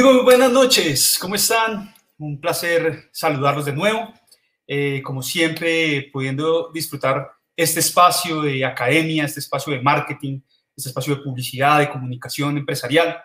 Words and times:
Buenas 0.00 0.52
noches. 0.52 1.18
¿Cómo 1.20 1.34
están? 1.34 1.92
Un 2.18 2.40
placer 2.40 3.08
saludarlos 3.10 3.64
de 3.64 3.72
nuevo. 3.72 4.14
Eh, 4.64 5.02
como 5.02 5.24
siempre, 5.24 6.08
pudiendo 6.12 6.70
disfrutar 6.72 7.28
este 7.56 7.80
espacio 7.80 8.42
de 8.42 8.64
academia, 8.64 9.24
este 9.24 9.40
espacio 9.40 9.72
de 9.72 9.82
marketing, 9.82 10.40
este 10.76 10.90
espacio 10.90 11.16
de 11.16 11.22
publicidad, 11.22 11.80
de 11.80 11.90
comunicación 11.90 12.56
empresarial, 12.56 13.18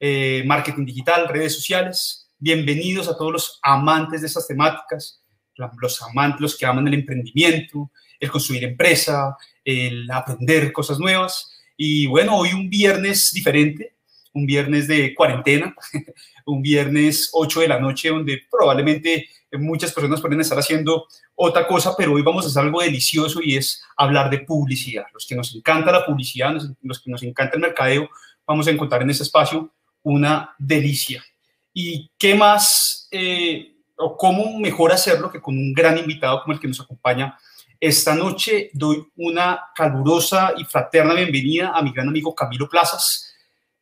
eh, 0.00 0.42
marketing 0.46 0.86
digital, 0.86 1.28
redes 1.28 1.56
sociales. 1.56 2.30
Bienvenidos 2.38 3.06
a 3.08 3.18
todos 3.18 3.32
los 3.32 3.60
amantes 3.62 4.22
de 4.22 4.28
estas 4.28 4.46
temáticas, 4.46 5.22
los 5.56 6.02
amantes, 6.02 6.40
los 6.40 6.56
que 6.56 6.64
aman 6.64 6.88
el 6.88 6.94
emprendimiento, 6.94 7.90
el 8.18 8.30
construir 8.30 8.64
empresa, 8.64 9.36
el 9.62 10.10
aprender 10.10 10.72
cosas 10.72 10.98
nuevas. 10.98 11.50
Y 11.76 12.06
bueno, 12.06 12.38
hoy 12.38 12.54
un 12.54 12.70
viernes 12.70 13.30
diferente, 13.30 13.93
un 14.34 14.46
viernes 14.46 14.86
de 14.88 15.14
cuarentena, 15.14 15.74
un 16.46 16.60
viernes 16.60 17.30
8 17.32 17.60
de 17.60 17.68
la 17.68 17.80
noche, 17.80 18.10
donde 18.10 18.42
probablemente 18.50 19.28
muchas 19.52 19.92
personas 19.92 20.20
pueden 20.20 20.40
estar 20.40 20.58
haciendo 20.58 21.06
otra 21.34 21.66
cosa, 21.66 21.94
pero 21.96 22.12
hoy 22.12 22.22
vamos 22.22 22.44
a 22.44 22.48
hacer 22.48 22.62
algo 22.62 22.82
delicioso 22.82 23.40
y 23.42 23.56
es 23.56 23.82
hablar 23.96 24.28
de 24.30 24.40
publicidad. 24.40 25.06
Los 25.12 25.26
que 25.26 25.36
nos 25.36 25.54
encanta 25.54 25.92
la 25.92 26.04
publicidad, 26.04 26.54
los 26.82 27.00
que 27.00 27.10
nos 27.10 27.22
encanta 27.22 27.54
el 27.54 27.62
mercadeo, 27.62 28.08
vamos 28.46 28.66
a 28.66 28.70
encontrar 28.70 29.02
en 29.02 29.10
este 29.10 29.22
espacio 29.22 29.72
una 30.02 30.54
delicia. 30.58 31.24
¿Y 31.72 32.10
qué 32.18 32.34
más 32.34 33.08
eh, 33.10 33.76
o 33.96 34.16
cómo 34.16 34.58
mejor 34.58 34.92
hacerlo 34.92 35.30
que 35.30 35.40
con 35.40 35.56
un 35.56 35.72
gran 35.72 35.96
invitado 35.96 36.42
como 36.42 36.54
el 36.54 36.60
que 36.60 36.68
nos 36.68 36.80
acompaña 36.80 37.38
esta 37.78 38.14
noche? 38.14 38.70
Doy 38.72 39.06
una 39.16 39.60
calurosa 39.74 40.54
y 40.56 40.64
fraterna 40.64 41.14
bienvenida 41.14 41.72
a 41.74 41.82
mi 41.82 41.92
gran 41.92 42.08
amigo 42.08 42.34
Camilo 42.34 42.68
Plazas 42.68 43.33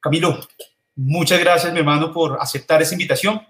Camilo, 0.02 0.36
muchas 0.96 1.38
gracias, 1.38 1.72
mi 1.72 1.78
hermano, 1.78 2.12
por 2.12 2.36
aceptar 2.40 2.82
esa 2.82 2.94
invitación 2.94 3.40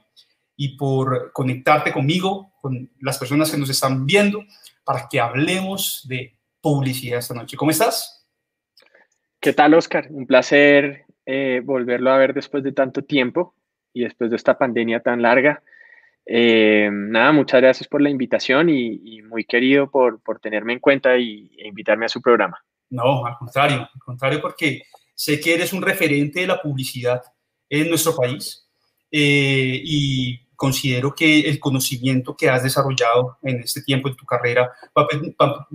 y 0.54 0.76
por 0.76 1.32
conectarte 1.32 1.92
conmigo, 1.92 2.52
con 2.60 2.90
las 3.00 3.16
personas 3.18 3.50
que 3.50 3.56
nos 3.56 3.70
están 3.70 4.04
viendo, 4.04 4.44
para 4.84 5.08
que 5.08 5.18
hablemos 5.18 6.06
de 6.06 6.36
publicidad 6.60 7.20
esta 7.20 7.32
noche. 7.32 7.56
¿Cómo 7.56 7.70
estás? 7.70 8.28
¿Qué 9.40 9.54
tal, 9.54 9.72
Oscar? 9.72 10.08
Un 10.10 10.26
placer 10.26 11.06
eh, 11.24 11.62
volverlo 11.64 12.10
a 12.10 12.18
ver 12.18 12.34
después 12.34 12.62
de 12.62 12.72
tanto 12.72 13.02
tiempo 13.02 13.54
y 13.94 14.02
después 14.02 14.28
de 14.28 14.36
esta 14.36 14.58
pandemia 14.58 15.00
tan 15.00 15.22
larga. 15.22 15.62
Eh, 16.26 16.90
nada, 16.92 17.32
muchas 17.32 17.62
gracias 17.62 17.88
por 17.88 18.02
la 18.02 18.10
invitación 18.10 18.68
y, 18.68 19.22
muy 19.22 19.46
querido 19.46 19.90
por, 19.90 20.20
por, 20.20 20.38
tenerme 20.38 20.74
en 20.74 20.80
cuenta 20.80 21.16
y, 21.16 21.50
e 21.56 21.66
invitarme 21.66 22.04
a 22.04 22.10
su 22.10 22.20
programa. 22.20 22.62
No, 22.90 23.24
al 23.24 23.38
contrario, 23.38 23.88
al 23.92 24.00
contrario, 24.04 24.40
porque 24.42 24.82
Sé 25.22 25.38
que 25.38 25.54
eres 25.54 25.72
un 25.72 25.82
referente 25.82 26.40
de 26.40 26.48
la 26.48 26.60
publicidad 26.60 27.22
en 27.70 27.88
nuestro 27.88 28.16
país 28.16 28.66
eh, 29.08 29.80
y 29.84 30.48
considero 30.56 31.14
que 31.14 31.42
el 31.42 31.60
conocimiento 31.60 32.36
que 32.36 32.50
has 32.50 32.64
desarrollado 32.64 33.38
en 33.44 33.60
este 33.60 33.82
tiempo 33.82 34.08
en 34.08 34.16
tu 34.16 34.26
carrera 34.26 34.72
va, 34.98 35.06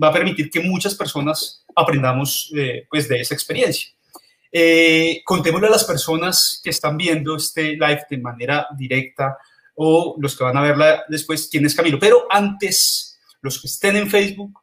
a 0.06 0.12
permitir 0.12 0.50
que 0.50 0.60
muchas 0.60 0.94
personas 0.94 1.64
aprendamos 1.74 2.52
eh, 2.58 2.86
pues 2.90 3.08
de 3.08 3.22
esa 3.22 3.32
experiencia. 3.32 3.90
Eh, 4.52 5.22
contémosle 5.24 5.68
a 5.68 5.70
las 5.70 5.84
personas 5.84 6.60
que 6.62 6.68
están 6.68 6.98
viendo 6.98 7.34
este 7.34 7.72
live 7.72 8.02
de 8.10 8.18
manera 8.18 8.66
directa 8.76 9.38
o 9.76 10.14
los 10.18 10.36
que 10.36 10.44
van 10.44 10.58
a 10.58 10.62
verla 10.62 11.04
después 11.08 11.48
quién 11.50 11.64
es 11.64 11.74
Camilo. 11.74 11.98
Pero 11.98 12.26
antes, 12.28 13.18
los 13.40 13.58
que 13.58 13.68
estén 13.68 13.96
en 13.96 14.10
Facebook, 14.10 14.60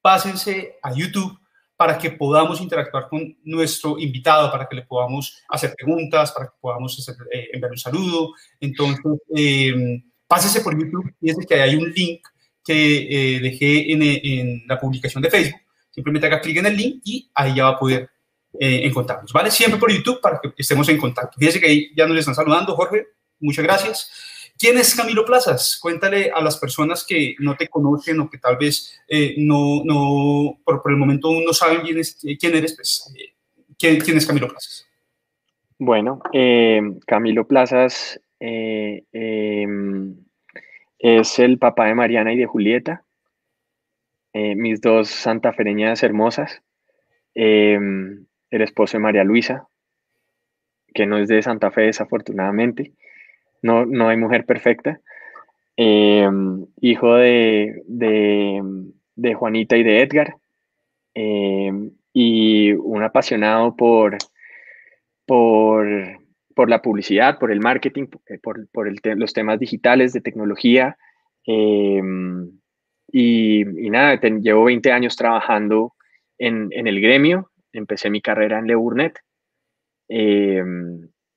pásense 0.00 0.78
a 0.82 0.94
YouTube 0.94 1.38
para 1.76 1.98
que 1.98 2.10
podamos 2.10 2.60
interactuar 2.60 3.08
con 3.08 3.36
nuestro 3.44 3.98
invitado, 3.98 4.50
para 4.50 4.68
que 4.68 4.76
le 4.76 4.82
podamos 4.82 5.42
hacer 5.48 5.74
preguntas, 5.74 6.32
para 6.32 6.46
que 6.46 6.52
podamos 6.60 7.08
eh, 7.32 7.48
enviar 7.52 7.72
un 7.72 7.78
saludo. 7.78 8.32
Entonces, 8.60 9.02
eh, 9.36 10.02
pásese 10.26 10.60
por 10.60 10.78
YouTube, 10.78 11.14
fíjese 11.20 11.46
que 11.46 11.54
hay 11.54 11.74
un 11.76 11.90
link 11.90 12.20
que 12.64 13.36
eh, 13.36 13.40
dejé 13.40 13.92
en, 13.92 14.02
en, 14.02 14.62
la 14.66 14.78
publicación 14.78 15.22
de 15.22 15.30
Facebook. 15.30 15.60
Simplemente 15.90 16.26
haga 16.26 16.40
clic 16.40 16.56
en 16.58 16.66
el 16.66 16.76
link 16.76 17.02
y 17.04 17.30
ahí 17.34 17.54
ya 17.56 17.64
va 17.64 17.70
a 17.70 17.78
poder 17.78 18.10
eh, 18.58 18.86
encontrarnos, 18.86 19.32
¿vale? 19.32 19.50
Siempre 19.50 19.80
por 19.80 19.90
YouTube 19.90 20.20
para 20.20 20.40
que 20.40 20.52
estemos 20.56 20.88
en 20.88 20.98
contacto. 20.98 21.38
Fíjese 21.38 21.58
que 21.58 21.66
ahí 21.66 21.90
ya 21.96 22.06
nos 22.06 22.18
están 22.18 22.34
saludando, 22.34 22.74
Jorge. 22.76 23.06
Muchas 23.40 23.64
gracias. 23.64 24.10
¿Quién 24.62 24.78
es 24.78 24.94
Camilo 24.94 25.24
Plazas? 25.24 25.76
Cuéntale 25.82 26.30
a 26.32 26.40
las 26.40 26.56
personas 26.56 27.04
que 27.04 27.34
no 27.40 27.56
te 27.56 27.66
conocen 27.66 28.20
o 28.20 28.30
que 28.30 28.38
tal 28.38 28.56
vez 28.56 28.96
eh, 29.08 29.34
no, 29.38 29.82
no 29.84 30.60
por, 30.62 30.80
el 30.88 30.96
momento 30.96 31.30
no 31.44 31.52
saben 31.52 31.80
quién, 31.80 31.98
es, 31.98 32.16
quién 32.38 32.54
eres. 32.54 32.76
Pues, 32.76 33.12
eh, 33.18 33.34
¿quién, 33.76 33.98
¿quién, 33.98 34.18
es 34.18 34.24
Camilo 34.24 34.46
Plazas? 34.46 34.86
Bueno, 35.78 36.22
eh, 36.32 36.80
Camilo 37.08 37.44
Plazas 37.44 38.20
em, 38.38 40.14
es 41.00 41.38
el 41.40 41.58
papá 41.58 41.86
de 41.86 41.96
Mariana 41.96 42.32
y 42.32 42.38
de 42.38 42.46
Julieta, 42.46 43.04
mis 44.32 44.80
dos 44.80 45.08
santafereñas 45.08 46.04
hermosas, 46.04 46.62
em, 47.34 48.26
el 48.50 48.62
esposo 48.62 48.96
de 48.96 49.02
María 49.02 49.24
Luisa, 49.24 49.66
que 50.94 51.04
no 51.04 51.18
es 51.18 51.26
de 51.26 51.42
Santa 51.42 51.72
Fe 51.72 51.80
desafortunadamente, 51.82 52.92
no, 53.62 53.86
no 53.86 54.08
hay 54.08 54.16
mujer 54.16 54.44
perfecta. 54.44 55.00
Em, 55.76 56.66
hijo 56.80 57.14
de, 57.14 57.82
de, 57.86 59.34
Juanita 59.34 59.76
y 59.76 59.82
de 59.82 60.02
Edgar. 60.02 60.36
Em, 61.14 61.92
y 62.12 62.72
un 62.72 63.02
apasionado 63.02 63.74
por, 63.76 64.18
por, 65.26 65.86
por, 66.54 66.68
la 66.68 66.82
publicidad, 66.82 67.38
por 67.38 67.50
el 67.50 67.60
marketing, 67.60 68.06
eh, 68.26 68.38
por, 68.42 68.68
por 68.70 68.92
los 69.16 69.32
temas 69.32 69.58
digitales 69.58 70.12
de 70.12 70.20
tecnología. 70.20 70.96
Y, 73.14 73.64
nada, 73.64 74.20
llevo 74.20 74.64
20 74.64 74.92
años 74.92 75.16
trabajando 75.16 75.94
en, 76.38 76.68
en, 76.72 76.86
el 76.86 77.00
gremio. 77.00 77.50
Empecé 77.72 78.10
mi 78.10 78.20
carrera 78.20 78.58
en 78.58 78.66
Le 78.66 78.74
Burnett 78.74 79.18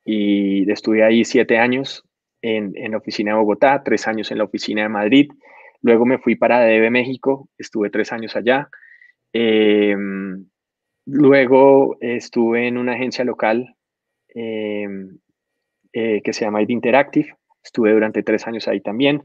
y 0.06 0.70
estuve 0.70 1.04
ahí 1.04 1.26
siete 1.26 1.58
años 1.58 2.05
en, 2.46 2.92
la 2.92 2.98
oficina 2.98 3.32
de 3.32 3.38
Bogotá, 3.38 3.82
tres 3.84 4.08
años 4.08 4.32
en 4.32 4.38
la 4.38 4.44
oficina 4.44 4.84
de 4.84 4.90
Madrid. 4.90 5.32
Luego 5.82 6.06
me 6.06 6.20
fui 6.20 6.36
para 6.36 6.64
DB 6.64 6.92
México, 6.92 7.50
estuve 7.58 7.90
tres 7.90 8.12
años 8.12 8.36
allá. 8.36 8.70
Em, 9.34 10.46
luego 11.06 11.98
estuve 12.02 12.68
en 12.68 12.78
una 12.78 12.94
agencia 12.94 13.26
local 13.26 13.76
em, 14.30 15.18
eh, 15.94 16.22
que 16.24 16.34
se 16.34 16.46
llama 16.46 16.62
ID 16.62 16.70
Interactive. 16.70 17.36
Estuve 17.64 17.92
durante 17.94 18.22
tres 18.22 18.46
años 18.48 18.68
ahí 18.68 18.82
también. 18.82 19.24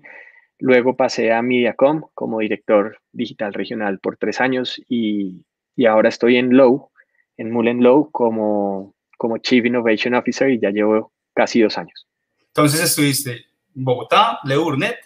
Luego 0.59 0.97
pasé 0.97 1.33
a 1.33 1.43
Mediacom 1.43 2.03
como 2.15 2.41
director 2.41 2.99
digital 3.13 3.53
regional 3.55 3.99
por 4.01 4.17
tres 4.17 4.41
años 4.41 4.81
y, 4.89 5.45
y 5.77 5.87
ahora 5.87 6.09
estoy 6.09 6.37
en 6.37 6.57
Low, 6.57 6.91
en 7.37 7.51
Mullen 7.51 7.83
Low, 7.83 8.11
como, 8.11 8.95
como 9.19 9.39
Chief 9.39 9.65
Innovation 9.65 10.15
Officer 10.15 10.51
y 10.51 10.61
ya 10.61 10.71
llevo 10.71 11.13
casi 11.35 11.61
dos 11.61 11.79
años. 11.79 12.10
Entonces 12.55 12.83
estuviste 12.83 13.33
en 13.77 13.85
Bogotá, 13.85 14.41
Le 14.45 14.57
Burnett, 14.57 14.97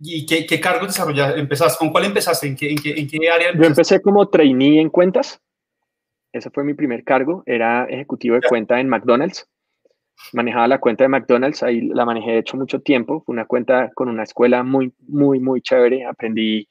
¿y 0.00 0.24
qué, 0.26 0.46
qué 0.46 0.60
cargo 0.60 0.86
desarrollaste? 0.86 1.40
¿Empezaste? 1.40 1.78
¿Con 1.78 1.90
cuál 1.90 2.04
empezaste? 2.04 2.46
¿En 2.46 2.56
qué, 2.56 2.70
en 2.70 2.78
qué, 2.78 2.90
en 2.92 3.08
qué 3.08 3.28
área? 3.28 3.52
Yo 3.54 3.64
empecé 3.64 4.00
como 4.00 4.28
trainee 4.28 4.80
en 4.80 4.90
cuentas. 4.90 5.40
Ese 6.32 6.50
fue 6.50 6.62
mi 6.62 6.74
primer 6.74 7.04
cargo. 7.04 7.42
Era 7.46 7.86
ejecutivo 7.86 8.36
de 8.36 8.42
cuenta 8.42 8.78
en 8.78 8.88
McDonald's. 8.88 9.48
Manejaba 10.32 10.68
la 10.68 10.80
cuenta 10.80 11.04
de 11.04 11.08
McDonald's, 11.08 11.62
ahí 11.62 11.80
la 11.80 12.04
manejé 12.04 12.32
de 12.32 12.38
hecho 12.38 12.56
mucho 12.56 12.80
tiempo. 12.80 13.22
Fue 13.24 13.32
una 13.32 13.46
cuenta 13.46 13.90
con 13.94 14.08
una 14.08 14.24
escuela 14.24 14.62
muy, 14.62 14.92
muy, 15.06 15.38
muy 15.38 15.60
chévere. 15.62 16.04
Aprendí, 16.04 16.68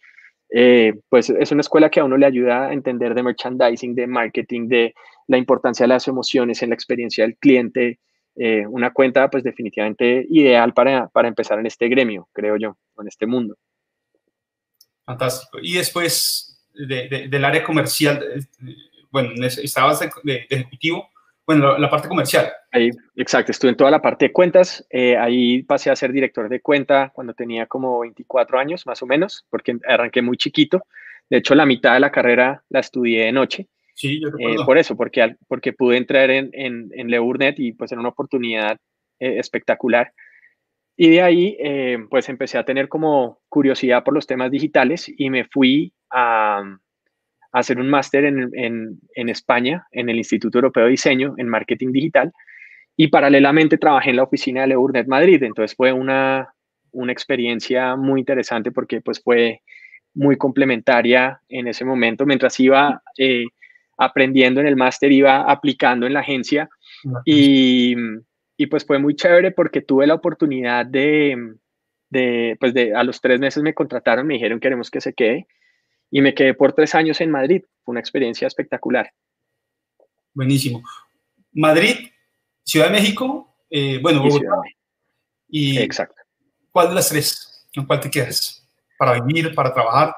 eh, 0.53 0.93
pues 1.09 1.29
es 1.29 1.51
una 1.51 1.61
escuela 1.61 1.89
que 1.89 2.01
a 2.01 2.03
uno 2.03 2.17
le 2.17 2.25
ayuda 2.25 2.67
a 2.67 2.73
entender 2.73 3.13
de 3.13 3.23
merchandising, 3.23 3.95
de 3.95 4.07
marketing, 4.07 4.67
de 4.67 4.93
la 5.27 5.37
importancia 5.37 5.85
de 5.85 5.87
las 5.89 6.07
emociones 6.07 6.61
en 6.61 6.69
la 6.69 6.75
experiencia 6.75 7.23
del 7.23 7.37
cliente, 7.37 7.99
eh, 8.39 8.67
una 8.67 8.91
cuenta 8.91 9.29
pues 9.29 9.43
definitivamente 9.43 10.25
ideal 10.29 10.73
para, 10.73 11.07
para, 11.07 11.27
empezar 11.27 11.57
en 11.57 11.65
este 11.65 11.87
gremio, 11.87 12.29
creo 12.33 12.55
yo, 12.55 12.77
en 12.99 13.07
este 13.07 13.25
mundo. 13.25 13.55
Fantástico. 15.05 15.57
Y 15.61 15.73
después 15.73 16.63
del 16.75 17.45
área 17.45 17.63
comercial, 17.63 18.23
eh, 18.35 18.75
bueno, 19.09 19.31
estabas 19.43 19.99
de, 20.23 20.45
ejecutivo, 20.49 21.09
bueno, 21.47 21.79
la, 21.79 21.89
parte 21.89 22.07
comercial. 22.07 22.51
Ahí, 22.71 22.91
exacto, 23.15 23.51
estuve 23.51 23.71
en 23.71 23.77
toda 23.77 23.89
la 23.89 24.01
parte 24.01 24.25
de 24.25 24.33
cuentas, 24.33 24.85
eh, 24.91 25.17
ahí 25.17 25.63
pasé 25.63 25.89
a 25.89 25.95
ser 25.95 26.11
director 26.11 26.47
de 26.47 26.61
cuenta 26.61 27.09
cuando 27.15 27.33
tenía 27.33 27.65
como 27.65 28.01
24 28.01 28.59
años 28.59 28.85
más 28.85 29.01
o 29.01 29.07
menos, 29.07 29.45
porque 29.49 29.79
arranqué 29.87 30.21
muy 30.21 30.37
chiquito. 30.37 30.83
De 31.29 31.37
hecho, 31.37 31.55
la 31.55 31.65
mitad 31.65 31.93
de 31.93 32.01
la 32.01 32.11
carrera 32.11 32.63
la 32.69 32.81
estudié 32.81 33.25
de 33.25 33.31
noche 33.31 33.67
Sí, 33.97 34.21
yo 34.21 34.29
eh, 34.37 34.57
por 34.63 34.77
eso, 34.77 34.95
porque, 34.95 35.35
porque 35.47 35.73
pude 35.73 35.97
entrar 35.97 36.29
en, 36.29 36.51
en, 36.53 36.91
en 36.93 37.09
Leurnet 37.09 37.59
y 37.59 37.71
pues 37.73 37.91
era 37.91 37.99
una 37.99 38.09
oportunidad 38.09 38.77
eh, 39.19 39.39
espectacular. 39.39 40.13
Y 40.95 41.09
de 41.09 41.21
ahí, 41.23 41.57
eh, 41.59 41.97
pues 42.07 42.29
empecé 42.29 42.59
a 42.59 42.63
tener 42.63 42.89
como 42.89 43.39
curiosidad 43.49 44.03
por 44.03 44.13
los 44.13 44.27
temas 44.27 44.51
digitales 44.51 45.11
y 45.17 45.31
me 45.31 45.45
fui 45.45 45.93
a, 46.11 46.59
a 46.59 47.59
hacer 47.59 47.79
un 47.79 47.89
máster 47.89 48.25
en, 48.25 48.51
en, 48.53 48.99
en, 49.15 49.29
España, 49.29 49.87
en 49.91 50.09
el 50.09 50.17
Instituto 50.17 50.59
Europeo 50.59 50.83
de 50.83 50.91
Diseño, 50.91 51.33
en 51.37 51.47
Marketing 51.49 51.91
Digital. 51.91 52.31
y 52.95 53.07
paralelamente 53.07 53.79
trabajé 53.79 54.11
en 54.11 54.17
la 54.17 54.23
oficina 54.23 54.61
de 54.61 54.67
Leurnet 54.67 55.07
Madrid, 55.07 55.41
entonces 55.41 55.75
fue 55.75 55.91
una, 55.91 56.53
una 56.91 57.11
experiencia 57.11 57.95
muy 57.95 58.19
interesante 58.19 58.71
porque 58.71 59.01
pues 59.01 59.21
fue 59.23 59.61
muy 60.13 60.37
complementaria 60.37 61.41
en 61.49 61.67
ese 61.67 61.85
momento. 61.85 62.25
Mientras 62.25 62.59
iba 62.59 63.01
eh, 63.17 63.45
aprendiendo 63.97 64.61
en 64.61 64.67
el 64.67 64.75
máster, 64.75 65.11
iba 65.11 65.41
aplicando 65.41 66.05
en 66.05 66.13
la 66.13 66.21
agencia 66.21 66.69
y, 67.25 67.95
y, 68.57 68.67
pues 68.67 68.85
fue 68.85 68.99
muy 68.99 69.15
chévere 69.15 69.51
porque 69.51 69.81
tuve 69.81 70.07
la 70.07 70.13
oportunidad 70.13 70.85
de, 70.85 71.55
de, 72.09 72.57
pues 72.59 72.73
de, 72.73 72.95
a 72.95 73.03
los 73.03 73.21
tres 73.21 73.39
meses 73.39 73.63
me 73.63 73.73
contrataron, 73.73 74.27
me 74.27 74.35
dijeron 74.35 74.59
queremos 74.59 74.91
que 74.91 75.01
se 75.01 75.13
quede 75.13 75.47
y 76.11 76.21
me 76.21 76.33
quedé 76.33 76.53
por 76.53 76.73
tres 76.73 76.95
años 76.95 77.19
en 77.21 77.31
Madrid. 77.31 77.63
Fue 77.83 77.91
una 77.93 77.99
experiencia 77.99 78.47
espectacular. 78.47 79.11
Buenísimo. 80.33 80.83
Madrid, 81.53 82.09
Ciudad 82.63 82.87
de 82.87 82.91
México, 82.91 83.55
eh, 83.69 83.99
bueno, 84.01 84.21
Bogotá. 84.21 84.61
Y, 85.47 85.77
Exacto. 85.79 86.21
¿Cuál 86.71 86.89
de 86.89 86.95
las 86.95 87.09
tres? 87.09 87.67
¿En 87.73 87.85
cuál 87.85 87.99
te 87.99 88.11
quedas? 88.11 88.67
¿Para 88.97 89.19
vivir, 89.21 89.55
para 89.55 89.73
trabajar? 89.73 90.15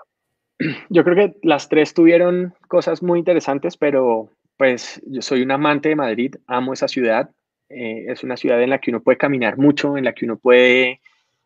Yo 0.89 1.03
creo 1.03 1.15
que 1.15 1.35
las 1.41 1.69
tres 1.69 1.93
tuvieron 1.93 2.53
cosas 2.67 3.01
muy 3.01 3.19
interesantes, 3.19 3.77
pero 3.77 4.31
pues 4.57 5.01
yo 5.07 5.21
soy 5.21 5.41
un 5.41 5.51
amante 5.51 5.87
de 5.87 5.95
Madrid, 5.95 6.35
amo 6.45 6.73
esa 6.73 6.89
ciudad. 6.89 7.29
Eh, 7.69 8.07
es 8.09 8.23
una 8.23 8.35
ciudad 8.35 8.61
en 8.61 8.71
la 8.71 8.79
que 8.79 8.91
uno 8.91 9.01
puede 9.01 9.17
caminar 9.17 9.57
mucho, 9.57 9.95
en 9.95 10.03
la 10.03 10.11
que 10.11 10.25
uno 10.25 10.37
puede, 10.37 10.99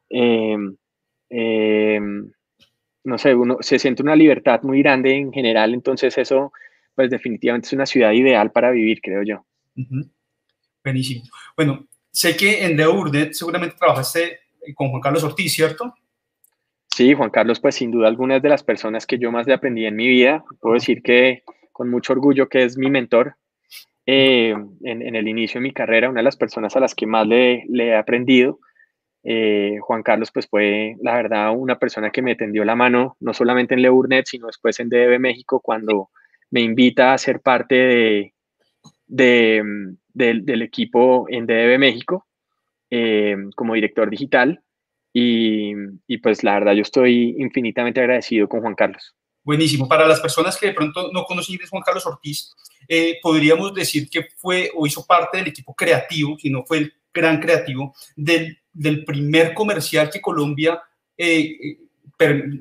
em, 0.10 0.76
em, 1.30 2.32
no 3.04 3.18
sé, 3.20 3.36
uno 3.36 3.58
se 3.60 3.78
siente 3.78 4.02
una 4.02 4.16
libertad 4.16 4.64
muy 4.64 4.82
grande 4.82 5.16
en 5.16 5.32
general, 5.32 5.76
entonces 5.76 6.18
eso, 6.18 6.54
pues 6.96 7.12
definitivamente 7.12 7.68
es 7.68 7.74
una 7.74 7.86
ciudad 7.86 8.14
ideal 8.14 8.52
para 8.52 8.72
vivir, 8.72 9.00
creo 9.00 9.22
yo. 9.22 9.46
Buenísimo. 10.84 11.26
Bueno, 11.56 11.86
sé 12.10 12.36
que 12.36 12.66
en 12.66 12.76
The 12.76 12.88
Urnet 12.88 13.34
seguramente 13.34 13.76
trabajaste 13.78 14.40
con 14.74 14.90
Juan 14.90 15.02
Carlos 15.02 15.24
Ortiz, 15.24 15.54
¿cierto? 15.54 15.94
Sí, 16.96 17.16
Juan 17.16 17.32
Carlos, 17.32 17.60
pues 17.60 17.74
sin 17.74 17.90
duda 17.90 18.08
alguna 18.08 18.36
es 18.36 18.44
de 18.44 18.50
las 18.50 18.64
personas 18.64 19.08
que 19.08 19.18
yo 19.18 19.32
más 19.32 19.48
le 19.48 19.56
aprendí 19.56 19.88
en 19.88 19.96
mi 19.96 20.08
vida. 20.08 20.44
Puedo 20.60 20.76
decir 20.76 21.02
que 21.02 21.42
con 21.72 21.90
mucho 21.90 22.14
orgullo 22.14 22.50
que 22.50 22.64
es 22.64 22.78
mi 22.78 22.92
mentor 22.92 23.36
eh, 24.06 24.54
en, 24.84 25.16
el 25.16 25.28
inicio 25.28 25.60
de 25.60 25.64
mi 25.64 25.74
carrera, 25.74 26.10
una 26.10 26.20
de 26.20 26.26
las 26.26 26.38
personas 26.38 26.76
a 26.76 26.80
las 26.80 26.94
que 26.94 27.08
más 27.08 27.26
le, 27.26 27.66
he 27.68 27.96
aprendido. 27.96 28.60
Eh, 29.24 29.78
Juan 29.82 30.04
Carlos, 30.04 30.30
pues 30.32 30.48
fue 30.48 30.96
la 31.02 31.16
verdad 31.16 31.52
una 31.58 31.80
persona 31.80 32.12
que 32.12 32.22
me 32.22 32.36
tendió 32.36 32.64
la 32.64 32.76
mano, 32.76 33.18
no 33.20 33.34
solamente 33.34 33.74
en 33.74 33.82
Leurnet, 33.82 34.28
sino 34.28 34.46
después 34.46 34.80
en 34.80 34.90
DB 34.90 35.18
México, 35.20 35.62
cuando 35.62 36.12
me 36.52 36.62
invita 36.62 37.14
a 37.14 37.18
ser 37.18 37.40
parte 37.40 38.34
de, 39.08 39.74
del, 40.14 40.62
equipo 40.62 41.26
en 41.28 41.48
DB 41.48 41.80
México 41.80 42.28
eh, 42.92 43.36
como 43.56 43.74
director 43.74 44.12
digital. 44.12 44.63
Y, 45.16 46.18
pues 46.18 46.44
la 46.44 46.56
verdad 46.56 46.74
yo 46.74 46.82
estoy 46.82 47.36
infinitamente 47.38 48.00
agradecido 48.00 48.50
con 48.50 48.62
Juan 48.62 48.74
Carlos. 48.74 49.16
Buenísimo. 49.44 49.88
Para 49.88 50.08
las 50.08 50.20
personas 50.20 50.58
que 50.58 50.68
de 50.68 50.74
pronto 50.74 51.12
no 51.12 51.24
conocen 51.26 51.60
a 51.62 51.68
Juan 51.68 51.84
Carlos 51.84 52.06
Ortiz, 52.06 52.54
eh, 52.88 53.20
podríamos 53.22 53.74
decir 53.74 54.10
que 54.10 54.28
fue 54.38 54.72
o 54.74 54.88
hizo 54.88 55.06
parte 55.06 55.38
del 55.38 55.48
equipo 55.48 55.76
creativo, 55.76 56.38
si 56.40 56.50
no 56.50 56.64
fue 56.66 56.80
el 56.80 56.94
gran 57.14 57.40
creativo, 57.40 57.94
del, 58.16 58.58
del 58.72 59.06
primer 59.06 59.54
comercial 59.54 60.10
que 60.10 60.22
Colombia 60.22 60.82
eh, 61.18 61.78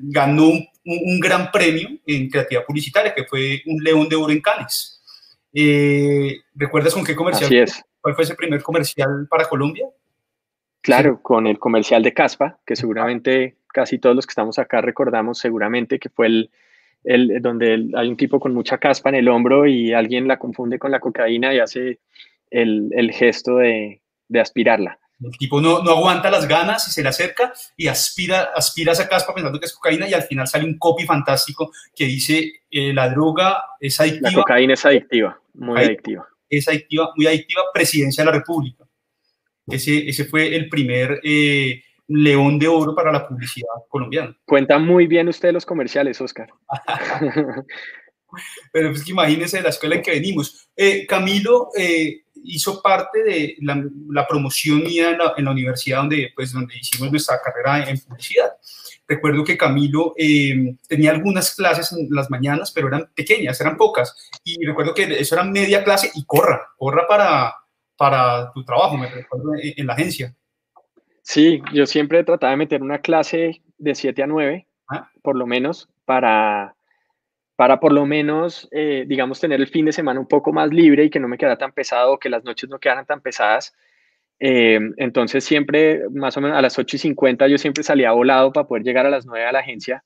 ganó 0.03 0.51
un, 0.85 1.19
gran 1.19 1.51
premio 1.51 1.89
en 2.05 2.29
creatividad 2.29 2.65
publicitaria, 2.65 3.13
que 3.13 3.25
fue 3.25 3.61
un 3.65 3.83
León 3.83 4.09
de 4.09 4.15
Oro 4.15 4.31
en 4.31 4.41
Cannes. 4.41 5.01
Eh, 5.53 6.41
¿Recuerdas 6.53 6.93
con 6.93 7.03
qué 7.03 7.15
comercial? 7.15 7.45
Así 7.45 7.57
es. 7.57 7.83
¿Cuál 8.01 8.15
fue 8.15 8.25
ese 8.25 8.35
primer 8.35 8.61
comercial 8.61 9.27
para 9.29 9.47
Colombia? 9.47 9.87
Claro, 10.83 11.21
con 11.21 11.47
el 11.47 11.59
comercial 11.59 12.03
de 12.03 12.13
Caspa, 12.13 12.59
que 12.65 12.75
seguramente 12.75 13.55
casi 13.73 13.99
todos 13.99 14.15
los 14.15 14.27
que 14.27 14.31
estamos 14.31 14.59
acá 14.59 14.81
recordamos 14.81 15.39
seguramente 15.39 15.97
que 15.97 16.09
fue 16.09 16.27
el, 16.27 16.51
el 17.05 17.41
donde 17.41 17.89
hay 17.95 18.09
un 18.09 18.17
tipo 18.17 18.37
con 18.37 18.53
mucha 18.53 18.77
caspa 18.77 19.07
en 19.09 19.15
el 19.15 19.29
hombro 19.29 19.65
y 19.65 19.93
alguien 19.93 20.27
la 20.27 20.37
confunde 20.37 20.77
con 20.77 20.91
la 20.91 20.99
cocaína 20.99 21.53
y 21.53 21.59
hace 21.59 21.99
el, 22.51 22.89
el 22.91 23.11
gesto 23.13 23.57
de, 23.57 24.01
de, 24.27 24.39
aspirarla. 24.41 24.99
El 25.21 25.31
tipo 25.37 25.61
no, 25.61 25.81
no, 25.81 25.91
aguanta 25.91 26.29
las 26.29 26.49
ganas 26.49 26.85
y 26.89 26.91
se 26.91 27.01
le 27.01 27.07
acerca 27.07 27.53
y 27.77 27.87
aspira, 27.87 28.49
aspira 28.53 28.91
esa 28.91 29.07
caspa 29.07 29.33
pensando 29.33 29.61
que 29.61 29.67
es 29.67 29.73
cocaína 29.73 30.05
y 30.09 30.13
al 30.13 30.23
final 30.23 30.49
sale 30.49 30.65
un 30.65 30.77
copy 30.77 31.05
fantástico 31.05 31.71
que 31.95 32.03
dice 32.05 32.51
eh, 32.69 32.93
la 32.93 33.07
droga 33.07 33.63
es 33.79 34.01
adictiva. 34.01 34.31
La 34.31 34.35
cocaína 34.35 34.73
es 34.73 34.85
adictiva, 34.85 35.39
muy 35.53 35.79
adictiva. 35.79 36.27
Es 36.49 36.67
adictiva, 36.67 37.09
muy 37.15 37.25
adictiva, 37.25 37.63
presidencia 37.73 38.21
de 38.21 38.31
la 38.31 38.37
República. 38.37 38.82
Ese, 39.67 40.09
ese 40.09 40.25
fue 40.25 40.55
el 40.55 40.69
primer 40.69 41.19
eh, 41.23 41.83
león 42.07 42.59
de 42.59 42.67
oro 42.67 42.95
para 42.95 43.11
la 43.11 43.27
publicidad 43.27 43.67
colombiana. 43.87 44.35
Cuenta 44.45 44.77
muy 44.77 45.07
bien 45.07 45.27
usted 45.29 45.53
los 45.53 45.65
comerciales, 45.65 46.19
Oscar. 46.21 46.49
Pero 48.71 48.89
pues 48.89 49.03
que 49.03 49.11
imagínese 49.11 49.61
la 49.61 49.69
escuela 49.69 49.95
en 49.95 50.01
que 50.01 50.11
venimos. 50.11 50.67
Eh, 50.75 51.05
Camilo 51.05 51.69
eh, 51.77 52.23
hizo 52.43 52.81
parte 52.81 53.23
de 53.23 53.55
la, 53.61 54.27
promoción 54.27 54.83
mía 54.83 55.11
en 55.11 55.45
la, 55.45 55.51
universidad 55.51 55.99
donde, 55.99 56.33
pues, 56.35 56.51
donde 56.51 56.75
hicimos 56.75 57.11
nuestra 57.11 57.39
carrera 57.41 57.87
en 57.87 57.99
publicidad. 57.99 58.51
Recuerdo 59.07 59.43
que 59.43 59.57
Camilo 59.57 60.15
tenía 60.87 61.11
algunas 61.11 61.53
clases 61.53 61.91
en 61.91 62.07
las 62.09 62.31
mañanas, 62.31 62.71
pero 62.71 62.87
eran 62.87 63.11
pequeñas, 63.13 63.61
eran 63.61 63.77
pocas. 63.77 64.15
Y 64.43 64.65
recuerdo 64.65 64.95
que 64.95 65.03
eso 65.03 65.35
era 65.35 65.43
media 65.43 65.83
clase 65.83 66.09
y 66.15 66.25
corra, 66.25 66.71
corra 66.77 67.05
para, 67.07 67.53
para 67.97 68.51
tu 68.53 68.63
trabajo, 68.63 68.97
me 68.97 69.09
recuerdo, 69.09 69.53
en, 69.55 69.87
la 69.87 69.93
agencia. 69.93 70.35
Sí, 71.21 71.61
yo 71.73 71.85
siempre 71.85 72.23
trataba 72.23 72.51
de 72.51 72.57
meter 72.57 72.81
una 72.81 72.99
clase 72.99 73.61
de 73.77 73.95
7 73.95 74.23
a 74.23 74.27
9, 74.27 74.67
ah. 74.89 75.09
por 75.21 75.35
lo 75.35 75.45
menos, 75.45 75.89
para, 76.05 76.75
para 77.55 77.79
por 77.79 77.93
lo 77.93 78.05
menos, 78.05 78.67
eh, 78.71 79.05
digamos, 79.07 79.39
tener 79.39 79.59
el 79.61 79.67
fin 79.67 79.85
de 79.85 79.93
semana 79.93 80.19
un 80.19 80.27
poco 80.27 80.51
más 80.51 80.69
libre 80.69 81.05
y 81.05 81.09
que 81.09 81.19
no 81.19 81.27
me 81.27 81.37
quedara 81.37 81.57
tan 81.57 81.71
pesado, 81.71 82.19
que 82.19 82.29
las 82.29 82.43
noches 82.43 82.69
no 82.69 82.79
quedaran 82.79 83.05
tan 83.05 83.21
pesadas. 83.21 83.73
Eh, 84.39 84.79
entonces 84.97 85.43
siempre, 85.43 86.01
más 86.09 86.35
o 86.35 86.41
menos 86.41 86.57
a 86.57 86.61
las 86.61 86.77
8 86.77 86.95
y 86.95 86.99
50, 86.99 87.47
yo 87.47 87.57
siempre 87.57 87.83
salía 87.83 88.11
volado 88.11 88.51
para 88.51 88.67
poder 88.67 88.83
llegar 88.83 89.05
a 89.05 89.09
las 89.09 89.25
9 89.25 89.45
a 89.45 89.51
la 89.51 89.59
agencia. 89.59 90.03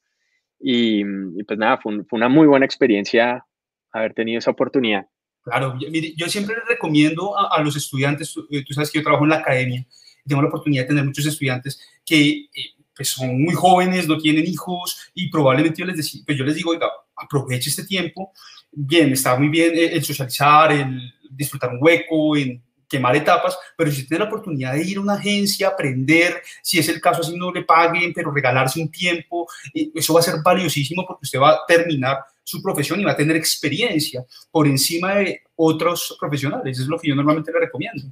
Y, 0.60 1.03
pues 1.44 1.58
nada, 1.58 1.77
fue, 1.77 2.03
fue, 2.03 2.17
una 2.17 2.29
muy 2.29 2.48
buena 2.48 2.65
experiencia 2.65 3.46
haber 3.91 4.13
tenido 4.13 4.39
esa 4.39 4.51
oportunidad. 4.51 5.08
Claro, 5.50 5.77
yo 5.80 6.27
siempre 6.27 6.58
les 6.58 6.66
recomiendo 6.68 7.34
a, 7.38 7.62
los 7.62 7.77
estudiantes, 7.77 8.36
eh, 8.51 8.66
tú, 8.66 8.74
sabes 8.74 8.92
que 8.92 9.00
yo 9.00 9.04
trabajo 9.04 9.24
en 9.24 9.30
la 9.30 9.38
academia, 9.38 9.86
tengo 10.27 10.42
la 10.42 10.50
oportunidad 10.50 10.84
de 10.84 10.89
tener 10.89 11.06
muchos 11.06 11.25
estudiantes 11.25 11.80
que 12.06 12.50
eh, 12.54 12.74
pues 12.94 13.08
son 13.08 13.42
muy 13.42 13.54
jóvenes, 13.54 14.10
no 14.10 14.18
tienen 14.18 14.46
hijos 14.46 15.10
y 15.13 15.30
probablemente 15.30 15.80
yo 15.80 15.86
les, 15.86 15.96
decía, 15.96 16.22
pues 16.25 16.38
yo 16.38 16.44
les 16.44 16.54
digo, 16.54 16.72
oiga, 16.72 16.88
aproveche 17.16 17.70
este 17.70 17.86
tiempo, 17.86 18.34
bien, 18.74 19.13
está 19.13 19.39
muy 19.39 19.48
bien 19.48 19.72
el, 19.74 20.04
socializar, 20.04 20.74
el 20.74 21.13
disfrutar 21.30 21.70
un 21.70 21.80
hueco, 21.80 22.36
en 22.36 22.62
quemar 22.89 23.16
etapas, 23.16 23.58
pero 23.77 23.89
si 23.89 24.06
tiene 24.06 24.25
la 24.25 24.30
oportunidad 24.30 24.74
de 24.74 24.84
ir 24.84 24.98
a 24.98 25.01
una 25.01 25.13
agencia, 25.13 25.70
aprender, 25.70 26.42
si 26.62 26.77
es 26.77 26.89
el 26.89 27.00
caso 27.00 27.22
así 27.22 27.38
no 27.38 27.54
le 27.54 27.63
paguen, 27.63 28.12
pero 28.13 28.32
regalarse 28.32 28.82
un 28.82 28.92
tiempo, 28.92 29.48
eh, 29.74 29.92
eso 29.96 30.13
va 30.13 30.20
a 30.20 30.24
ser 30.24 30.42
valiosísimo 30.44 31.06
porque 31.08 31.24
usted 31.24 31.39
va 31.39 31.51
a 31.51 31.66
terminar 31.66 32.18
su 32.48 32.62
profesión 32.62 33.01
y 33.01 33.04
va 33.04 33.12
a 33.12 33.18
tener 33.18 33.36
experiencia 33.36 34.25
por 34.51 34.68
encima 34.68 35.16
de 35.16 35.42
otros 35.58 36.16
profesionales. 36.18 36.80
Es 36.80 36.88
lo 36.88 36.98
que 36.98 37.10
yo 37.10 37.16
normalmente 37.16 37.51
le 37.51 37.60
recomiendo, 37.60 38.04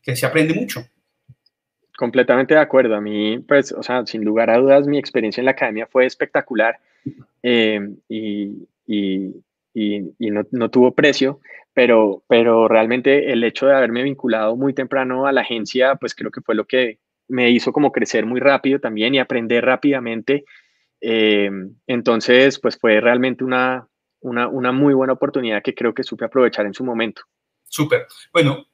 que 0.00 0.14
se 0.14 0.24
aprende 0.24 0.54
mucho. 0.54 0.86
Completamente 1.98 2.54
de 2.54 2.60
acuerdo. 2.60 2.94
A 2.94 3.00
mí, 3.00 3.40
pues, 3.40 3.72
o 3.72 3.82
sea, 3.82 4.06
sin 4.06 4.24
lugar 4.24 4.48
a 4.48 4.58
dudas, 4.58 4.86
mi 4.86 4.96
experiencia 4.96 5.40
en 5.40 5.46
la 5.46 5.50
academia 5.50 5.88
fue 5.88 6.06
espectacular 6.06 6.78
eh, 7.42 7.80
y, 8.08 8.68
y, 8.86 9.34
y, 9.74 10.30
no, 10.30 10.46
no, 10.52 10.70
tuvo 10.70 10.94
precio, 10.94 11.40
pero, 11.74 12.22
pero 12.28 12.68
realmente 12.68 13.32
el 13.32 13.42
hecho 13.42 13.66
de 13.66 13.74
haberme 13.74 14.04
vinculado 14.04 14.54
muy 14.54 14.72
temprano 14.72 15.26
a 15.26 15.32
la 15.32 15.40
agencia, 15.40 15.96
pues 15.96 16.14
creo 16.14 16.30
que 16.30 16.42
fue 16.42 16.54
lo 16.54 16.64
que 16.64 17.00
me 17.26 17.50
hizo 17.50 17.72
como 17.72 17.90
crecer 17.90 18.24
muy 18.24 18.38
rápido 18.38 18.78
también 18.78 19.16
y 19.16 19.18
aprender 19.18 19.64
rápidamente 19.64 20.44
eh, 21.00 21.50
entonces, 21.86 22.58
pues 22.58 22.78
fue 22.78 23.00
realmente 23.00 23.44
una, 23.44 23.86
una, 24.20 24.48
una, 24.48 24.72
muy 24.72 24.94
buena 24.94 25.14
oportunidad 25.14 25.62
que 25.62 25.74
creo 25.74 25.94
que 25.94 26.02
supe 26.02 26.24
aprovechar 26.24 26.66
en 26.66 26.74
su 26.74 26.84
momento. 26.84 27.22
Súper. 27.68 28.06
Bueno, 28.32 28.66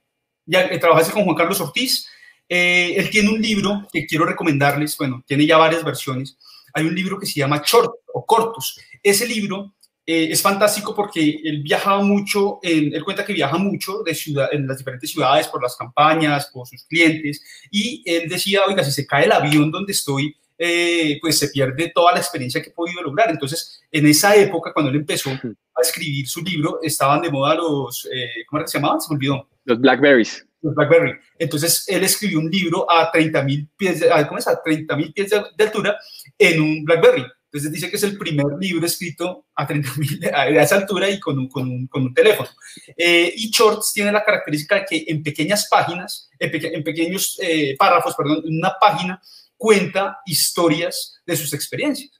ya 0.44 0.68
trabajaste 0.78 1.12
con 1.12 1.24
Juan 1.24 1.36
Carlos 1.36 1.60
Ortiz. 1.60 2.08
Eh, 2.48 2.94
él 2.96 3.10
tiene 3.10 3.30
un 3.30 3.40
libro 3.40 3.86
que 3.92 4.06
quiero 4.06 4.24
recomendarles. 4.24 4.96
Bueno, 4.96 5.22
tiene 5.26 5.46
ya 5.46 5.58
varias 5.58 5.84
versiones. 5.84 6.38
Hay 6.74 6.86
un 6.86 6.94
libro 6.94 7.18
que 7.18 7.26
se 7.26 7.40
llama 7.40 7.62
Short 7.64 7.92
o 8.12 8.26
Cortos. 8.26 8.78
Ese 9.02 9.26
libro 9.26 9.74
eh, 10.04 10.28
es 10.30 10.40
fantástico 10.40 10.94
porque 10.94 11.40
él 11.42 11.62
viajaba 11.62 12.00
mucho, 12.02 12.60
él 12.62 13.02
cuenta 13.04 13.24
que 13.24 13.32
viaja 13.32 13.58
mucho 13.58 14.02
de 14.04 14.14
ciudad, 14.14 14.48
en 14.52 14.66
las 14.66 14.78
diferentes 14.78 15.10
ciudades 15.10 15.48
por 15.48 15.60
las 15.60 15.74
campañas, 15.76 16.48
por 16.52 16.66
sus 16.66 16.84
clientes, 16.84 17.42
y 17.72 18.04
él 18.06 18.28
decía, 18.28 18.60
oiga, 18.68 18.84
si 18.84 18.92
se 18.92 19.04
cae 19.04 19.24
el 19.24 19.32
avión 19.32 19.70
donde 19.70 19.92
estoy, 19.92 20.36
eh, 20.58 21.18
pues 21.20 21.38
se 21.38 21.48
pierde 21.48 21.92
toda 21.94 22.12
la 22.12 22.18
experiencia 22.18 22.62
que 22.62 22.70
he 22.70 22.72
podido 22.72 23.02
lograr. 23.02 23.30
Entonces, 23.30 23.82
en 23.90 24.06
esa 24.06 24.34
época, 24.34 24.72
cuando 24.72 24.90
él 24.90 24.96
empezó 24.96 25.30
a 25.30 25.80
escribir 25.82 26.26
su 26.26 26.42
libro, 26.42 26.78
estaban 26.82 27.20
de 27.20 27.30
moda 27.30 27.54
los, 27.54 28.08
eh, 28.12 28.44
¿cómo 28.46 28.60
era 28.60 28.64
que 28.64 28.70
se 28.70 28.78
llamaban? 28.78 29.00
Se 29.00 29.12
me 29.12 29.16
olvidó. 29.16 29.48
Los 29.64 29.80
Blackberries. 29.80 30.46
Los 30.62 30.74
Blackberry. 30.74 31.12
Entonces, 31.38 31.84
él 31.88 32.04
escribió 32.04 32.38
un 32.38 32.50
libro 32.50 32.90
a 32.90 33.12
30.000 33.12 33.68
pies, 33.76 34.00
de, 34.00 34.08
¿cómo 34.26 34.38
es? 34.38 34.48
A 34.48 34.62
30.000 34.62 35.12
pies 35.12 35.30
de, 35.30 35.64
altura 35.64 35.96
en 36.38 36.60
un 36.60 36.84
Blackberry. 36.84 37.24
Entonces 37.44 37.72
dice 37.72 37.88
que 37.88 37.96
es 37.96 38.02
el 38.02 38.18
primer 38.18 38.46
libro 38.60 38.84
escrito 38.84 39.46
a 39.54 39.66
30.000 39.66 40.30
a 40.34 40.62
esa 40.62 40.76
altura 40.76 41.08
y 41.08 41.18
con 41.20 41.38
un, 41.38 41.48
con 41.48 41.70
un, 41.70 41.86
con 41.86 42.02
un 42.02 42.12
teléfono. 42.12 42.48
Eh, 42.96 43.32
y 43.34 43.50
Shorts 43.50 43.92
tiene 43.94 44.12
la 44.12 44.24
característica 44.24 44.74
de 44.74 44.84
que 44.84 45.04
en 45.06 45.22
pequeñas 45.22 45.68
páginas, 45.70 46.28
en, 46.38 46.74
en 46.74 46.82
pequeños 46.82 47.38
párrafos, 47.78 48.14
perdón, 48.14 48.42
en 48.44 48.58
una 48.58 48.74
página, 48.78 49.22
cuenta 49.56 50.18
historias 50.26 51.20
de 51.26 51.36
sus 51.36 51.52
experiencias. 51.52 52.10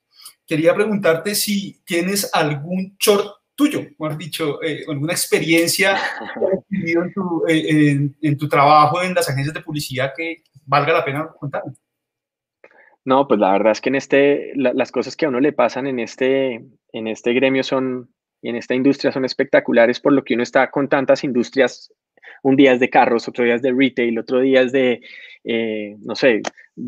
Quería 0.46 0.74
preguntarte 0.74 1.34
si 1.34 1.82
tienes 1.84 2.30
algún 2.32 2.96
short 2.98 3.36
tuyo, 3.56 3.80
mejor 3.98 4.18
dicho, 4.18 4.62
eh, 4.62 4.84
alguna 4.86 5.14
experiencia 5.14 5.98
en 6.70 7.12
tu, 7.12 7.44
eh, 7.48 8.10
en, 8.20 8.36
tu 8.36 8.48
trabajo 8.48 9.02
en 9.02 9.14
las 9.14 9.28
agencias 9.28 9.54
de 9.54 9.62
publicidad 9.62 10.12
que 10.16 10.42
valga 10.64 10.92
la 10.92 11.04
pena 11.04 11.28
contar. 11.40 11.62
No, 13.04 13.26
pues 13.26 13.40
la 13.40 13.52
verdad 13.52 13.72
es 13.72 13.80
que 13.80 13.88
en 13.88 13.94
este, 13.94 14.52
las 14.56 14.92
cosas 14.92 15.16
que 15.16 15.26
a 15.26 15.28
uno 15.28 15.40
le 15.40 15.52
pasan 15.52 15.86
en 15.86 16.00
este, 16.00 16.66
en 16.92 17.06
este 17.06 17.32
gremio 17.32 17.62
son, 17.62 18.10
en 18.42 18.56
esta 18.56 18.74
industria 18.74 19.12
son 19.12 19.24
espectaculares 19.24 20.00
por 20.00 20.12
lo 20.12 20.24
que 20.24 20.34
uno 20.34 20.42
está 20.42 20.70
con 20.70 20.88
tantas 20.88 21.24
industrias. 21.24 21.92
Un 22.42 22.56
día 22.56 22.72
es 22.72 22.80
de 22.80 22.90
carros, 22.90 23.28
otro 23.28 23.44
día 23.44 23.54
es 23.54 23.62
de 23.62 23.72
retail, 23.72 24.18
otro 24.18 24.40
día 24.40 24.62
es 24.62 24.72
de, 24.72 25.00
eh, 25.44 25.96
no 26.00 26.14
sé, 26.14 26.42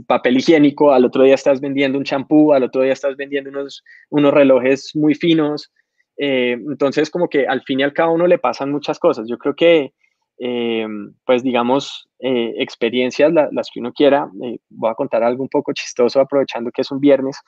papel 0.06 0.36
higiénico, 0.36 0.92
al 0.92 1.04
otro 1.04 1.24
día 1.24 1.34
estás 1.34 1.60
vendiendo 1.60 1.98
un 1.98 2.04
champú, 2.04 2.52
al 2.52 2.64
otro 2.64 2.82
día 2.82 2.92
estás 2.92 3.16
vendiendo 3.16 3.50
unos, 3.50 3.84
unos 4.10 4.32
relojes 4.32 4.94
muy 4.94 5.14
finos. 5.14 5.72
Eh, 6.16 6.52
entonces, 6.52 7.10
como 7.10 7.28
que 7.28 7.46
al 7.46 7.62
fin 7.62 7.80
y 7.80 7.82
al 7.82 7.92
cabo 7.92 8.14
uno 8.14 8.26
le 8.26 8.38
pasan 8.38 8.70
muchas 8.70 8.98
cosas. 8.98 9.26
Yo 9.28 9.38
creo 9.38 9.54
que, 9.54 9.92
eh, 10.38 10.86
pues 11.24 11.42
digamos, 11.42 12.08
experiencias, 12.20 13.32
las 13.32 13.70
que 13.72 13.78
uno 13.78 13.92
quiera, 13.92 14.28
voy 14.68 14.90
a 14.90 14.94
contar 14.94 15.22
algo 15.22 15.42
un 15.42 15.48
poco 15.48 15.72
chistoso 15.72 16.20
aprovechando 16.20 16.72
que 16.72 16.82
es 16.82 16.90
un 16.90 16.98
viernes, 16.98 17.40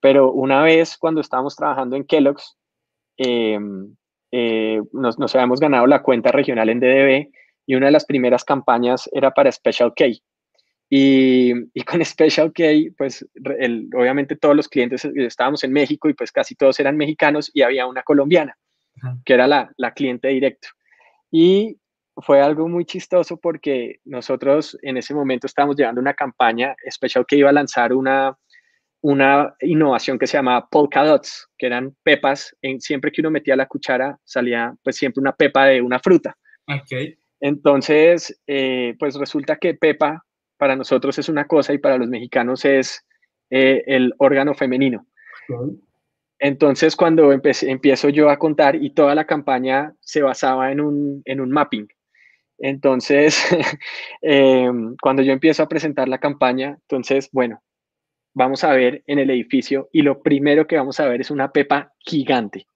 pero 0.00 0.30
una 0.32 0.62
vez 0.62 0.98
cuando 0.98 1.22
estábamos 1.22 1.56
trabajando 1.56 1.96
en 1.96 2.04
Kellogg's, 2.04 2.58
nos, 4.92 5.18
nos 5.18 5.34
habíamos 5.34 5.60
ganado 5.60 5.86
la 5.86 6.02
cuenta 6.02 6.32
regional 6.32 6.68
en 6.70 6.80
DDB 6.80 7.30
y 7.66 7.74
una 7.74 7.86
de 7.86 7.92
las 7.92 8.04
primeras 8.04 8.44
campañas 8.44 9.08
era 9.12 9.30
para 9.32 9.52
Special 9.52 9.92
K. 9.94 10.06
Y, 10.94 11.52
con 11.84 12.04
Special 12.04 12.52
K, 12.52 12.62
pues 12.96 13.26
obviamente 13.96 14.36
todos 14.36 14.54
los 14.54 14.68
clientes 14.68 15.04
eh, 15.04 15.12
estábamos 15.16 15.64
en 15.64 15.72
México 15.72 16.08
y 16.08 16.14
pues 16.14 16.30
casi 16.32 16.54
todos 16.54 16.78
eran 16.80 16.96
mexicanos 16.96 17.50
y 17.54 17.62
había 17.62 17.86
una 17.86 18.02
colombiana, 18.02 18.56
que 19.24 19.34
era 19.34 19.46
la, 19.46 19.72
la 19.76 19.92
cliente 19.94 20.28
directo. 20.28 20.68
Y 21.30 21.78
fue 22.16 22.42
algo 22.42 22.68
muy 22.68 22.84
chistoso 22.84 23.38
porque 23.38 24.00
nosotros 24.04 24.76
en 24.82 24.98
ese 24.98 25.14
momento 25.14 25.46
estábamos 25.46 25.76
llevando 25.76 26.00
una 26.00 26.14
campaña, 26.14 26.76
Special 26.90 27.24
K 27.26 27.36
iba 27.36 27.48
a 27.48 27.54
lanzar 27.54 27.94
una, 27.94 28.36
una 29.02 29.54
innovación 29.60 30.18
que 30.18 30.26
se 30.26 30.38
llamaba 30.38 30.68
polka 30.68 31.04
dots, 31.04 31.48
que 31.58 31.66
eran 31.66 31.94
pepas, 32.02 32.56
en, 32.62 32.80
siempre 32.80 33.12
que 33.12 33.20
uno 33.20 33.30
metía 33.30 33.56
la 33.56 33.66
cuchara 33.66 34.18
salía 34.24 34.74
pues 34.82 34.96
siempre 34.96 35.20
una 35.20 35.32
pepa 35.32 35.66
de 35.66 35.82
una 35.82 35.98
fruta. 35.98 36.36
Okay. 36.66 37.16
Entonces, 37.40 38.40
eh, 38.46 38.94
pues 38.98 39.16
resulta 39.16 39.56
que 39.56 39.74
pepa 39.74 40.24
para 40.56 40.76
nosotros 40.76 41.18
es 41.18 41.28
una 41.28 41.46
cosa 41.46 41.72
y 41.72 41.78
para 41.78 41.98
los 41.98 42.08
mexicanos 42.08 42.64
es 42.64 43.04
eh, 43.50 43.82
el 43.86 44.14
órgano 44.18 44.54
femenino. 44.54 45.06
Entonces, 46.38 46.94
cuando 46.94 47.32
empiezo 47.32 48.08
yo 48.08 48.30
a 48.30 48.38
contar 48.38 48.76
y 48.76 48.90
toda 48.90 49.14
la 49.14 49.26
campaña 49.26 49.94
se 50.00 50.22
basaba 50.22 50.70
en 50.70 50.80
un, 50.80 51.22
en 51.24 51.40
un 51.40 51.50
mapping. 51.50 51.88
Entonces, 52.58 53.36
em, 54.22 54.94
cuando 55.02 55.22
yo 55.22 55.32
empiezo 55.32 55.64
a 55.64 55.68
presentar 55.68 56.08
la 56.08 56.18
campaña, 56.18 56.78
entonces, 56.82 57.28
bueno, 57.32 57.60
vamos 58.34 58.64
a 58.64 58.72
ver 58.72 59.02
en 59.06 59.18
el 59.18 59.30
edificio 59.30 59.88
y 59.92 60.02
lo 60.02 60.22
primero 60.22 60.66
que 60.66 60.76
vamos 60.76 61.00
a 61.00 61.06
ver 61.06 61.20
es 61.20 61.30
una 61.30 61.52
pepa 61.52 61.92
gigante. 61.98 62.66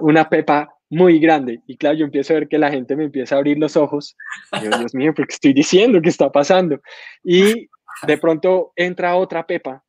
Una 0.00 0.28
pepa 0.28 0.76
muy 0.90 1.18
grande. 1.18 1.60
Y 1.66 1.76
claro, 1.76 1.96
yo 1.96 2.04
empiezo 2.04 2.32
a 2.32 2.36
ver 2.40 2.48
que 2.48 2.58
la 2.58 2.70
gente 2.70 2.96
me 2.96 3.04
empieza 3.04 3.34
a 3.34 3.38
abrir 3.38 3.58
los 3.58 3.76
ojos. 3.76 4.16
Dios 4.60 4.94
mío, 4.94 5.12
porque 5.14 5.34
estoy 5.34 5.52
diciendo 5.52 6.00
qué 6.00 6.08
está 6.08 6.30
pasando. 6.30 6.80
Y 7.24 7.68
de 8.06 8.18
pronto 8.18 8.72
entra 8.76 9.16
otra 9.16 9.46
pepa 9.46 9.82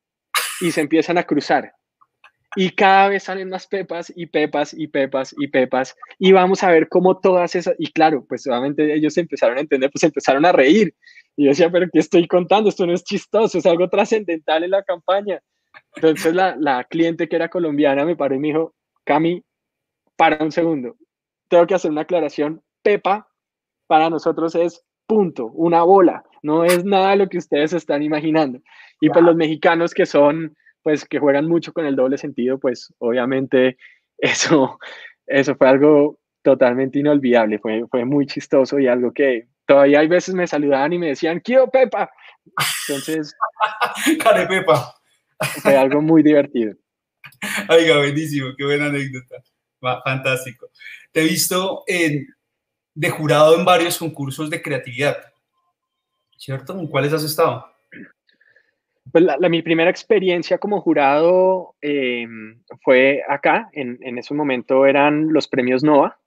y 0.61 0.71
se 0.71 0.81
empiezan 0.81 1.17
a 1.17 1.23
cruzar. 1.23 1.73
Y 2.55 2.71
cada 2.71 3.09
vez 3.09 3.23
salen 3.23 3.49
más 3.49 3.67
pepas 3.67 4.11
y 4.15 4.25
pepas 4.25 4.73
y 4.73 4.87
pepas 4.87 5.35
y 5.37 5.47
pepas. 5.47 5.95
Y 6.17 6.31
vamos 6.31 6.63
a 6.63 6.71
ver 6.71 6.87
cómo 6.89 7.19
todas 7.19 7.53
esas. 7.55 7.75
Y 7.77 7.91
claro, 7.91 8.25
pues 8.27 8.47
obviamente 8.47 8.93
ellos 8.93 9.17
empezaron 9.17 9.57
a 9.57 9.61
entender, 9.61 9.91
pues 9.91 10.03
empezaron 10.03 10.45
a 10.45 10.51
reír. 10.51 10.95
Y 11.37 11.45
yo 11.45 11.49
decía, 11.49 11.69
pero 11.69 11.87
¿qué 11.93 11.99
estoy 11.99 12.27
contando? 12.27 12.67
Esto 12.67 12.85
no 12.85 12.93
es 12.93 13.03
chistoso, 13.03 13.59
es 13.59 13.65
algo 13.65 13.87
trascendental 13.89 14.63
en 14.63 14.71
la 14.71 14.83
campaña. 14.83 15.39
Entonces 15.95 16.33
la, 16.33 16.55
la 16.59 16.83
cliente 16.83 17.29
que 17.29 17.35
era 17.35 17.47
colombiana 17.47 18.03
me 18.03 18.15
paró 18.15 18.35
y 18.35 18.39
me 18.39 18.47
dijo, 18.47 18.73
Cami, 19.05 19.43
para 20.17 20.43
un 20.43 20.51
segundo. 20.51 20.97
Tengo 21.47 21.67
que 21.67 21.75
hacer 21.75 21.91
una 21.91 22.01
aclaración. 22.01 22.61
Pepa 22.81 23.29
para 23.85 24.09
nosotros 24.09 24.55
es 24.55 24.83
punto, 25.05 25.45
una 25.53 25.83
bola. 25.83 26.23
No 26.41 26.65
es 26.65 26.83
nada 26.83 27.15
lo 27.15 27.29
que 27.29 27.37
ustedes 27.37 27.71
están 27.73 28.01
imaginando. 28.01 28.59
Y 28.99 29.09
pues 29.09 29.23
los 29.23 29.35
mexicanos 29.35 29.93
que 29.93 30.05
son, 30.05 30.55
pues 30.81 31.05
que 31.05 31.19
juegan 31.19 31.47
mucho 31.47 31.71
con 31.71 31.85
el 31.85 31.95
doble 31.95 32.17
sentido, 32.17 32.59
pues 32.59 32.93
obviamente 32.97 33.77
eso, 34.17 34.79
eso 35.27 35.55
fue 35.55 35.69
algo 35.69 36.19
totalmente 36.41 36.99
inolvidable. 36.99 37.59
Fue, 37.59 37.85
fue 37.89 38.05
muy 38.05 38.25
chistoso 38.25 38.79
y 38.79 38.87
algo 38.87 39.13
que 39.13 39.47
todavía 39.67 39.99
hay 39.99 40.07
veces 40.07 40.33
me 40.33 40.47
saludaban 40.47 40.93
y 40.93 40.97
me 40.97 41.09
decían, 41.09 41.39
quiero 41.41 41.69
Pepa. 41.69 42.09
Entonces, 42.87 43.35
Care 44.23 44.47
Pepa. 44.47 44.95
Fue 45.61 45.77
algo 45.77 46.01
muy 46.01 46.23
divertido. 46.23 46.73
Oiga, 47.69 47.97
buenísimo, 47.97 48.47
qué 48.57 48.65
buena 48.65 48.87
anécdota. 48.87 49.35
Fantástico. 50.03 50.69
Te 51.11 51.21
he 51.21 51.25
visto 51.25 51.83
de 52.95 53.09
jurado 53.09 53.55
en 53.55 53.65
varios 53.65 53.99
concursos 53.99 54.49
de 54.49 54.61
creatividad, 54.61 55.17
¿cierto? 56.37 56.79
¿En 56.79 56.87
cuáles 56.87 57.13
has 57.13 57.23
estado? 57.23 57.65
Pues 59.11 59.23
mi 59.49 59.61
primera 59.61 59.89
experiencia 59.89 60.57
como 60.57 60.81
jurado 60.81 61.75
em, 61.81 62.61
fue 62.81 63.21
acá, 63.29 63.69
en, 63.73 63.99
en, 64.01 64.17
ese 64.17 64.33
momento 64.33 64.85
eran 64.85 65.31
los 65.31 65.47
premios 65.47 65.83
NOVA, 65.83 66.19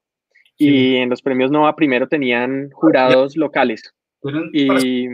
y 0.60 0.96
en 0.96 1.08
los 1.08 1.22
premios 1.22 1.50
NOVA 1.50 1.74
primero 1.74 2.06
tenían 2.06 2.70
jurados 2.70 3.36
locales. 3.36 3.94
Y, 4.52 5.06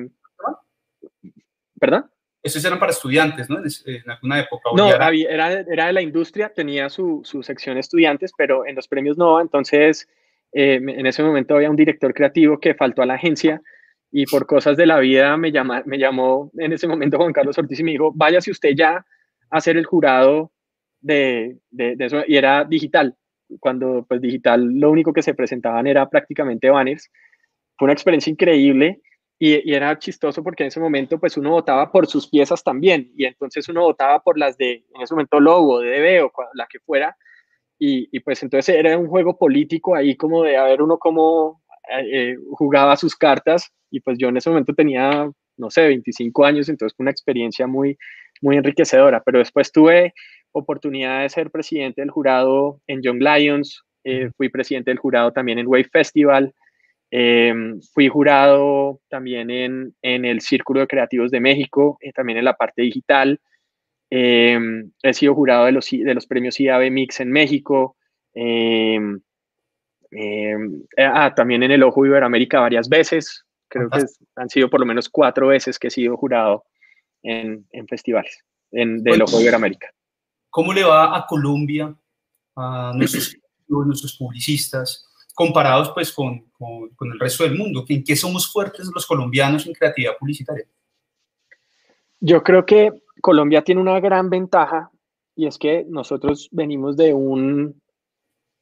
¿Perdón? 1.79 2.11
esos 2.43 2.65
eran 2.65 2.79
para 2.79 2.93
estudiantes, 2.93 3.51
¿no? 3.51 3.59
En, 3.59 4.11
alguna 4.11 4.41
época. 4.41 4.71
No, 4.77 4.89
era... 4.89 5.11
Era, 5.11 5.87
de 5.87 5.93
la 5.93 6.03
industria, 6.03 6.49
tenía 6.49 6.89
su, 6.89 7.21
su, 7.25 7.43
sección 7.43 7.77
estudiantes, 7.77 8.33
pero 8.37 8.67
en 8.67 8.77
los 8.77 8.89
premios 8.89 9.19
NOVA, 9.19 9.43
entonces 9.43 10.09
eh, 10.53 10.81
en 10.81 11.07
ese 11.07 11.23
momento 11.23 11.57
había 11.57 11.71
un 11.71 11.77
director 11.77 12.15
creativo 12.15 12.59
que 12.59 12.75
faltó 12.75 13.03
a 13.03 13.07
la 13.07 13.15
agencia 13.15 13.61
y 14.11 14.27
por 14.27 14.47
cosas 14.47 14.77
de 14.77 14.87
la 14.87 14.99
vida 15.01 15.37
me, 15.37 15.51
llama, 15.53 15.83
me 15.87 15.99
llamó 15.99 16.51
en 16.59 16.73
ese 16.73 16.87
momento 16.87 17.19
Juan 17.19 17.33
Carlos 17.33 17.59
Ortiz 17.59 17.81
y 17.81 17.85
me 17.85 17.93
dijo, 17.93 18.13
váyase 18.15 18.51
usted 18.51 18.71
ya 18.77 19.05
a 19.51 19.61
ser 19.61 19.77
el 19.77 19.87
jurado 19.87 20.53
de, 21.01 21.59
de, 21.71 21.97
de 21.97 22.05
eso, 22.05 22.23
y 22.27 22.37
era 22.37 22.65
digital, 22.65 23.17
cuando 23.61 24.05
pues 24.09 24.21
digital 24.21 24.65
lo 24.75 24.91
único 24.91 25.13
que 25.13 25.23
se 25.23 25.35
presentaban 25.35 25.87
era 25.87 26.09
prácticamente 26.09 26.71
banners. 26.71 27.11
Fue 27.77 27.87
una 27.87 27.93
experiencia 27.93 28.31
increíble 28.31 29.01
y, 29.39 29.73
era 29.73 29.99
chistoso 29.99 30.43
porque 30.43 30.65
en 30.65 30.69
ese 30.69 30.81
momento 30.81 31.19
pues 31.19 31.37
uno 31.37 31.51
votaba 31.51 31.93
por 31.93 32.07
sus 32.07 32.29
piezas 32.29 32.63
también 32.65 33.13
y 33.17 33.25
entonces 33.25 33.69
uno 33.69 33.83
votaba 33.83 34.21
por 34.21 34.39
las 34.39 34.57
de, 34.57 34.85
en 34.95 35.03
ese 35.03 35.15
momento 35.15 35.41
Logo, 35.41 35.81
DB 35.81 36.25
o 36.25 36.33
la 36.55 36.67
que 36.67 36.81
fuera 36.81 37.17
y, 37.79 38.09
y 38.11 38.21
pues 38.21 38.43
entonces 38.43 38.75
era 38.75 38.97
un 38.97 39.09
juego 39.09 39.37
político 39.37 39.95
ahí 39.95 40.17
como 40.17 40.43
de 40.43 40.57
a 40.57 40.65
ver 40.65 40.81
uno 40.81 40.99
cómo 40.99 41.63
eh, 41.89 42.33
eh, 42.33 42.37
jugaba 42.53 42.97
sus 42.97 43.15
cartas 43.15 43.73
y 43.91 44.01
pues 44.01 44.19
yo 44.19 44.29
en 44.29 44.37
ese 44.37 44.51
momento 44.51 44.75
tenía, 44.75 45.31
no 45.57 45.71
sé, 45.71 45.87
25 45.87 46.45
años, 46.45 46.69
entonces 46.69 46.97
fue 46.97 47.05
una 47.05 47.13
experiencia 47.13 47.69
muy, 47.69 47.97
muy 48.43 48.57
enriquecedora, 48.57 49.23
pero 49.25 49.39
después 49.39 49.71
tuve 49.71 50.13
oportunidad 50.59 51.23
de 51.23 51.29
ser 51.29 51.51
presidente 51.51 52.01
del 52.01 52.11
jurado 52.11 52.81
en 52.87 53.03
Young 53.03 53.23
Lions, 53.23 53.83
eh, 54.05 54.31
fui 54.37 54.49
presidente 54.49 54.91
del 54.91 54.99
jurado 54.99 55.33
también 55.33 55.59
en 55.59 55.67
Wave 55.67 55.89
Festival, 55.93 56.55
Em, 57.11 57.81
fui 57.95 58.09
jurado 58.09 59.01
también 59.09 59.49
en, 59.51 59.95
en, 60.03 60.25
el 60.25 60.41
Círculo 60.41 60.81
de 60.81 60.89
Creativos 60.89 61.31
de 61.31 61.41
México, 61.41 61.99
eh, 62.01 62.13
también 62.13 62.39
en 62.39 62.45
la 62.45 62.57
parte 62.57 62.83
digital. 62.83 63.41
Em, 64.11 64.91
he 65.03 65.15
sido 65.15 65.35
jurado 65.35 65.67
de 65.67 65.73
los, 65.73 65.89
de 65.91 66.15
los 66.15 66.27
premios 66.27 66.59
IAB 66.59 66.91
Mix 66.91 67.21
en 67.21 67.31
México. 67.31 67.97
Em, 68.35 69.21
ah, 70.99 71.33
también 71.35 71.63
en 71.63 71.71
el 71.71 71.83
Ojo 71.83 72.05
Iberoamérica 72.05 72.61
varias 72.61 72.89
veces. 72.89 73.45
Creo 73.69 73.89
que 73.91 74.05
han 74.37 74.49
sido 74.49 74.71
por 74.71 74.81
lo 74.81 74.87
menos 74.87 75.09
cuatro 75.09 75.49
veces 75.49 75.79
que 75.79 75.89
he 75.89 75.91
sido 75.91 76.17
jurado 76.17 76.65
en, 77.23 77.67
festivales 77.89 78.45
en, 78.71 79.03
de 79.03 79.17
Loco 79.17 79.39
América. 79.55 79.91
¿Cómo 80.57 80.73
le 80.73 80.85
va 80.85 81.15
a 81.15 81.27
Colombia, 81.27 81.95
a 82.57 82.91
nuestros, 82.95 84.17
publicistas, 84.19 85.07
comparados 85.35 85.91
pues 85.91 86.11
con, 86.11 86.47
el 86.59 87.21
resto 87.21 87.45
del 87.45 87.59
mundo? 87.59 87.85
¿En 87.87 88.03
qué 88.03 88.17
somos 88.17 88.51
fuertes 88.51 88.91
los 88.95 89.05
colombianos 89.05 89.67
en 89.67 89.75
creatividad 89.75 90.17
publicitaria? 90.19 90.65
Yo 92.21 92.43
creo 92.43 92.65
que 92.65 92.91
Colombia 93.21 93.65
tiene 93.65 93.83
una 93.83 94.01
gran 94.01 94.31
ventaja 94.31 94.91
y 95.35 95.47
es 95.47 95.59
que 95.59 95.85
nosotros 95.91 96.49
venimos 96.51 96.97
de 96.97 97.13
un, 97.13 97.83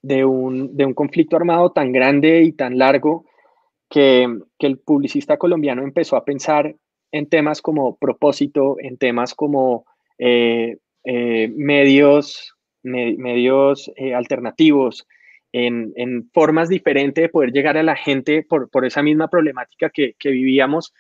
de 0.03 0.25
un, 0.25 0.77
de 0.77 0.87
un 0.87 0.95
conflicto 0.95 1.37
armado 1.37 1.71
tan 1.71 1.93
grande 1.93 2.43
y 2.43 2.51
tan 2.55 2.77
largo 2.77 3.25
que, 3.89 4.27
que 4.59 4.67
el 4.67 4.81
publicista 4.81 5.37
colombiano 5.37 5.83
empezó 5.83 6.17
a 6.17 6.25
pensar 6.25 6.75
en 7.13 7.29
temas 7.29 7.63
como 7.63 7.97
propósito, 7.99 8.79
en 8.81 8.99
temas 8.99 9.33
como 9.33 9.87
eh, 10.19 10.79
eh, 11.04 11.50
medios, 11.54 12.54
medios 12.82 13.90
eh, 13.96 14.14
alternativos, 14.14 15.06
en, 15.52 15.92
en, 15.94 16.28
formas 16.32 16.68
diferentes 16.68 17.23
de 17.23 17.28
poder 17.28 17.52
llegar 17.52 17.76
a 17.76 17.82
la 17.84 17.94
gente 17.94 18.42
por, 18.42 18.68
por 18.70 18.84
esa 18.84 19.02
misma 19.02 19.28
problemática 19.28 19.88
que, 19.88 20.14
que, 20.18 20.30
vivíamos. 20.30 20.92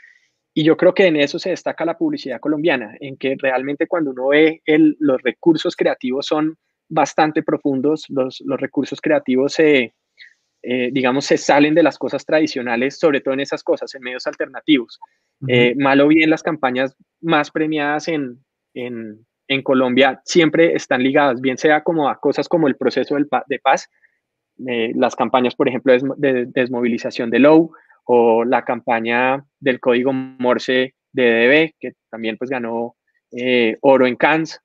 Y 0.54 0.62
yo 0.62 0.76
creo 0.76 0.94
que 0.94 1.06
en 1.06 1.16
eso 1.16 1.40
se 1.40 1.50
destaca 1.50 1.84
la 1.84 1.98
publicidad 1.98 2.38
colombiana, 2.38 2.96
en 3.00 3.16
que 3.16 3.34
realmente 3.36 3.88
cuando 3.88 4.12
uno 4.12 4.28
ve 4.28 4.62
el, 4.64 4.96
los 5.00 5.20
recursos 5.22 5.74
creativos 5.74 6.26
son 6.26 6.56
bastante 6.88 7.42
profundos, 7.42 8.04
los, 8.08 8.40
los 8.46 8.60
recursos 8.60 9.00
creativos 9.00 9.54
se, 9.54 9.94
eh, 10.62 10.90
digamos, 10.92 11.26
se 11.26 11.36
salen 11.36 11.74
de 11.74 11.82
las 11.82 11.98
cosas 11.98 12.24
tradicionales, 12.24 12.98
sobre 12.98 13.20
todo 13.20 13.34
en 13.34 13.40
esas 13.40 13.62
cosas, 13.62 13.94
en 13.94 14.02
medios 14.02 14.26
alternativos. 14.26 14.98
Eh, 15.46 15.74
mal 15.76 16.00
o 16.00 16.08
bien, 16.08 16.30
las 16.30 16.42
campañas 16.42 16.96
más 17.20 17.50
premiadas 17.50 18.08
en, 18.08 18.42
en, 18.72 19.26
en, 19.48 19.62
Colombia 19.62 20.20
siempre 20.24 20.74
están 20.74 21.02
ligadas, 21.02 21.40
bien 21.40 21.58
sea 21.58 21.82
como 21.82 22.08
a 22.08 22.18
cosas 22.18 22.48
como 22.48 22.68
el 22.68 22.76
proceso 22.76 23.16
de 23.16 23.58
paz, 23.58 23.90
eh, 24.66 24.92
las 24.94 25.16
campañas, 25.16 25.54
por 25.54 25.68
ejemplo, 25.68 25.92
de, 26.16 26.46
desmovilización 26.46 27.30
de 27.30 27.40
Low 27.40 27.72
o 28.04 28.44
la 28.44 28.64
campaña 28.64 29.44
del 29.58 29.80
código 29.80 30.12
Morse 30.12 30.94
de 31.12 31.24
DB, 31.24 31.74
que 31.78 31.92
también 32.10 32.36
pues 32.36 32.50
ganó 32.50 32.96
oro 33.80 34.06
en 34.06 34.16
Cannes. 34.16 34.60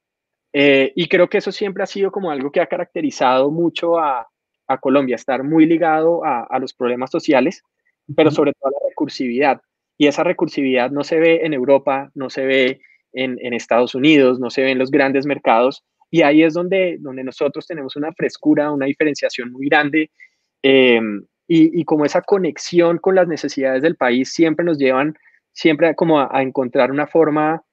y 0.53 1.07
creo 1.07 1.29
que 1.29 1.39
eso 1.39 1.51
siempre 1.51 1.83
ha 1.83 1.87
sido 1.87 2.11
como 2.11 2.29
algo 2.29 2.51
que 2.51 2.61
ha 2.61 2.67
caracterizado 2.67 3.49
mucho 3.49 3.97
a, 3.97 4.27
a 4.69 4.77
Colombia, 4.77 5.15
estar 5.15 5.43
muy 5.43 5.65
ligado 5.65 6.23
a, 6.23 6.57
los 6.59 6.73
problemas 6.73 7.09
sociales, 7.09 7.63
pero 8.15 8.29
sobre 8.29 8.53
todo 8.53 8.69
a 8.69 8.71
la 8.71 8.89
recursividad. 8.89 9.61
Y 9.97 10.07
esa 10.07 10.23
recursividad 10.23 10.91
no 10.91 11.03
se 11.03 11.19
ve 11.19 11.41
en 11.43 11.53
Europa, 11.53 12.11
no 12.13 12.29
se 12.29 12.45
ve 12.45 12.81
en, 13.13 13.53
Estados 13.53 13.95
Unidos, 13.95 14.39
no 14.39 14.49
se 14.49 14.61
ve 14.61 14.71
en 14.71 14.79
los 14.79 14.91
grandes 14.91 15.25
mercados. 15.25 15.83
Y 16.11 16.21
ahí 16.21 16.43
es 16.43 16.53
donde, 16.53 16.97
donde 16.99 17.23
nosotros 17.23 17.67
tenemos 17.67 17.95
una 17.95 18.11
frescura, 18.13 18.71
una 18.71 18.85
diferenciación 18.85 19.51
muy 19.51 19.67
grande. 19.67 20.11
Em, 20.63 21.25
y, 21.47 21.83
como 21.83 22.05
esa 22.05 22.21
conexión 22.21 22.99
con 22.99 23.15
las 23.15 23.27
necesidades 23.27 23.81
del 23.81 23.95
país 23.95 24.31
siempre 24.31 24.63
nos 24.63 24.77
llevan, 24.77 25.15
siempre 25.51 25.95
como 25.95 26.19
a, 26.19 26.41
encontrar 26.41 26.91
una 26.91 27.07
forma 27.07 27.63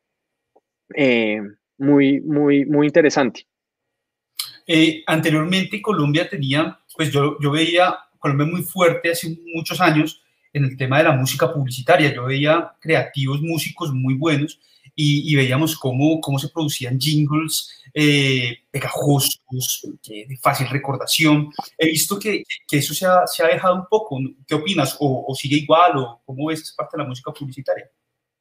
eh, 0.94 1.40
muy, 1.77 2.20
muy, 2.22 2.64
muy 2.64 2.87
interesante. 2.87 3.46
Eh, 4.66 5.03
anteriormente 5.07 5.81
Colombia 5.83 6.29
tenía, 6.29 6.81
pues 6.96 7.12
yo, 7.12 7.37
yo 7.40 7.51
veía 7.51 7.96
Colombia 8.18 8.46
muy 8.46 8.62
fuerte 8.62 9.11
hace 9.11 9.37
muchos 9.55 9.81
años 9.81 10.26
en 10.57 10.64
el 10.64 10.77
tema 10.77 10.99
de 10.99 11.05
la 11.05 11.12
música 11.12 11.53
publicitaria. 11.53 12.12
Yo 12.14 12.25
veía 12.25 12.73
creativos 12.81 13.42
músicos 13.42 13.92
muy 13.92 14.14
buenos 14.14 14.59
y, 14.95 15.37
veíamos 15.37 15.77
cómo, 15.77 16.19
cómo 16.23 16.38
se 16.38 16.49
producían 16.49 16.99
jingles 16.99 17.83
eh, 17.92 18.57
pegajosos, 18.71 19.87
de 20.09 20.38
fácil 20.40 20.66
recordación. 20.69 21.51
He 21.77 21.88
visto 21.88 22.19
que, 22.19 22.45
que 22.66 22.79
eso 22.79 22.95
se 22.95 23.05
ha, 23.05 23.27
se 23.27 23.42
ha, 23.42 23.49
dejado 23.49 23.75
un 23.75 23.87
poco. 23.90 24.19
¿Qué 24.47 24.55
opinas? 24.55 24.97
¿O, 24.99 25.27
¿O, 25.29 25.35
sigue 25.35 25.57
igual? 25.57 25.99
¿O 25.99 26.23
cómo 26.25 26.47
ves 26.47 26.73
parte 26.75 26.97
de 26.97 27.03
la 27.03 27.09
música 27.09 27.31
publicitaria? 27.31 27.90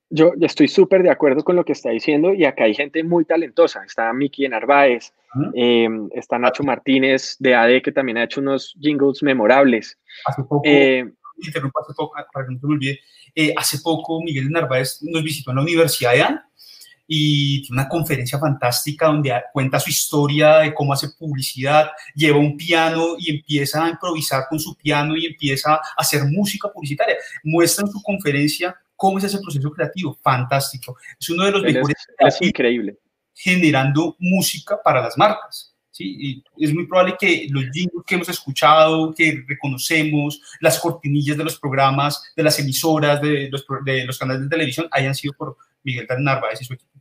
Yo 0.09 0.31
estoy 0.39 0.69
súper 0.69 1.03
de 1.03 1.09
acuerdo 1.09 1.43
con 1.43 1.57
lo 1.57 1.65
que 1.65 1.73
está 1.73 1.89
diciendo 1.89 2.33
y 2.33 2.45
acá 2.45 2.63
hay 2.63 2.73
gente 2.73 3.03
muy 3.03 3.25
talentosa. 3.25 3.83
Está 3.83 4.13
Miki 4.13 4.47
Narváez, 4.47 5.11
eh, 5.55 5.89
está 6.13 6.39
Nacho 6.39 6.63
Martínez 6.63 7.35
de 7.39 7.53
AD 7.53 7.81
que 7.81 7.91
también 7.91 8.17
ha 8.17 8.23
hecho 8.23 8.39
unos 8.39 8.73
jingles 8.79 9.21
memorables. 9.21 9.99
Hace 10.25 10.43
poco, 10.43 10.61
eh, 10.63 11.11
hace 11.41 11.93
poco, 11.95 12.13
para 12.33 12.45
que 12.45 12.53
no 12.53 12.59
me 12.61 12.75
olvide, 12.75 12.99
eh, 13.33 13.53
hace 13.55 13.79
poco 13.79 14.21
Miguel 14.21 14.49
Narváez 14.49 14.99
nos 15.01 15.23
visitó 15.23 15.51
en 15.51 15.57
la 15.57 15.63
Universidad 15.63 16.13
de 16.13 16.21
AN 16.21 16.41
y 17.07 17.61
tiene 17.61 17.81
una 17.81 17.89
conferencia 17.89 18.39
fantástica 18.39 19.07
donde 19.07 19.31
cuenta 19.53 19.79
su 19.79 19.89
historia 19.89 20.57
de 20.59 20.73
cómo 20.73 20.93
hace 20.93 21.09
publicidad, 21.19 21.91
lleva 22.15 22.39
un 22.39 22.57
piano 22.57 23.15
y 23.19 23.35
empieza 23.35 23.85
a 23.85 23.89
improvisar 23.89 24.45
con 24.49 24.59
su 24.59 24.75
piano 24.75 25.15
y 25.15 25.27
empieza 25.27 25.75
a 25.75 25.81
hacer 25.97 26.23
música 26.25 26.71
publicitaria. 26.71 27.15
Muestra 27.43 27.85
en 27.85 27.91
su 27.91 28.01
conferencia 28.01 28.75
¿Cómo 28.95 29.17
es 29.17 29.25
ese 29.25 29.39
proceso 29.39 29.71
creativo? 29.71 30.17
Fantástico. 30.21 30.97
Es 31.19 31.29
uno 31.29 31.45
de 31.45 31.51
los 31.51 31.63
mejores. 31.63 31.97
Es, 32.19 32.41
increíble. 32.41 32.97
Generando 33.33 34.15
música 34.19 34.81
para 34.81 35.01
las 35.01 35.17
marcas. 35.17 35.74
¿Sí? 35.95 36.43
Y 36.57 36.65
es 36.65 36.73
muy 36.73 36.85
probable 36.85 37.15
que 37.17 37.47
los 37.49 37.63
jingles 37.71 38.03
que 38.05 38.15
hemos 38.15 38.29
escuchado, 38.29 39.13
que 39.13 39.43
reconocemos, 39.47 40.41
las 40.59 40.77
cortinillas 40.79 41.37
de 41.37 41.45
los 41.45 41.57
programas, 41.57 42.33
de 42.35 42.43
las 42.43 42.59
emisoras, 42.59 43.21
de 43.21 43.49
los, 43.49 43.65
de 43.85 44.05
los 44.05 44.19
canales 44.19 44.43
de 44.43 44.49
televisión, 44.49 44.87
hayan 44.91 45.15
sido 45.15 45.33
por 45.33 45.55
Miguel 45.83 46.05
Narváez 46.19 46.61
y 46.61 46.65
su 46.65 46.73
equipo. 46.73 46.99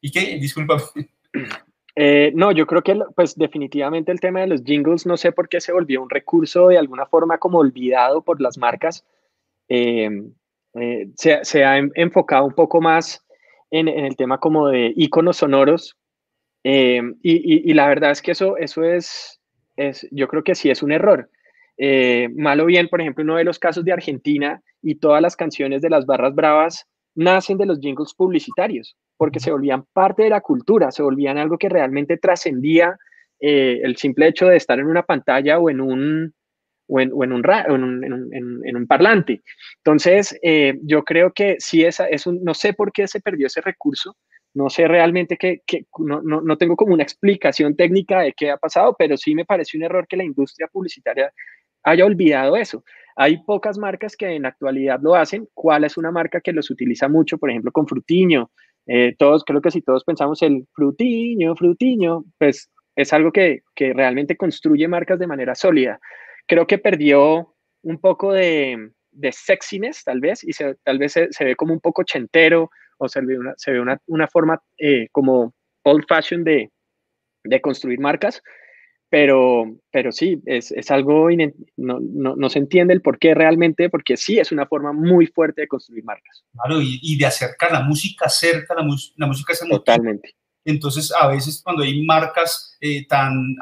¿Y 0.00 0.10
qué? 0.10 0.38
Disculpa. 0.38 0.82
Eh, 1.94 2.32
no, 2.34 2.52
yo 2.52 2.66
creo 2.66 2.80
que 2.80 2.98
pues 3.14 3.36
definitivamente 3.36 4.12
el 4.12 4.18
tema 4.18 4.40
de 4.40 4.46
los 4.46 4.64
jingles, 4.64 5.04
no 5.04 5.18
sé 5.18 5.30
por 5.30 5.50
qué 5.50 5.60
se 5.60 5.72
volvió 5.72 6.00
un 6.00 6.08
recurso 6.08 6.68
de 6.68 6.78
alguna 6.78 7.04
forma 7.04 7.36
como 7.36 7.58
olvidado 7.58 8.22
por 8.22 8.40
las 8.40 8.56
marcas. 8.56 9.04
Eh, 9.68 10.08
eh, 10.74 11.10
se, 11.16 11.64
ha 11.64 11.76
enfocado 11.76 12.46
un 12.46 12.54
poco 12.54 12.80
más 12.80 13.22
en, 13.70 13.88
el 13.88 14.16
tema 14.16 14.38
como 14.38 14.68
de 14.68 14.94
iconos 14.96 15.36
sonoros. 15.36 15.98
Eh, 16.64 17.02
y, 17.22 17.72
la 17.74 17.88
verdad 17.88 18.12
es 18.12 18.22
que 18.22 18.32
eso, 18.32 18.56
eso 18.56 18.84
es, 18.84 19.40
es, 19.76 20.06
yo 20.10 20.28
creo 20.28 20.44
que 20.44 20.54
sí 20.54 20.70
es 20.70 20.82
un 20.82 20.92
error. 20.92 21.30
Eh, 21.78 22.28
malo 22.36 22.66
bien, 22.66 22.88
por 22.88 23.00
ejemplo, 23.00 23.24
uno 23.24 23.36
de 23.36 23.44
los 23.44 23.58
casos 23.58 23.84
de 23.84 23.92
Argentina 23.92 24.62
y 24.82 24.96
todas 24.96 25.22
las 25.22 25.36
canciones 25.36 25.82
de 25.82 25.90
las 25.90 26.06
barras 26.06 26.34
bravas 26.34 26.86
nacen 27.14 27.58
de 27.58 27.66
los 27.66 27.80
jingles 27.80 28.14
publicitarios, 28.14 28.96
porque 29.16 29.40
se 29.40 29.50
volvían 29.50 29.84
parte 29.92 30.22
de 30.22 30.30
la 30.30 30.40
cultura, 30.40 30.90
se 30.90 31.02
volvían 31.02 31.38
algo 31.38 31.58
que 31.58 31.68
realmente 31.68 32.16
trascendía 32.16 32.96
el 33.44 33.96
simple 33.96 34.28
hecho 34.28 34.46
de 34.46 34.56
estar 34.56 34.78
en 34.78 34.86
una 34.86 35.02
pantalla 35.02 35.58
o 35.58 35.68
en 35.68 35.80
un, 35.80 36.32
o 36.92 37.00
en, 37.00 37.10
o 37.12 37.24
en, 37.24 37.32
un, 37.32 38.04
en, 38.04 38.60
en, 38.64 38.76
un, 38.76 38.86
parlante. 38.86 39.42
Entonces, 39.78 40.38
eh, 40.42 40.78
yo 40.82 41.02
creo 41.04 41.32
que 41.32 41.56
sí, 41.58 41.84
esa, 41.84 42.06
es 42.06 42.26
un, 42.26 42.42
no 42.44 42.52
sé 42.54 42.74
por 42.74 42.92
qué 42.92 43.08
se 43.08 43.20
perdió 43.20 43.46
ese 43.46 43.62
recurso, 43.62 44.16
no 44.54 44.70
sé 44.70 44.86
realmente 44.88 45.36
que 45.36 45.62
no, 45.98 46.20
no, 46.22 46.40
no, 46.40 46.58
tengo 46.58 46.76
como 46.76 46.94
una 46.94 47.02
explicación 47.02 47.76
técnica 47.76 48.20
de 48.20 48.32
qué 48.32 48.50
ha 48.50 48.56
pasado, 48.56 48.94
pero 48.98 49.16
sí 49.16 49.34
me 49.34 49.44
parece 49.44 49.76
un 49.76 49.84
error 49.84 50.06
que 50.06 50.16
la 50.16 50.24
industria 50.24 50.68
publicitaria 50.70 51.32
haya 51.84 52.04
olvidado 52.04 52.56
eso. 52.56 52.84
Hay 53.16 53.42
pocas 53.44 53.78
marcas 53.78 54.16
que 54.16 54.28
en 54.28 54.42
la 54.42 54.48
actualidad 54.48 55.00
lo 55.02 55.14
hacen. 55.14 55.48
¿Cuál 55.52 55.84
es 55.84 55.96
una 55.96 56.10
marca 56.10 56.40
que 56.40 56.52
los 56.52 56.70
utiliza 56.70 57.08
mucho? 57.08 57.38
Por 57.38 57.50
ejemplo, 57.50 57.72
con 57.72 57.86
Frutiño. 57.86 58.50
Eh, 58.86 59.14
todos, 59.18 59.44
creo 59.44 59.60
que 59.60 59.70
si 59.70 59.82
todos 59.82 60.04
pensamos 60.04 60.42
el 60.42 60.66
Frutiño, 60.72 61.56
Frutiño, 61.56 62.24
pues 62.38 62.70
es 62.94 63.12
algo 63.12 63.32
que, 63.32 63.62
que 63.74 63.92
realmente 63.92 64.36
construye 64.36 64.86
marcas 64.88 65.18
de 65.18 65.26
manera 65.26 65.54
sólida 65.54 65.98
creo 66.46 66.66
que 66.66 66.78
perdió 66.78 67.54
un 67.82 67.98
poco 67.98 68.32
de, 68.32 68.90
de 69.10 69.32
sexiness, 69.32 70.04
tal 70.04 70.20
vez, 70.20 70.44
y 70.44 70.52
tal 70.84 70.98
vez 70.98 71.12
se, 71.12 71.44
ve 71.44 71.56
como 71.56 71.72
un 71.72 71.80
poco 71.80 72.04
chentero, 72.04 72.70
o 73.02 73.08
se 73.08 73.20
ve 73.20 73.38
una, 73.38 73.54
se 73.56 73.72
ve 73.72 73.80
una, 73.80 74.00
una 74.06 74.28
forma 74.28 74.62
eh, 74.78 75.08
como 75.10 75.52
old 75.82 76.04
fashion 76.08 76.44
de, 76.44 76.70
de, 77.42 77.60
construir 77.60 77.98
marcas, 77.98 78.40
pero, 79.10 79.64
pero 79.90 80.12
sí, 80.12 80.40
es, 80.46 80.70
es 80.70 80.90
algo, 80.90 81.28
no, 81.76 81.98
no, 82.00 82.36
no, 82.36 82.48
se 82.48 82.60
entiende 82.60 82.94
el 82.94 83.02
por 83.02 83.18
qué 83.18 83.34
realmente, 83.34 83.90
porque 83.90 84.16
sí 84.16 84.38
es 84.38 84.52
una 84.52 84.66
forma 84.66 84.92
muy 84.92 85.26
fuerte 85.26 85.62
de 85.62 85.68
construir 85.68 86.04
marcas. 86.04 86.44
Claro, 86.52 86.80
y, 86.80 87.00
y 87.02 87.18
de 87.18 87.26
acercar 87.26 87.72
la 87.72 87.80
música 87.80 88.28
cerca, 88.28 88.74
la, 88.74 88.86
la 89.16 89.26
música 89.26 89.54
se 89.54 89.68
Totalmente. 89.68 90.36
Entonces, 90.64 91.12
a 91.18 91.26
veces 91.26 91.60
cuando 91.62 91.82
hay 91.82 92.04
marcas 92.04 92.76
eh, 92.80 93.04
tan, 93.08 93.56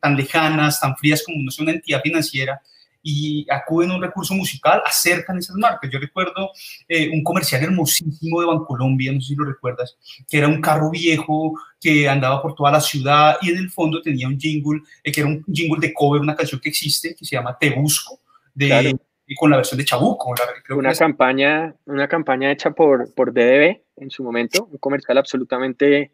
tan 0.00 0.16
lejanas, 0.16 0.80
tan 0.80 0.96
frías 0.96 1.22
como 1.22 1.36
no 1.42 1.50
una 1.60 1.72
entidad 1.72 2.00
financiera, 2.00 2.62
y 3.08 3.46
acuden 3.48 3.92
a 3.92 3.94
un 3.94 4.02
recurso 4.02 4.34
musical, 4.34 4.82
acercan 4.84 5.38
esas 5.38 5.54
marcas. 5.54 5.88
Yo 5.88 6.00
recuerdo 6.00 6.50
eh, 6.88 7.08
un 7.08 7.22
comercial 7.22 7.62
hermosísimo 7.62 8.40
de 8.40 8.48
Bancolombia, 8.48 9.12
no 9.12 9.20
sé 9.20 9.28
si 9.28 9.34
lo 9.36 9.44
recuerdas, 9.44 9.96
que 10.28 10.38
era 10.38 10.48
un 10.48 10.60
carro 10.60 10.90
viejo 10.90 11.54
que 11.80 12.08
andaba 12.08 12.42
por 12.42 12.56
toda 12.56 12.72
la 12.72 12.80
ciudad 12.80 13.36
y 13.42 13.50
en 13.50 13.58
el 13.58 13.70
fondo 13.70 14.02
tenía 14.02 14.26
un 14.26 14.36
jingle, 14.40 14.80
eh, 15.04 15.12
que 15.12 15.20
era 15.20 15.30
un 15.30 15.44
jingle 15.44 15.78
de 15.78 15.94
cover, 15.94 16.20
una 16.20 16.34
canción 16.34 16.60
que 16.60 16.70
existe, 16.70 17.14
que 17.14 17.24
se 17.24 17.36
llama 17.36 17.56
Te 17.56 17.70
Busco, 17.70 18.18
de, 18.52 18.98
y 19.24 19.34
con 19.36 19.50
la 19.50 19.58
versión 19.58 19.78
de 19.78 19.84
Chabuco. 19.84 20.34
una, 20.70 20.92
campaña, 20.92 21.76
una 21.84 22.08
campaña 22.08 22.50
hecha 22.50 22.72
por, 22.72 23.14
por 23.14 23.32
DDB 23.32 23.82
en 23.98 24.10
su 24.10 24.24
momento, 24.24 24.68
un 24.68 24.78
comercial 24.78 25.18
absolutamente 25.18 26.10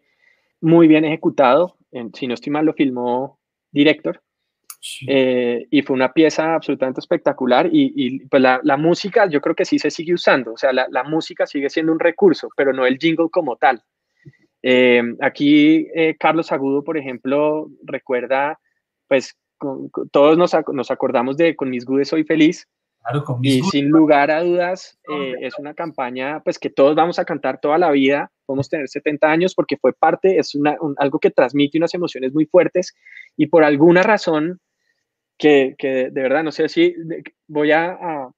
muy 0.61 0.88
bien 0.88 1.07
ejecutado. 1.07 1.78
En, 1.90 2.12
si 2.12 2.26
no 2.26 2.35
estoy 2.35 2.52
mal, 2.52 2.66
lo 2.66 2.74
filmó 2.74 3.38
Director. 3.70 4.22
Eh, 5.06 5.66
y 5.70 5.82
fue 5.82 5.94
una 5.94 6.12
pieza 6.12 6.54
absolutamente 6.54 6.98
espectacular 6.98 7.66
y, 7.66 7.92
y 7.94 8.18
pues 8.26 8.42
la, 8.42 8.60
la, 8.64 8.76
música 8.76 9.26
yo 9.26 9.40
creo 9.40 9.54
que 9.54 9.64
sí 9.64 9.78
se 9.78 9.92
sigue 9.92 10.12
usando, 10.12 10.54
o 10.54 10.56
sea, 10.56 10.72
la, 10.72 10.88
la, 10.90 11.04
música 11.04 11.46
sigue 11.46 11.70
siendo 11.70 11.92
un 11.92 12.00
recurso, 12.00 12.48
pero 12.56 12.72
no 12.72 12.84
el 12.84 12.98
jingle 12.98 13.28
como 13.30 13.56
tal. 13.56 13.80
Eh, 14.60 15.02
aquí 15.20 15.88
eh, 15.94 16.16
Carlos 16.18 16.50
Agudo, 16.50 16.82
por 16.82 16.98
ejemplo, 16.98 17.68
recuerda, 17.84 18.58
pues 19.06 19.36
todos 20.10 20.36
nos, 20.36 20.52
nos, 20.72 20.90
acordamos 20.90 21.36
de 21.36 21.54
Con 21.54 21.70
mis 21.70 21.84
gudes 21.84 22.08
soy 22.08 22.24
feliz. 22.24 22.68
y 23.40 23.62
sin 23.62 23.88
lugar 23.88 24.32
a 24.32 24.42
dudas 24.42 24.98
es 25.40 25.56
una 25.60 25.74
campaña 25.74 26.40
pues 26.40 26.58
que 26.58 26.70
todos 26.70 26.96
vamos 26.96 27.20
a 27.20 27.24
cantar 27.24 27.60
toda 27.60 27.78
la 27.78 27.92
vida, 27.92 28.32
podemos 28.46 28.68
tener 28.68 28.88
70 28.88 29.30
años 29.30 29.54
porque 29.54 29.76
fue 29.76 29.92
parte, 29.92 30.38
es 30.38 30.56
una, 30.56 30.76
algo 30.96 31.20
que 31.20 31.30
transmite 31.30 31.78
unas 31.78 31.94
emociones 31.94 32.32
muy 32.32 32.46
fuertes 32.46 32.96
y 33.36 33.46
por 33.46 33.62
alguna 33.62 34.02
razón 34.02 34.60
que, 35.42 36.11
de 36.12 36.22
verdad 36.22 36.44
no 36.44 36.52
sé 36.52 36.68
si 36.68 36.94
voy 37.48 37.72
a, 37.72 38.31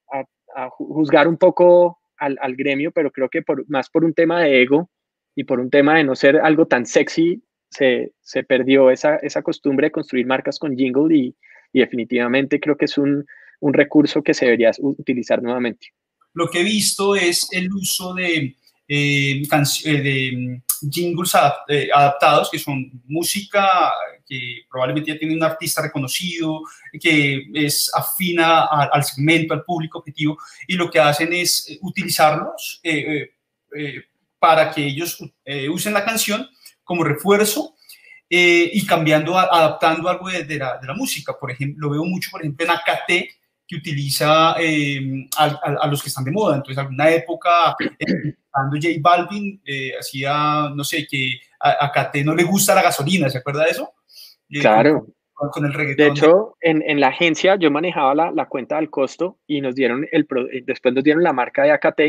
juzgar 0.71 1.29
un 1.29 1.37
poco 1.37 1.99
al, 2.17 2.57
gremio, 2.57 2.93
pero 2.93 3.11
creo 3.11 3.29
que 3.29 3.43
más 3.69 3.90
por 3.90 4.05
un 4.05 4.14
tema 4.14 4.40
de 4.40 4.62
ego 4.62 4.90
y 5.35 5.45
por 5.45 5.61
un 5.61 5.69
tema 5.69 5.97
de 5.97 6.05
no 6.05 6.14
ser 6.14 6.38
algo 6.38 6.67
tan 6.67 6.87
sexy, 6.87 7.43
se, 7.69 8.12
perdió 8.47 8.90
esa, 8.90 9.19
costumbre 9.43 9.88
de 9.88 9.93
construir 9.93 10.27
marcas 10.27 10.59
con 10.59 10.77
jingle 10.77 11.14
y, 11.14 11.37
definitivamente 11.73 12.61
creo 12.61 12.77
que 12.77 12.85
es 12.85 12.97
un, 12.97 13.27
recurso 13.61 14.23
que 14.23 14.35
se 14.35 14.45
debería 14.45 14.73
utilizar 14.79 15.43
nuevamente. 15.43 15.88
Lo 16.35 16.49
que 16.49 16.61
he 16.61 16.64
visto 16.64 17.17
es 17.17 17.49
el 17.53 17.73
uso 17.73 18.12
de, 18.14 18.57
eh, 18.87 19.42
eh, 19.42 20.03
de 20.03 20.62
jingles 20.90 21.33
eh, 21.68 21.88
adaptados, 21.94 22.51
que 22.51 22.59
son 22.59 22.90
música 23.07 23.90
que 24.27 24.62
probablemente 24.70 25.12
ya 25.12 25.18
tiene 25.18 25.35
un 25.35 25.42
artista 25.42 25.83
reconocido, 25.83 26.61
que 27.01 27.47
es 27.55 27.90
afina 27.94 28.64
al 28.64 29.05
segmento, 29.05 29.55
al 29.55 29.64
público 29.64 29.99
objetivo, 29.99 30.38
y 30.66 30.75
lo 30.75 30.90
que 30.90 30.99
hacen 30.99 31.33
es 31.33 31.79
utilizarlos 31.83 32.81
para 34.38 34.70
que 34.70 34.87
ellos 34.87 35.18
usen 35.70 35.92
la 35.92 36.07
canción 36.07 36.49
como 36.83 37.05
refuerzo 37.05 37.75
y 38.31 38.87
cambiando, 38.87 39.38
adaptando 39.38 40.09
algo 40.09 40.31
de, 40.31 40.59
la, 40.59 40.79
de, 40.79 40.87
la, 40.87 40.94
música. 40.94 41.38
Por 41.38 41.51
ejemplo, 41.51 41.88
lo 41.88 41.92
veo 41.92 42.05
mucho, 42.07 42.31
por 42.31 42.40
ejemplo, 42.40 42.64
en 42.64 42.70
AKT, 42.70 43.29
que 43.66 43.77
utiliza 43.77 44.57
eh, 44.61 45.29
a, 45.38 45.87
los 45.88 46.03
que 46.03 46.09
están 46.09 46.24
de 46.24 46.31
moda. 46.31 46.57
Entonces, 46.57 46.79
alguna 46.79 47.11
época, 47.11 47.77
eh, 47.98 48.35
cuando 48.50 48.77
J 48.77 48.88
Balvin 49.00 49.61
eh, 49.64 49.92
hacía, 49.98 50.70
no 50.74 50.85
sé, 50.85 51.07
que 51.07 51.40
a, 51.61 51.90
Kate 51.90 52.24
no 52.24 52.35
le 52.35 52.44
gusta 52.44 52.74
la 52.74 52.83
gasolina, 52.83 53.29
¿se 53.31 53.38
acuerda 53.38 53.64
de 53.64 53.70
eso? 53.70 53.94
Claro. 54.48 55.07
Con, 55.33 55.64
el 55.64 55.72
reggaetón. 55.72 56.07
De 56.07 56.12
hecho, 56.12 56.57
en, 56.61 56.83
en, 56.83 57.00
la 57.00 57.09
agencia 57.09 57.57
yo 57.57 57.70
manejaba 57.70 58.14
la, 58.14 58.31
la, 58.31 58.46
cuenta 58.46 58.77
del 58.77 58.88
costo 58.88 59.38
y 59.48 59.61
nos 59.61 59.74
dieron 59.74 60.07
el, 60.12 60.29
después 60.64 60.94
nos 60.94 61.03
dieron 61.03 61.24
la 61.24 61.33
marca 61.33 61.64
de 61.64 61.72
AKT 61.72 62.00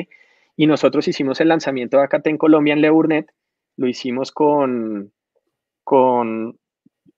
y 0.56 0.68
nosotros 0.68 1.08
hicimos 1.08 1.42
el 1.42 1.48
lanzamiento 1.48 1.98
de 1.98 2.04
AKT 2.04 2.28
en 2.28 2.38
Colombia 2.38 2.74
en 2.74 2.82
Leurnet. 2.82 3.32
Lo 3.78 3.88
hicimos 3.88 4.32
con, 4.32 5.12
con 5.84 6.58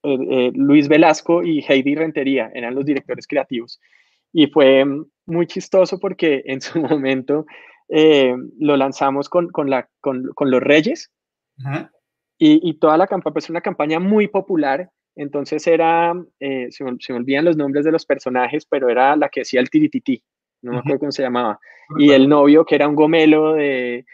Luis 0.01 0.87
Velasco 0.87 1.43
y 1.43 1.63
Heidi 1.67 1.95
Rentería, 1.95 2.51
eran 2.53 2.73
los 2.73 2.85
directores 2.85 3.27
creativos. 3.27 3.79
Y 4.33 4.47
fue 4.47 4.85
muy 5.25 5.47
chistoso 5.47 5.99
porque 5.99 6.43
en 6.45 6.61
su 6.61 6.79
momento 6.81 7.45
eh, 7.89 8.35
lo 8.59 8.75
lanzamos 8.75 9.29
con, 9.29 9.49
con, 9.49 9.69
la, 9.69 9.89
con, 10.01 10.29
con 10.33 10.51
los 10.51 10.61
Reyes. 10.61 11.11
Y, 12.39 12.69
y, 12.69 12.73
toda 12.77 12.97
la 12.97 13.07
campaña, 13.07 13.33
pues 13.33 13.49
una 13.49 13.61
campaña 13.61 13.99
muy 13.99 14.27
popular. 14.27 14.91
Entonces 15.15 15.65
era, 15.65 16.13
eh, 16.39 16.67
se, 16.69 16.83
me, 16.83 16.95
se, 16.99 17.13
me, 17.13 17.19
olvidan 17.19 17.45
los 17.45 17.57
nombres 17.57 17.83
de 17.83 17.91
los 17.91 18.05
personajes, 18.05 18.67
pero 18.69 18.89
era 18.89 19.15
la 19.15 19.29
que 19.29 19.41
hacía 19.41 19.59
el 19.59 19.71
tiritití, 19.71 20.23
no 20.61 20.73
me 20.73 20.77
acuerdo 20.79 20.99
cómo 20.99 21.11
se 21.11 21.23
llamaba. 21.23 21.59
Y 21.97 22.11
el 22.11 22.29
novio, 22.29 22.65
que 22.65 22.75
era 22.75 22.87
un 22.87 22.95
gomelo, 22.95 23.53
de, 23.53 24.05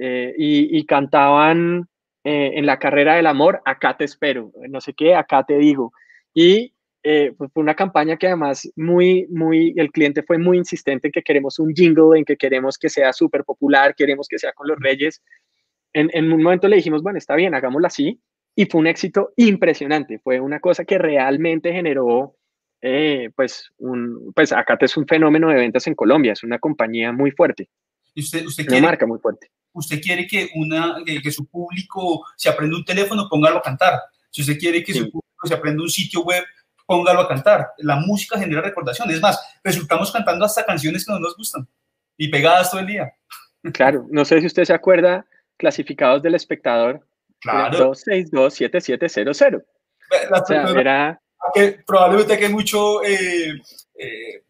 eh, 0.00 0.34
y, 0.38 0.78
y, 0.78 0.86
cantaban 0.86 1.88
en 2.24 2.66
la 2.66 2.78
carrera 2.78 3.16
del 3.16 3.26
amor, 3.26 3.60
acá 3.64 3.96
te 3.96 4.04
espero, 4.04 4.52
no 4.68 4.80
sé 4.80 4.92
qué, 4.92 5.16
acá 5.16 5.42
te 5.42 5.58
digo. 5.58 5.92
Y 6.32 6.72
eh, 7.04 7.32
pues 7.36 7.50
fue 7.52 7.62
una 7.62 7.74
campaña 7.74 8.16
que 8.16 8.28
además 8.28 8.70
muy, 8.76 9.26
muy, 9.28 9.74
el 9.76 9.90
cliente 9.90 10.22
fue 10.22 10.38
muy 10.38 10.58
insistente 10.58 11.08
en 11.08 11.12
que 11.12 11.22
queremos 11.22 11.58
un 11.58 11.74
jingle, 11.74 12.16
en 12.16 12.24
que 12.24 12.36
queremos 12.36 12.78
que 12.78 12.88
sea 12.88 13.12
súper 13.12 13.44
popular, 13.44 13.94
queremos 13.96 14.28
que 14.28 14.38
sea 14.38 14.52
con 14.52 14.68
los 14.68 14.78
reyes. 14.78 15.20
En, 15.92 16.10
en, 16.12 16.32
un 16.32 16.42
momento 16.42 16.68
le 16.68 16.76
dijimos, 16.76 17.02
bueno, 17.02 17.18
está 17.18 17.34
bien, 17.34 17.54
hagámoslo 17.54 17.86
así. 17.86 18.20
Y 18.54 18.66
fue 18.66 18.80
un 18.80 18.86
éxito 18.86 19.32
impresionante. 19.36 20.20
Fue 20.20 20.38
una 20.38 20.60
cosa 20.60 20.84
que 20.84 20.98
realmente 20.98 21.72
generó, 21.72 22.36
eh, 22.80 23.30
pues, 23.34 23.72
un, 23.78 24.32
pues 24.34 24.52
acá 24.52 24.78
es 24.80 24.96
un 24.96 25.06
fenómeno 25.06 25.48
de 25.48 25.56
ventas 25.56 25.86
en 25.88 25.94
Colombia. 25.94 26.34
Es 26.34 26.44
una 26.44 26.58
compañía 26.58 27.12
muy 27.12 27.32
fuerte. 27.32 27.68
¿Y 28.14 28.20
usted, 28.20 28.46
usted 28.46 28.64
una 28.64 28.70
quiere, 28.70 28.86
marca 28.86 29.06
muy 29.06 29.18
fuerte. 29.18 29.50
Usted 29.72 30.00
quiere 30.00 30.26
que, 30.26 30.50
una, 30.54 30.96
que, 31.04 31.30
su 31.32 31.46
público 31.46 32.24
se 32.36 32.48
aprenda 32.48 32.76
un 32.76 32.84
teléfono, 32.84 33.26
póngalo 33.28 33.58
a 33.58 33.62
cantar. 33.62 33.98
Si 34.30 34.42
usted 34.42 34.58
quiere 34.58 34.84
que 34.84 34.92
su 34.92 35.10
público 35.10 35.46
se 35.46 35.54
aprenda 35.54 35.82
un 35.82 35.88
sitio 35.88 36.22
web, 36.22 36.44
póngalo 36.92 37.22
a 37.22 37.28
cantar. 37.28 37.72
La 37.78 37.96
música 37.96 38.38
genera 38.38 38.60
recordación. 38.60 39.10
Es 39.10 39.20
más, 39.22 39.40
resultamos 39.64 40.12
cantando 40.12 40.44
hasta 40.44 40.62
canciones 40.62 41.06
que 41.06 41.12
no 41.12 41.18
nos 41.18 41.34
gustan 41.34 41.66
y 42.18 42.28
pegadas 42.28 42.70
todo 42.70 42.82
el 42.82 42.86
día. 42.86 43.14
Claro, 43.72 44.06
no 44.10 44.26
sé 44.26 44.40
si 44.40 44.46
usted 44.46 44.64
se 44.64 44.74
acuerda, 44.74 45.24
clasificados 45.56 46.22
del 46.22 46.34
espectador. 46.34 47.06
Claro. 47.40 47.94
2627700. 47.94 49.64
O 50.30 50.44
sea, 50.44 50.64
era... 50.78 51.20
que 51.54 51.78
probablemente 51.86 52.38
que 52.38 52.48
mucho 52.50 53.02
eh, 53.02 53.54
eh, 53.94 54.44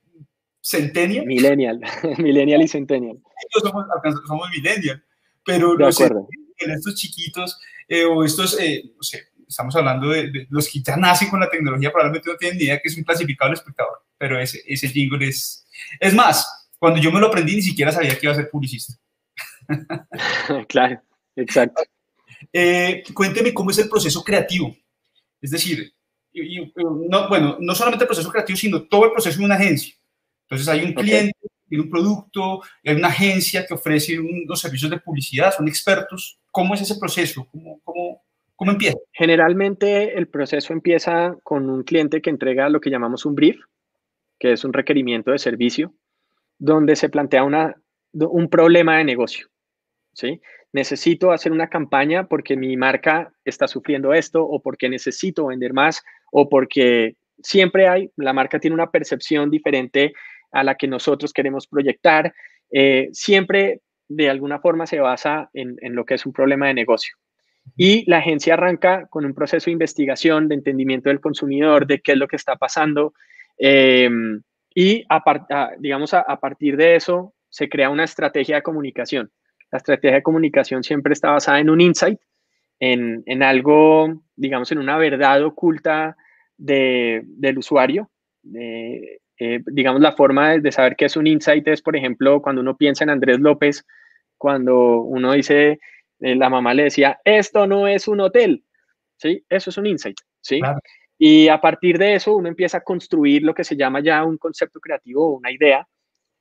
Centennial. 0.60 1.24
Millennial, 1.24 1.80
Millennial 2.18 2.62
y 2.62 2.68
Centennial. 2.68 3.18
Somos, 3.62 3.86
somos 4.26 4.50
Millennial, 4.50 5.02
pero 5.44 5.74
no 5.76 5.92
sé, 5.92 6.10
en 6.58 6.70
estos 6.72 6.96
chiquitos 6.96 7.60
eh, 7.86 8.04
o 8.04 8.24
estos, 8.24 8.58
eh, 8.60 8.82
no 8.96 9.02
sé, 9.02 9.28
estamos 9.52 9.76
hablando 9.76 10.08
de, 10.08 10.46
los 10.50 10.68
que 10.68 10.80
ya 10.80 10.96
nacen 10.96 11.28
con 11.28 11.40
la 11.40 11.48
tecnología, 11.48 11.92
probablemente 11.92 12.30
no 12.30 12.36
tienen 12.36 12.58
ni 12.58 12.64
idea 12.64 12.80
que 12.80 12.88
es 12.88 12.96
un 12.96 13.04
clasificado 13.04 13.50
del 13.50 13.58
espectador, 13.58 14.02
pero 14.18 14.38
ese, 14.38 14.62
ese 14.66 14.88
jingle 14.88 15.28
es... 15.28 15.66
Es 16.00 16.14
más, 16.14 16.70
cuando 16.78 17.00
yo 17.00 17.12
me 17.12 17.20
lo 17.20 17.28
aprendí 17.28 17.56
ni 17.56 17.62
siquiera 17.62 17.92
sabía 17.92 18.18
que 18.18 18.26
iba 18.26 18.32
a 18.32 18.36
ser 18.36 18.50
publicista. 18.50 18.94
claro, 20.68 21.00
exacto. 21.36 21.82
Eh, 22.52 23.02
cuénteme 23.14 23.54
cómo 23.54 23.70
es 23.70 23.78
el 23.78 23.88
proceso 23.88 24.22
creativo. 24.22 24.74
Es 25.40 25.50
decir, 25.50 25.92
no, 27.08 27.28
bueno, 27.28 27.56
no 27.60 27.74
solamente 27.74 28.04
el 28.04 28.08
proceso 28.08 28.30
creativo, 28.30 28.56
sino 28.56 28.82
todo 28.82 29.04
el 29.06 29.12
proceso 29.12 29.38
de 29.38 29.44
una 29.44 29.56
agencia. 29.56 29.94
Entonces 30.48 30.68
hay 30.68 30.84
un 30.84 30.92
cliente, 30.92 31.38
tiene 31.68 31.84
un 31.84 31.90
producto, 31.90 32.62
hay 32.84 32.94
una 32.94 33.08
agencia 33.08 33.66
que 33.66 33.74
ofrece 33.74 34.18
unos 34.18 34.60
servicios 34.60 34.90
de 34.90 34.98
publicidad, 34.98 35.54
son 35.54 35.68
expertos. 35.68 36.38
¿Cómo 36.50 36.74
es 36.74 36.82
ese 36.82 36.96
proceso? 36.96 37.46
¿Cómo, 37.50 37.80
cómo, 37.82 38.22
¿Cómo 38.56 38.72
empieza? 38.72 38.98
Generalmente 39.12 40.16
el 40.16 40.28
proceso 40.28 40.72
empieza 40.72 41.36
con 41.42 41.68
un 41.68 41.82
cliente 41.82 42.20
que 42.20 42.30
entrega 42.30 42.68
lo 42.68 42.80
que 42.80 42.90
llamamos 42.90 43.26
un 43.26 43.34
brief, 43.34 43.60
que 44.38 44.52
es 44.52 44.64
un 44.64 44.72
requerimiento 44.72 45.30
de 45.30 45.38
servicio, 45.38 45.94
donde 46.58 46.96
se 46.96 47.08
plantea 47.08 47.44
un 47.44 48.48
problema 48.48 48.98
de 48.98 49.04
negocio. 49.04 49.48
¿sí? 50.12 50.40
Necesito 50.72 51.32
hacer 51.32 51.52
una 51.52 51.68
campaña 51.68 52.28
porque 52.28 52.56
mi 52.56 52.76
marca 52.76 53.32
está 53.44 53.66
sufriendo 53.68 54.14
esto 54.14 54.42
o 54.44 54.60
porque 54.60 54.88
necesito 54.88 55.46
vender 55.46 55.72
más 55.72 56.02
o 56.30 56.48
porque 56.48 57.16
siempre 57.42 57.88
hay, 57.88 58.10
la 58.16 58.32
marca 58.32 58.58
tiene 58.58 58.74
una 58.74 58.90
percepción 58.90 59.50
diferente 59.50 60.12
a 60.50 60.62
la 60.62 60.76
que 60.76 60.86
nosotros 60.86 61.32
queremos 61.32 61.66
proyectar. 61.66 62.32
Eh, 62.70 63.08
siempre 63.12 63.80
de 64.08 64.30
alguna 64.30 64.60
forma 64.60 64.86
se 64.86 65.00
basa 65.00 65.50
en, 65.52 65.76
lo 65.94 66.04
que 66.04 66.14
es 66.14 66.26
un 66.26 66.32
problema 66.32 66.68
de 66.68 66.74
negocio. 66.74 67.16
Y 67.76 68.08
la 68.10 68.18
agencia 68.18 68.54
arranca 68.54 69.06
con 69.06 69.24
un 69.24 69.34
proceso 69.34 69.66
de 69.66 69.72
investigación, 69.72 70.48
de 70.48 70.56
entendimiento 70.56 71.08
del 71.08 71.20
consumidor, 71.20 71.86
de 71.86 72.00
qué 72.00 72.12
es 72.12 72.18
lo 72.18 72.28
que 72.28 72.36
está 72.36 72.56
pasando. 72.56 73.14
Em, 73.58 74.42
y 74.74 75.04
digamos, 75.78 76.14
a, 76.14 76.40
partir 76.40 76.76
de 76.76 76.96
eso 76.96 77.34
se 77.48 77.68
crea 77.68 77.90
una 77.90 78.04
estrategia 78.04 78.56
de 78.56 78.62
comunicación. 78.62 79.30
La 79.70 79.78
estrategia 79.78 80.16
de 80.16 80.22
comunicación 80.22 80.82
siempre 80.82 81.12
está 81.12 81.30
basada 81.30 81.60
en 81.60 81.70
un 81.70 81.80
insight, 81.80 82.20
en, 82.80 83.22
en 83.26 83.42
algo, 83.42 84.22
digamos, 84.36 84.72
en 84.72 84.78
una 84.78 84.96
verdad 84.98 85.42
oculta 85.44 86.16
de, 86.56 87.22
del 87.24 87.58
usuario. 87.58 88.10
Eh, 89.44 89.60
digamos, 89.66 90.00
la 90.00 90.12
forma 90.12 90.56
de, 90.58 90.70
saber 90.70 90.94
qué 90.94 91.06
es 91.06 91.16
un 91.16 91.26
insight 91.26 91.66
es, 91.66 91.82
por 91.82 91.96
ejemplo, 91.96 92.40
cuando 92.40 92.60
uno 92.60 92.76
piensa 92.76 93.02
en 93.02 93.10
Andrés 93.10 93.40
López, 93.40 93.84
cuando 94.38 95.00
uno 95.00 95.32
dice, 95.32 95.80
eh, 96.22 96.36
la 96.36 96.48
mamá 96.48 96.72
le 96.72 96.84
decía, 96.84 97.20
esto 97.24 97.66
no 97.66 97.88
es 97.88 98.06
un 98.06 98.20
hotel, 98.20 98.64
¿sí? 99.16 99.44
Eso 99.48 99.70
es 99.70 99.76
un 99.76 99.86
insight, 99.86 100.16
¿sí? 100.40 100.60
Y 101.18 101.48
a 101.48 101.60
partir 101.60 101.98
de 101.98 102.14
eso 102.14 102.34
uno 102.34 102.48
empieza 102.48 102.78
a 102.78 102.82
construir 102.82 103.42
lo 103.42 103.54
que 103.54 103.64
se 103.64 103.76
llama 103.76 104.00
ya 104.00 104.24
un 104.24 104.38
concepto 104.38 104.80
creativo 104.80 105.26
o 105.26 105.36
una 105.36 105.50
idea 105.50 105.86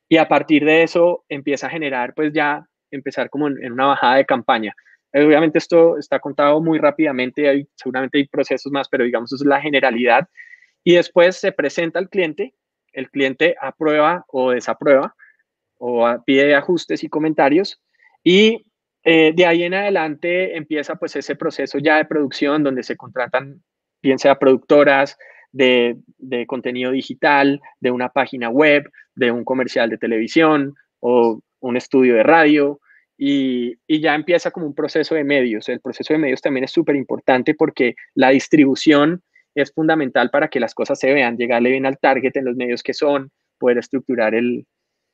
y 0.08 0.18
a 0.18 0.28
partir 0.28 0.66
de 0.66 0.84
eso 0.84 1.26
empieza 1.30 1.68
a 1.68 1.70
generar, 1.70 2.14
pues 2.14 2.32
ya 2.32 2.66
empezar 2.92 3.30
como 3.30 3.48
en, 3.48 3.72
una 3.72 3.88
bajada 3.88 4.16
de 4.18 4.26
campaña. 4.26 4.76
Obviamente 5.14 5.58
esto 5.58 5.98
está 5.98 6.20
contado 6.20 6.62
muy 6.62 6.80
rápidamente, 6.80 7.50
hay, 7.50 7.68
seguramente 7.76 8.18
hay 8.18 8.28
procesos 8.28 8.72
más, 8.72 8.88
pero 8.88 9.04
digamos 9.04 9.32
eso 9.34 9.44
es 9.44 9.48
la 9.48 9.62
generalidad. 9.62 10.28
Y 10.84 10.96
después 10.96 11.38
se 11.38 11.52
presenta 11.52 12.00
al 12.00 12.10
cliente, 12.10 12.54
el 12.94 13.10
cliente 13.10 13.56
aprueba 13.60 14.26
o 14.28 14.52
desaprueba 14.52 15.16
o 15.78 16.08
pide 16.26 16.56
ajustes 16.56 17.04
y 17.04 17.10
comentarios 17.10 17.82
y 18.24 18.66
eh, 19.04 19.34
de 19.36 19.46
ahí 19.46 19.64
en 19.64 19.74
adelante 19.74 20.56
empieza 20.56 20.96
pues 20.96 21.16
ese 21.16 21.36
proceso 21.36 21.80
ya 21.80 21.98
de 21.98 22.06
producción 22.06 22.64
donde 22.64 22.84
se 22.84 22.96
contratan 22.96 23.62
bien 24.02 24.20
sea 24.20 24.38
productoras 24.38 25.18
de, 25.52 25.98
contenido 26.48 26.92
digital, 26.92 27.62
de 27.80 27.92
una 27.92 28.10
página 28.10 28.50
web, 28.50 28.90
de 29.16 29.32
un 29.32 29.44
comercial 29.44 29.90
de 29.90 29.98
televisión 29.98 30.76
o 31.00 31.42
un 31.60 31.78
estudio 31.78 32.16
de 32.16 32.24
radio 32.24 32.80
y, 33.18 33.76
y 33.88 34.00
ya 34.00 34.16
empieza 34.16 34.52
como 34.52 34.66
un 34.66 34.76
proceso 34.76 35.16
de 35.16 35.24
medios. 35.24 35.68
El 35.70 35.82
proceso 35.82 36.14
de 36.14 36.20
medios 36.20 36.42
también 36.42 36.64
es 36.64 36.72
súper 36.72 36.96
importante 36.96 37.54
porque 37.54 37.96
la 38.16 38.30
distribución 38.30 39.22
es 39.54 39.74
fundamental 39.74 40.30
para 40.30 40.48
que 40.48 40.60
las 40.60 40.74
cosas 40.74 41.00
se 41.00 41.14
vean, 41.14 41.38
llegarle 41.38 41.72
bien 41.72 41.86
al 41.86 42.00
target 42.00 42.36
en 42.36 42.46
los 42.46 42.56
medios 42.56 42.82
que 42.84 42.94
son, 42.94 43.32
poder 43.60 43.78
estructurar 43.78 44.34
el, 44.34 44.66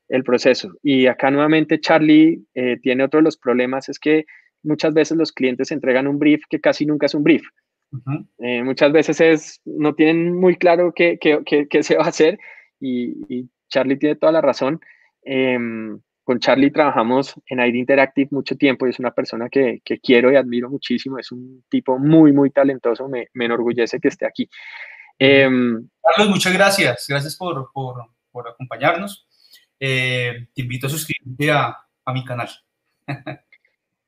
el 0.09 0.23
proceso. 0.23 0.71
Y 0.83 1.07
acá 1.07 1.31
nuevamente 1.31 1.79
Charlie 1.79 2.43
eh, 2.53 2.77
tiene 2.81 3.03
otro 3.03 3.19
de 3.19 3.25
los 3.25 3.37
problemas, 3.37 3.89
es 3.89 3.99
que 3.99 4.25
muchas 4.63 4.93
veces 4.93 5.17
los 5.17 5.31
clientes 5.31 5.71
entregan 5.71 6.07
un 6.07 6.19
brief 6.19 6.43
que 6.49 6.59
casi 6.59 6.85
nunca 6.85 7.05
es 7.05 7.13
un 7.13 7.23
brief. 7.23 7.43
Eh, 8.39 8.63
muchas 8.63 8.91
veces 8.91 9.21
es, 9.21 9.61
no 9.65 9.95
tienen 9.95 10.33
muy 10.33 10.57
claro 10.57 10.91
qué, 10.93 11.17
qué, 11.19 11.67
qué, 11.69 11.83
se 11.83 11.95
va 11.95 12.03
a 12.03 12.09
hacer 12.09 12.37
y, 12.79 13.49
Charlie 13.69 13.97
tiene 13.97 14.15
toda 14.15 14.31
la 14.31 14.39
razón. 14.39 14.79
Em, 15.23 15.99
con 16.23 16.39
Charlie 16.39 16.71
trabajamos 16.71 17.33
en 17.47 17.59
ID 17.59 17.75
Interactive 17.75 18.29
mucho 18.31 18.55
tiempo 18.55 18.87
y 18.87 18.91
es 18.91 18.99
una 18.99 19.11
persona 19.11 19.49
que, 19.49 19.81
que, 19.83 19.99
quiero 19.99 20.31
y 20.31 20.37
admiro 20.37 20.69
muchísimo. 20.69 21.19
Es 21.19 21.33
un 21.33 21.65
tipo 21.69 21.99
muy, 21.99 22.31
muy 22.31 22.49
talentoso. 22.49 23.09
Me, 23.09 23.27
me 23.33 23.43
enorgullece 23.43 23.99
que 23.99 24.07
esté 24.07 24.25
aquí. 24.25 24.49
Em, 25.19 25.89
Carlos, 26.01 26.29
muchas 26.29 26.53
gracias. 26.53 27.05
Gracias 27.09 27.35
por, 27.35 27.69
por, 27.73 28.05
por 28.31 28.47
acompañarnos. 28.47 29.26
Eh, 29.79 30.47
te 30.53 30.61
invito 30.61 30.87
a 30.87 30.89
suscribirte 30.89 31.51
a, 31.51 31.77
a 32.05 32.13
mi 32.13 32.23
canal. 32.23 32.49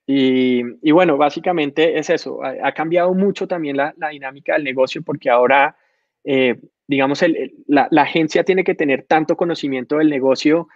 y, 0.07 0.61
y, 0.81 0.91
bueno, 0.91 1.17
básicamente 1.17 1.97
es 1.97 2.09
eso. 2.09 2.39
Ha, 2.43 2.71
cambiado 2.73 3.13
mucho 3.13 3.47
también 3.47 3.77
la, 3.77 3.93
la, 3.97 4.09
dinámica 4.09 4.53
del 4.53 4.63
negocio 4.63 5.03
porque 5.03 5.29
ahora, 5.29 5.75
eh, 6.23 6.59
digamos, 6.87 7.21
el, 7.21 7.53
la, 7.67 7.87
la, 7.91 8.03
agencia 8.03 8.43
tiene 8.43 8.63
que 8.63 8.75
tener 8.75 9.03
tanto 9.03 9.37
conocimiento 9.37 9.97
del 9.97 10.09
negocio 10.09 10.67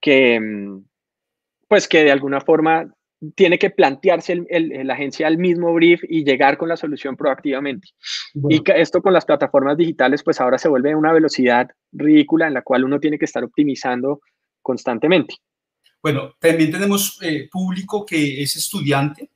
que, 0.00 0.38
mm, 0.38 0.84
pues 1.68 1.88
que 1.88 2.04
de 2.04 2.12
alguna 2.12 2.40
forma 2.40 2.92
tiene 3.34 3.58
que 3.58 3.70
plantearse 3.70 4.44
el, 4.48 4.86
la 4.86 4.94
agencia 4.94 5.28
el 5.28 5.38
mismo 5.38 5.72
brief 5.72 6.02
y 6.08 6.24
llegar 6.24 6.58
con 6.58 6.68
la 6.68 6.76
solución 6.76 7.16
proactivamente. 7.16 7.88
Y 8.34 8.62
esto 8.74 9.00
con 9.00 9.12
las 9.12 9.24
plataformas 9.24 9.76
digitales, 9.76 10.22
pues 10.24 10.40
ahora 10.40 10.58
se 10.58 10.68
vuelve 10.68 10.94
una 10.94 11.12
velocidad 11.12 11.68
ridícula 11.92 12.48
en 12.48 12.54
la 12.54 12.62
cual 12.62 12.84
uno 12.84 12.98
tiene 12.98 13.18
que 13.18 13.24
estar 13.24 13.44
optimizando 13.44 14.20
constantemente. 14.62 15.36
Bueno, 16.02 16.34
también 16.38 16.70
tenemos 16.70 17.18
eh, 17.22 17.48
público 17.50 18.04
que 18.04 18.42
es 18.42 18.56
estudiante 18.56 19.30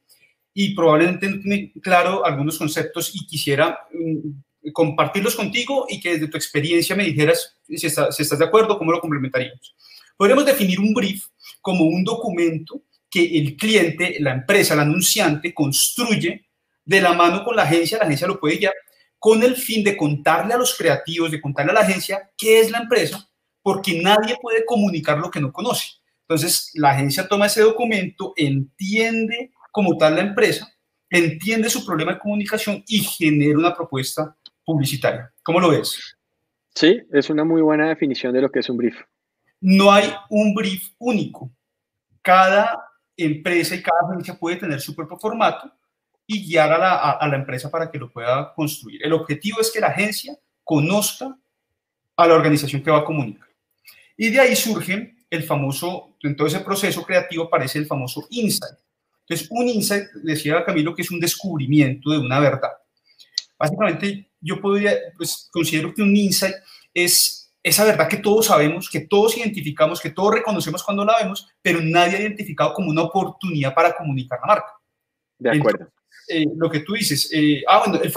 y 0.53 0.75
probablemente 0.75 1.29
tiene 1.39 1.73
claro 1.83 2.25
algunos 2.25 2.59
conceptos 2.59 3.15
y 3.15 3.27
quisiera 3.27 3.79
mm, 3.93 4.71
compartirlos 4.73 5.37
contigo 5.37 5.87
y 5.89 6.01
que 6.01 6.13
desde 6.15 6.29
tu 6.29 6.37
experiencia 6.37 6.97
me 6.97 7.05
dijeras 7.05 7.57
si, 7.67 7.77
si 7.79 7.87
estás 8.23 8.39
de 8.39 8.45
acuerdo, 8.45 8.79
cómo 8.79 8.91
lo 8.91 9.01
complementaríamos. 9.01 9.77
Podríamos 10.17 10.47
definir 10.47 10.81
un 10.81 10.95
brief 10.95 11.27
como 11.61 11.85
un 11.85 12.03
documento 12.03 12.83
que 13.11 13.39
el 13.39 13.57
cliente, 13.57 14.17
la 14.21 14.33
empresa, 14.33 14.75
el 14.75 14.81
anunciante 14.81 15.55
construye 15.55 16.47
de 16.85 17.01
la 17.01 17.13
mano 17.13 17.45
con 17.45 17.57
la 17.57 17.63
agencia, 17.63 17.99
la 17.99 18.05
agencia 18.05 18.27
lo 18.27 18.41
puede 18.41 18.57
guiar, 18.57 18.75
con 19.19 19.43
el 19.43 19.57
fin 19.57 19.83
de 19.83 19.97
contarle 19.97 20.55
a 20.55 20.59
los 20.59 20.77
creativos, 20.77 21.31
de 21.31 21.41
contarle 21.41 21.73
a 21.73 21.75
la 21.75 21.81
agencia 21.81 22.31
qué 22.37 22.61
es 22.61 22.71
la 22.71 22.79
empresa, 22.79 23.29
porque 23.67 24.01
nadie 24.01 24.39
puede 24.41 24.65
comunicar 24.65 25.19
lo 25.19 25.29
que 25.29 25.41
no 25.41 25.53
conoce. 25.53 25.95
Entonces, 26.21 26.71
la 26.75 26.91
agencia 26.91 27.27
toma 27.27 27.47
ese 27.47 27.63
documento, 27.63 28.33
entiende 28.37 29.51
como 29.73 29.99
tal 29.99 30.15
la 30.15 30.21
empresa, 30.21 30.73
entiende 31.11 31.69
su 31.69 31.85
problema 31.85 32.13
de 32.13 32.21
comunicación 32.21 32.85
y 32.87 33.01
genera 33.01 33.59
una 33.59 33.75
propuesta 33.75 34.37
publicitaria. 34.65 35.33
¿Cómo 35.43 35.59
lo 35.59 35.71
ves? 35.71 36.17
Sí, 36.77 37.03
es 37.11 37.29
una 37.29 37.43
muy 37.43 37.61
buena 37.61 37.89
definición 37.89 38.33
de 38.33 38.43
lo 38.43 38.53
que 38.53 38.61
es 38.61 38.69
un 38.69 38.77
brief. 38.77 39.01
No 39.61 39.91
hay 39.91 40.15
un 40.31 40.55
brief 40.55 40.91
único. 41.01 41.51
Cada 42.23 42.71
empresa 43.17 43.75
y 43.75 43.83
cada 43.83 43.99
agencia 44.09 44.39
puede 44.39 44.59
tener 44.59 44.81
su 44.81 44.95
propio 44.95 45.19
formato 45.19 45.73
y 46.25 46.47
guiar 46.47 46.73
a 46.73 46.79
la, 46.79 47.11
a 47.11 47.27
la 47.27 47.35
empresa 47.35 47.69
para 47.69 47.91
que 47.91 47.99
lo 47.99 48.13
pueda 48.13 48.55
construir. 48.55 49.05
El 49.05 49.13
objetivo 49.13 49.61
es 49.61 49.73
que 49.73 49.81
la 49.81 49.89
agencia 49.89 50.39
conozca 50.63 51.37
a 52.17 52.27
la 52.29 52.35
organización 52.35 52.81
que 52.81 52.93
va 52.93 52.99
a 52.99 53.05
comunicar. 53.05 53.46
Y 54.17 54.31
de 54.31 54.41
ahí 54.41 54.57
surge 54.57 55.17
el 55.29 55.43
famoso, 55.43 56.17
en 56.23 56.37
todo 56.37 56.47
ese 56.47 56.61
proceso 56.61 57.03
creativo 57.03 57.45
aparece 57.45 57.79
el 57.79 57.87
famoso 57.87 58.27
insight. 58.31 58.79
Entonces, 59.21 59.49
un 59.51 59.69
insight, 59.69 60.05
decía 60.23 60.65
Camilo, 60.65 60.95
que 60.95 61.03
es 61.03 61.11
un 61.11 61.21
descubrimiento 61.21 62.11
de 62.11 62.19
una 62.19 62.39
verdad. 62.39 62.71
Básicamente, 63.59 64.31
yo 64.41 64.61
podría, 64.61 64.95
pues 65.17 65.49
considero 65.51 65.93
que 65.93 66.03
un 66.03 66.17
insight 66.17 66.55
es 66.95 67.53
esa 67.63 67.85
verdad 67.85 68.09
que 68.09 68.19
todos 68.19 68.47
sabemos, 68.47 68.89
que 68.89 69.01
todos 69.01 69.37
identificamos, 69.37 70.01
que 70.01 70.11
todos 70.11 70.35
reconocemos 70.35 70.85
cuando 70.85 71.05
la 71.05 71.19
vemos, 71.19 71.49
pero 71.61 71.81
nadie 71.83 72.17
ha 72.17 72.21
identificado 72.21 72.73
como 72.73 72.91
una 72.91 73.03
oportunidad 73.03 73.75
para 73.75 73.97
comunicar 73.97 74.39
la 74.41 74.47
marca. 74.47 74.73
De 75.39 75.51
acuerdo. 75.51 75.89
Eh, 76.29 76.45
lo 76.57 76.71
que 76.71 76.81
tú 76.81 76.95
dices, 76.95 77.31
eh, 77.33 77.63
ah, 77.69 77.83
bueno, 77.85 78.03
el, 78.03 78.13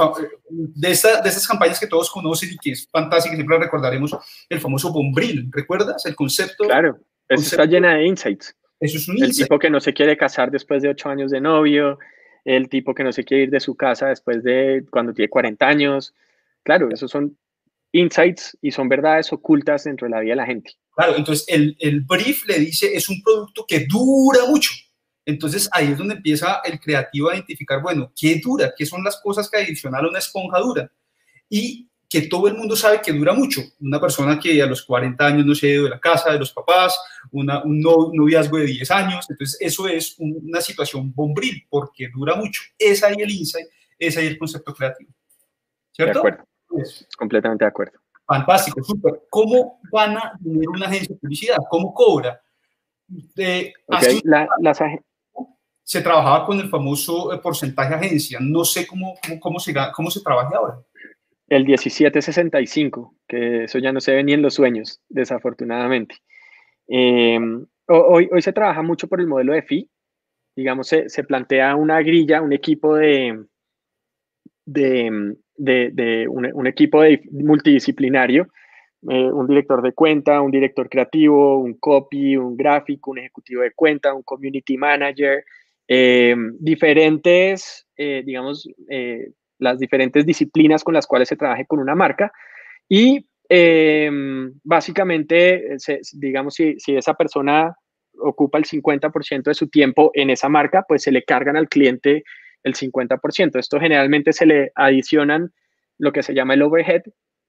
de, 0.50 0.92
esta, 0.92 1.22
de 1.22 1.30
estas 1.30 1.48
campañas 1.48 1.80
que 1.80 1.88
todos 1.88 2.10
conocen 2.10 2.50
y 2.52 2.58
que 2.58 2.72
es 2.72 2.88
fantástica, 2.92 3.36
siempre 3.36 3.58
recordaremos, 3.58 4.16
el 4.50 4.60
famoso 4.60 4.92
bombril, 4.92 5.50
¿recuerdas? 5.52 6.06
El 6.06 6.16
concepto. 6.16 6.66
Claro, 6.66 7.00
eso 7.28 7.44
está 7.44 7.66
llena 7.66 7.96
de 7.96 8.06
insights. 8.06 8.56
Eso 8.80 8.98
es 8.98 9.08
un 9.10 9.22
El 9.22 9.36
tipo 9.36 9.60
que 9.60 9.70
no 9.70 9.80
se 9.80 9.94
quiere 9.94 10.18
casar 10.18 10.52
después 10.52 10.82
de 10.82 10.90
ocho 10.90 11.10
años 11.10 11.32
de 11.32 11.42
novio, 11.42 12.00
el 12.46 12.70
tipo 12.70 12.96
que 12.96 13.04
no 13.04 13.12
se 13.12 13.24
quiere 13.24 13.44
ir 13.44 13.50
de 13.50 13.60
su 13.60 13.76
casa 13.76 14.08
después 14.08 14.44
de 14.44 14.86
cuando 14.90 15.14
tiene 15.14 15.30
40 15.30 15.68
años. 15.68 16.14
Claro, 16.64 16.90
esos 16.92 17.12
son 17.12 17.38
insights 17.92 18.58
y 18.62 18.72
son 18.72 18.88
verdades 18.88 19.34
ocultas 19.34 19.84
dentro 19.84 20.08
de 20.08 20.12
la 20.12 20.22
vida 20.22 20.32
de 20.32 20.38
la 20.38 20.46
gente. 20.46 20.74
Claro, 20.96 21.16
entonces 21.16 21.46
el, 21.48 21.76
el 21.80 22.02
brief 22.02 22.46
le 22.48 22.60
dice 22.60 22.96
es 22.96 23.10
un 23.10 23.22
producto 23.22 23.66
que 23.68 23.86
dura 23.86 24.46
mucho 24.48 24.72
entonces 25.30 25.70
ahí 25.72 25.92
es 25.92 25.98
donde 25.98 26.16
empieza 26.16 26.62
el 26.64 26.80
creativo 26.80 27.30
a 27.30 27.36
identificar, 27.36 27.82
bueno, 27.82 28.12
¿qué 28.20 28.40
dura? 28.44 28.74
¿Qué 28.76 28.86
son 28.86 29.04
las 29.04 29.22
cosas 29.22 29.50
que 29.50 29.58
adicional 29.58 30.06
a 30.06 30.10
una 30.10 30.20
esponja 30.20 30.60
dura? 30.60 30.92
Y 31.48 31.88
que 32.10 32.24
todo 32.24 32.48
el 32.48 32.56
mundo 32.56 32.76
sabe 32.76 33.02
que 33.02 33.14
dura 33.14 33.34
mucho. 33.34 33.62
Una 33.80 34.02
persona 34.02 34.40
que 34.40 34.62
a 34.62 34.66
los 34.66 34.82
40 34.82 35.24
años 35.24 35.46
no 35.46 35.54
se 35.54 35.68
ha 35.68 35.74
ido 35.74 35.84
de 35.84 35.92
la 35.92 36.00
casa 36.00 36.32
de 36.32 36.40
los 36.40 36.52
papás, 36.52 37.00
una, 37.32 37.64
un 37.64 37.80
noviazgo 37.80 38.58
de 38.58 38.66
10 38.66 38.92
años, 38.92 39.28
entonces 39.30 39.58
eso 39.62 39.88
es 39.88 40.16
una 40.18 40.60
situación 40.62 41.14
bombril 41.14 41.64
porque 41.70 42.10
dura 42.12 42.36
mucho. 42.36 42.62
Es 42.78 43.04
ahí 43.04 43.16
el 43.20 43.30
insight, 43.30 43.68
es 44.00 44.18
ahí 44.18 44.26
el 44.26 44.40
concepto 44.40 44.74
creativo. 44.74 45.12
¿Cierto? 45.92 46.14
De 46.14 46.20
acuerdo. 46.20 46.46
Completamente 47.16 47.66
de 47.66 47.70
acuerdo. 47.70 48.00
Fantástico, 48.26 48.84
súper. 48.84 49.22
¿Cómo 49.30 49.80
gana 49.92 50.34
dinero 50.40 50.72
una 50.72 50.88
agencia 50.88 51.14
de 51.14 51.20
publicidad? 51.20 51.58
¿Cómo 51.70 51.94
cobra? 51.94 52.42
De, 53.08 53.74
la, 54.24 54.48
las, 54.62 54.80
se 55.90 56.02
trabajaba 56.02 56.46
con 56.46 56.60
el 56.60 56.70
famoso 56.70 57.34
eh, 57.34 57.40
porcentaje 57.40 57.96
agencia. 57.96 58.38
No 58.40 58.64
sé 58.64 58.86
cómo, 58.86 59.16
cómo, 59.40 59.60
se, 59.60 59.74
cómo 59.96 60.12
se 60.12 60.22
trabaja 60.22 60.56
ahora. 60.56 60.76
El 61.48 61.66
1765, 61.66 63.16
que 63.28 63.64
eso 63.64 63.80
ya 63.80 63.92
no 63.92 64.00
se 64.00 64.14
ve 64.14 64.24
ni 64.24 64.34
en 64.34 64.44
los 64.44 64.54
sueños, 64.54 65.02
desafortunadamente. 65.10 66.18
Em, 66.88 67.66
hoy, 67.88 68.30
hoy 68.32 68.42
se 68.44 68.54
trabaja 68.54 68.84
mucho 68.84 69.08
por 69.08 69.20
el 69.20 69.26
modelo 69.26 69.54
de 69.54 69.64
FI. 69.64 69.90
Digamos, 70.56 70.88
se, 70.88 71.10
se 71.10 71.24
plantea 71.24 71.76
una 71.76 72.04
grilla, 72.04 72.44
un 72.44 72.54
equipo 72.54 72.96
de, 72.96 73.46
de, 74.66 75.40
de, 75.56 76.28
un, 76.28 76.68
equipo 76.68 77.02
de 77.02 77.20
multidisciplinario, 77.32 78.48
eh, 79.10 79.32
un 79.32 79.48
director 79.48 79.82
de 79.82 79.94
cuenta, 79.94 80.40
un 80.40 80.52
director 80.52 80.88
creativo, 80.88 81.58
un 81.58 81.80
copy, 81.80 82.38
un 82.38 82.56
gráfico, 82.56 83.10
un 83.10 83.18
ejecutivo 83.18 83.64
de 83.64 83.72
cuenta, 83.72 84.14
un 84.14 84.22
community 84.22 84.78
manager, 84.78 85.44
eh, 85.92 86.36
diferentes, 86.60 87.88
eh, 87.98 88.22
digamos, 88.24 88.70
eh, 88.90 89.32
las 89.58 89.80
diferentes 89.80 90.24
disciplinas 90.24 90.84
con 90.84 90.94
las 90.94 91.08
cuales 91.08 91.28
se 91.28 91.36
trabaje 91.36 91.66
con 91.66 91.80
una 91.80 91.96
marca 91.96 92.32
y 92.88 93.26
básicamente, 94.64 95.76
digamos, 96.14 96.54
si, 96.54 96.80
si, 96.80 96.96
esa 96.96 97.16
persona 97.16 97.76
ocupa 98.20 98.60
el 98.60 98.66
50% 98.66 99.42
de 99.46 99.54
su 99.56 99.70
tiempo 99.70 100.12
en 100.14 100.30
esa 100.30 100.50
marca, 100.50 100.86
pues 100.88 101.02
se 101.02 101.12
le 101.12 101.24
cargan 101.24 101.58
al 101.58 101.68
cliente 101.68 102.24
el 102.62 102.76
50%. 102.76 103.58
Esto 103.58 103.80
generalmente 103.80 104.34
se 104.34 104.46
le 104.46 104.72
adicionan 104.76 105.52
lo 105.98 106.12
que 106.12 106.22
se 106.22 106.36
llama 106.36 106.54
el 106.54 106.62
overhead. 106.62 107.02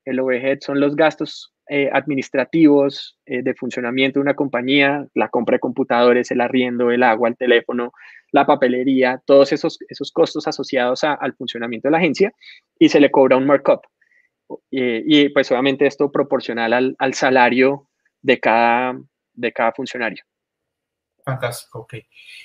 El 0.06 0.20
overhead 0.20 0.60
son 0.62 0.80
los 0.80 0.96
gastos 0.96 1.52
administrativos 1.92 3.16
de 3.26 3.54
funcionamiento 3.54 4.18
de 4.18 4.22
una 4.22 4.34
compañía, 4.34 5.06
la 5.14 5.28
compra 5.28 5.54
de 5.54 5.60
computadores, 5.60 6.30
el 6.30 6.40
arriendo, 6.40 6.90
el 6.90 7.02
agua, 7.02 7.28
el 7.28 7.36
teléfono, 7.36 7.92
la 8.32 8.44
papelería, 8.44 9.22
todos 9.24 9.52
esos, 9.52 9.78
esos 9.88 10.10
costos 10.10 10.48
asociados 10.48 11.04
al 11.04 11.34
funcionamiento 11.34 11.88
de 11.88 11.92
la 11.92 11.98
agencia 11.98 12.32
y 12.78 12.88
se 12.88 12.98
le 12.98 13.10
cobra 13.10 13.36
un 13.36 13.46
markup. 13.46 13.82
y 14.70 15.28
pues 15.28 15.50
obviamente 15.52 15.86
esto 15.86 16.10
proporcional 16.10 16.72
al, 16.72 16.96
al 16.98 17.14
salario 17.14 17.88
de 18.22 18.40
cada, 18.40 18.98
de 19.32 19.52
cada 19.52 19.72
funcionario. 19.72 20.24
Fantástico, 21.24 21.80
ok. 21.80 21.94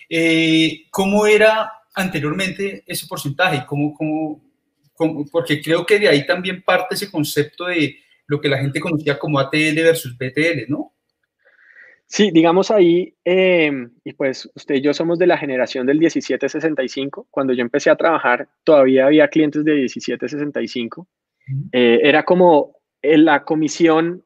Eh, 0.09 0.85
¿Cómo 0.91 1.25
era 1.25 1.71
anteriormente 1.93 2.83
ese 2.85 3.07
porcentaje? 3.07 3.65
¿Cómo, 3.65 3.93
cómo, 3.93 5.25
porque 5.31 5.61
creo 5.61 5.85
que 5.85 5.99
de 5.99 6.09
ahí 6.09 6.25
también 6.25 6.61
parte 6.61 6.95
ese 6.95 7.11
concepto 7.11 7.65
de 7.65 7.97
lo 8.27 8.41
que 8.41 8.49
la 8.49 8.57
gente 8.57 8.79
conocía 8.79 9.19
como 9.19 9.39
ATL 9.39 9.75
versus 9.75 10.17
BTL, 10.17 10.65
¿no? 10.67 10.95
Sí, 12.07 12.29
digamos 12.31 12.69
ahí, 12.69 13.15
eh, 13.25 13.71
y 14.03 14.13
pues 14.13 14.49
usted 14.53 14.75
y 14.75 14.81
yo 14.81 14.93
somos 14.93 15.17
de 15.17 15.25
la 15.25 15.37
generación 15.37 15.87
del 15.87 15.97
1765. 15.99 17.27
Cuando 17.31 17.53
yo 17.53 17.61
empecé 17.61 17.89
a 17.89 17.95
trabajar, 17.95 18.47
todavía 18.63 19.07
había 19.07 19.27
clientes 19.27 19.65
de 19.65 19.73
1765. 19.73 21.07
Eh, 21.71 21.99
era 22.03 22.23
como 22.23 22.77
la 23.01 23.43
comisión 23.43 24.23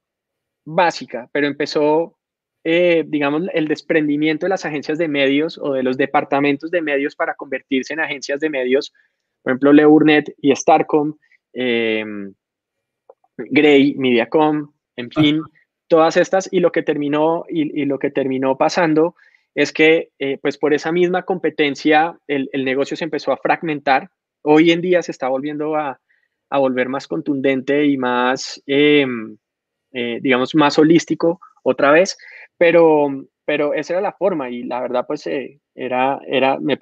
básica, 0.65 1.29
pero 1.31 1.47
empezó, 1.47 2.17
eh, 2.65 3.05
digamos, 3.07 3.43
el 3.53 3.67
desprendimiento 3.67 4.45
de 4.45 4.49
las 4.49 4.65
agencias 4.65 4.97
de 4.97 5.07
medios 5.07 5.57
o 5.57 5.73
de 5.73 5.83
los 5.83 5.97
departamentos 5.97 6.71
de 6.71 6.81
medios 6.81 7.15
para 7.15 7.35
convertirse 7.35 7.93
en 7.93 8.01
agencias 8.01 8.41
de 8.41 8.49
medios, 8.49 8.93
por 9.41 9.51
ejemplo, 9.51 9.71
Leurnet 9.71 10.33
y 10.41 10.53
Starcom, 10.53 11.15
Gray, 13.49 13.95
Mediacom, 13.95 14.71
en 14.95 15.11
fin, 15.11 15.41
todas 15.87 16.17
estas, 16.17 16.47
y 16.51 16.59
lo 16.59 16.71
que 16.71 16.83
terminó, 16.83 17.45
y, 17.49 17.85
lo 17.85 17.99
que 17.99 18.11
terminó 18.11 18.57
pasando 18.57 19.15
es 19.55 19.73
que, 19.73 20.11
eh, 20.19 20.37
pues 20.41 20.57
por 20.57 20.73
esa 20.73 20.91
misma 20.91 21.23
competencia, 21.23 22.17
el, 22.27 22.49
negocio 22.63 22.95
se 22.95 23.03
empezó 23.03 23.31
a 23.31 23.37
fragmentar. 23.37 24.09
Hoy 24.43 24.71
en 24.71 24.81
día 24.81 25.01
se 25.01 25.11
está 25.11 25.27
volviendo 25.27 25.75
a, 25.75 25.99
a 26.49 26.57
volver 26.59 26.89
más 26.89 27.07
contundente 27.07 27.85
y 27.85 27.97
más, 27.97 28.61
em, 28.67 29.37
eh, 29.91 30.19
digamos, 30.21 30.55
más 30.55 30.77
holístico 30.77 31.39
otra 31.63 31.91
vez, 31.91 32.17
pero, 32.57 33.07
pero 33.45 33.73
esa 33.73 33.93
era 33.93 34.01
la 34.01 34.13
forma 34.13 34.49
y 34.49 34.63
la 34.63 34.81
verdad, 34.81 35.05
pues 35.07 35.25
eh, 35.27 35.59
era, 35.75 36.19
era 36.27 36.53
a, 36.53 36.59
mi, 36.59 36.75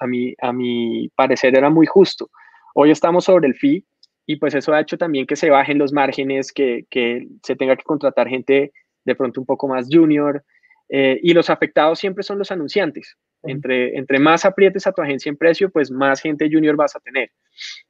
a, 0.00 0.06
mi, 0.06 0.34
a 0.40 0.52
mi 0.52 1.08
parecer 1.14 1.56
era 1.56 1.70
muy 1.70 1.86
justo. 1.86 2.30
Hoy 2.74 2.90
estamos 2.90 3.24
sobre 3.24 3.48
el 3.48 3.54
fee 3.54 3.84
y 4.26 4.36
pues 4.36 4.54
eso 4.54 4.72
ha 4.72 4.80
hecho 4.80 4.98
también 4.98 5.26
que 5.26 5.36
se 5.36 5.50
bajen 5.50 5.78
los 5.78 5.92
márgenes, 5.92 6.52
que, 6.52 6.84
que 6.90 7.26
se 7.42 7.56
tenga 7.56 7.76
que 7.76 7.84
contratar 7.84 8.28
gente 8.28 8.72
de 9.04 9.14
pronto 9.14 9.40
un 9.40 9.46
poco 9.46 9.68
más 9.68 9.88
junior 9.90 10.44
eh, 10.88 11.18
y 11.22 11.32
los 11.32 11.50
afectados 11.50 11.98
siempre 11.98 12.22
son 12.22 12.38
los 12.38 12.50
anunciantes. 12.52 13.16
Entre, 13.44 13.96
entre 13.98 14.20
más 14.20 14.44
aprietes 14.44 14.86
a 14.86 14.92
tu 14.92 15.02
agencia 15.02 15.28
en 15.28 15.36
precio, 15.36 15.70
pues 15.70 15.90
más 15.90 16.20
gente 16.20 16.48
junior 16.48 16.76
vas 16.76 16.94
a 16.94 17.00
tener. 17.00 17.32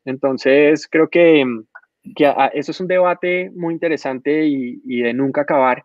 Entonces, 0.04 0.88
creo 0.90 1.10
que 1.10 1.44
que 2.16 2.34
eso 2.54 2.70
es 2.70 2.80
un 2.80 2.88
debate 2.88 3.50
muy 3.54 3.74
interesante 3.74 4.44
y, 4.44 5.02
de 5.02 5.14
nunca 5.14 5.42
acabar 5.42 5.84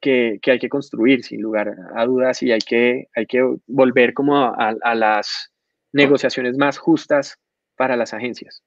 que, 0.00 0.38
hay 0.46 0.58
que 0.58 0.68
construir, 0.68 1.24
sin 1.24 1.40
lugar 1.40 1.74
a 1.94 2.04
dudas, 2.04 2.42
y 2.42 2.52
hay 2.52 2.60
que, 2.60 3.08
hay 3.14 3.26
que 3.26 3.42
volver 3.66 4.14
como 4.14 4.36
a, 4.36 4.94
las 4.94 5.52
negociaciones 5.92 6.56
más 6.56 6.78
justas 6.78 7.38
para 7.76 7.96
las 7.96 8.12
agencias. 8.14 8.62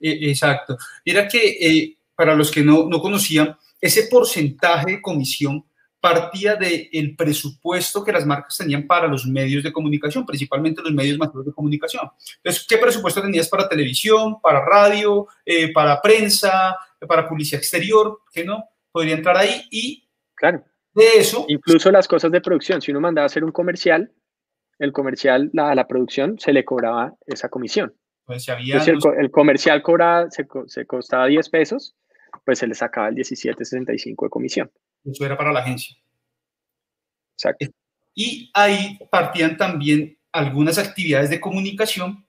E, 0.00 0.30
exacto. 0.30 0.76
Mira 1.04 1.26
que 1.28 1.56
eh, 1.60 1.98
para 2.14 2.34
los 2.34 2.50
que 2.50 2.62
no, 2.62 2.88
no 2.88 3.00
conocían, 3.00 3.56
ese 3.80 4.04
porcentaje 4.04 4.92
de 4.92 5.02
comisión 5.02 5.64
partía 6.00 6.54
del 6.54 7.16
presupuesto 7.16 8.04
que 8.04 8.12
las 8.12 8.24
marcas 8.24 8.56
tenían 8.56 8.86
para 8.86 9.08
los 9.08 9.26
medios 9.26 9.64
de 9.64 9.72
comunicación, 9.72 10.24
principalmente 10.24 10.82
los 10.82 10.92
medios 10.92 11.18
masivos 11.18 11.46
de 11.46 11.52
comunicación. 11.52 12.08
Entonces, 12.36 12.64
¿qué 12.68 12.78
presupuesto 12.78 13.20
tenías 13.20 13.48
para 13.48 13.68
televisión, 13.68 14.40
para 14.40 14.64
radio, 14.64 15.26
eh, 15.44 15.72
para 15.72 16.00
prensa, 16.00 16.76
para 17.08 17.28
publicidad 17.28 17.60
exterior? 17.60 18.20
Que 18.32 18.44
no 18.44 18.64
podría 18.92 19.16
entrar 19.16 19.36
ahí 19.36 19.66
y 19.70 20.08
claro. 20.34 20.62
de 20.94 21.08
eso. 21.16 21.44
Incluso 21.48 21.90
las 21.90 22.06
cosas 22.06 22.30
de 22.30 22.40
producción. 22.40 22.80
Si 22.80 22.92
uno 22.92 23.00
mandaba 23.00 23.24
a 23.24 23.26
hacer 23.26 23.42
un 23.42 23.52
comercial, 23.52 24.12
el 24.78 24.92
comercial, 24.92 25.50
la, 25.54 25.74
la 25.74 25.88
producción, 25.88 26.38
se 26.38 26.52
le 26.52 26.64
cobraba 26.64 27.14
esa 27.26 27.48
comisión. 27.48 27.94
Pues 28.26 28.44
si 28.44 28.50
había, 28.50 28.82
el, 28.82 29.30
comercial 29.30 29.82
cobraba, 29.82 30.30
se, 30.30 30.46
se 30.66 30.84
costaba 30.84 31.26
10 31.26 31.48
pesos, 31.48 31.94
pues 32.44 32.58
se 32.58 32.66
le 32.66 32.74
sacaba 32.74 33.08
el 33.08 33.14
17.65 33.14 34.24
de 34.24 34.30
comisión. 34.30 34.70
Eso 35.04 35.24
era 35.24 35.36
para 35.36 35.52
la 35.52 35.60
agencia. 35.60 35.96
Exacto. 37.34 37.66
Y 38.14 38.50
ahí 38.54 38.98
partían 39.10 39.56
también 39.56 40.18
algunas 40.32 40.78
actividades 40.78 41.30
de 41.30 41.40
comunicación 41.40 42.26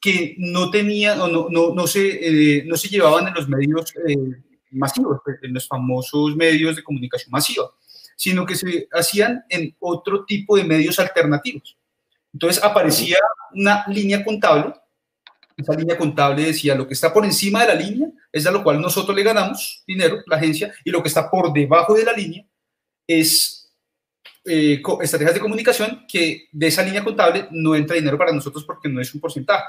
que 0.00 0.34
no 0.38 0.70
tenían 0.70 1.20
o 1.20 1.28
no, 1.28 1.46
no, 1.48 1.74
no 1.74 1.86
se, 1.86 2.58
eh, 2.58 2.64
no 2.66 2.76
se 2.76 2.88
llevaban 2.88 3.28
en 3.28 3.34
los 3.34 3.48
medios 3.48 3.94
eh, 4.06 4.16
masivos, 4.72 5.20
pues, 5.24 5.38
en 5.42 5.54
los 5.54 5.66
famosos 5.68 6.34
medios 6.34 6.76
de 6.76 6.82
comunicación 6.82 7.30
masiva, 7.30 7.70
sino 8.16 8.44
que 8.44 8.56
se 8.56 8.88
hacían 8.92 9.44
en 9.48 9.74
otro 9.78 10.24
tipo 10.24 10.56
de 10.56 10.64
medios 10.64 10.98
alternativos. 10.98 11.76
Entonces 12.32 12.62
aparecía 12.62 13.18
una 13.54 13.84
línea 13.88 14.24
contable, 14.24 14.74
esa 15.56 15.74
línea 15.74 15.96
contable 15.96 16.44
decía 16.44 16.74
lo 16.74 16.86
que 16.86 16.94
está 16.94 17.12
por 17.12 17.24
encima 17.24 17.62
de 17.62 17.68
la 17.68 17.74
línea 17.74 18.08
es 18.32 18.46
a 18.46 18.50
lo 18.50 18.62
cual 18.62 18.80
nosotros 18.80 19.14
le 19.14 19.22
ganamos 19.22 19.82
dinero, 19.86 20.22
la 20.26 20.36
agencia, 20.36 20.72
y 20.84 20.90
lo 20.90 21.02
que 21.02 21.08
está 21.08 21.30
por 21.30 21.52
debajo 21.52 21.94
de 21.94 22.04
la 22.04 22.12
línea 22.12 22.44
es 23.06 23.70
eh, 24.44 24.82
estrategias 25.00 25.34
de 25.34 25.40
comunicación 25.40 26.04
que 26.08 26.48
de 26.50 26.66
esa 26.66 26.82
línea 26.82 27.04
contable 27.04 27.46
no 27.50 27.76
entra 27.76 27.94
dinero 27.94 28.18
para 28.18 28.32
nosotros 28.32 28.64
porque 28.64 28.88
no 28.88 29.00
es 29.00 29.14
un 29.14 29.20
porcentaje. 29.20 29.64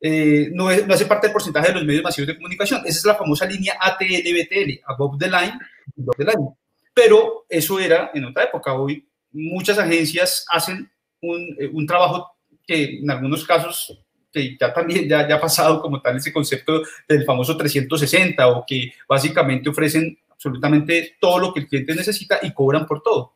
Eh, 0.00 0.50
no, 0.52 0.70
no, 0.86 0.94
hace 0.94 1.06
parte 1.06 1.26
del 1.26 1.32
porcentaje 1.32 1.68
de 1.68 1.74
los 1.74 1.84
medios 1.84 2.04
masivos 2.04 2.28
de 2.28 2.36
comunicación. 2.36 2.80
Esa 2.86 2.98
es 2.98 3.04
la 3.04 3.16
famosa 3.16 3.46
línea 3.46 3.76
ATL-BTL, 3.80 4.80
above 4.86 5.18
the 5.18 5.26
line, 5.26 5.58
above 5.98 6.16
the 6.16 6.24
line. 6.24 6.48
Pero 6.94 7.46
eso 7.48 7.78
era 7.80 8.10
en 8.14 8.24
otra 8.24 8.44
época. 8.44 8.74
Hoy 8.74 9.06
muchas 9.32 9.78
agencias 9.78 10.46
hacen 10.48 10.90
un, 11.20 11.56
eh, 11.58 11.68
un 11.72 11.86
trabajo 11.86 12.30
que 12.66 13.00
en 13.00 13.10
algunos 13.10 13.44
casos 13.44 13.98
que 14.32 14.56
ya 14.58 14.72
también 14.72 15.08
ya, 15.08 15.28
ya 15.28 15.36
ha 15.36 15.40
pasado 15.40 15.80
como 15.80 16.00
tal 16.00 16.16
ese 16.16 16.32
concepto 16.32 16.82
del 17.08 17.24
famoso 17.24 17.56
360 17.56 18.48
o 18.48 18.64
que 18.66 18.92
básicamente 19.08 19.70
ofrecen 19.70 20.18
absolutamente 20.28 21.16
todo 21.20 21.38
lo 21.38 21.54
que 21.54 21.60
el 21.60 21.68
cliente 21.68 21.94
necesita 21.94 22.38
y 22.42 22.52
cobran 22.52 22.86
por 22.86 23.02
todo. 23.02 23.34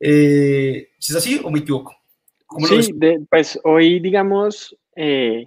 Eh, 0.00 0.90
¿Es 0.98 1.14
así 1.16 1.40
o 1.42 1.50
me 1.50 1.60
equivoco? 1.60 1.96
Sí, 2.66 2.94
pues 3.28 3.58
hoy 3.64 4.00
digamos, 4.00 4.76
eh, 4.96 5.46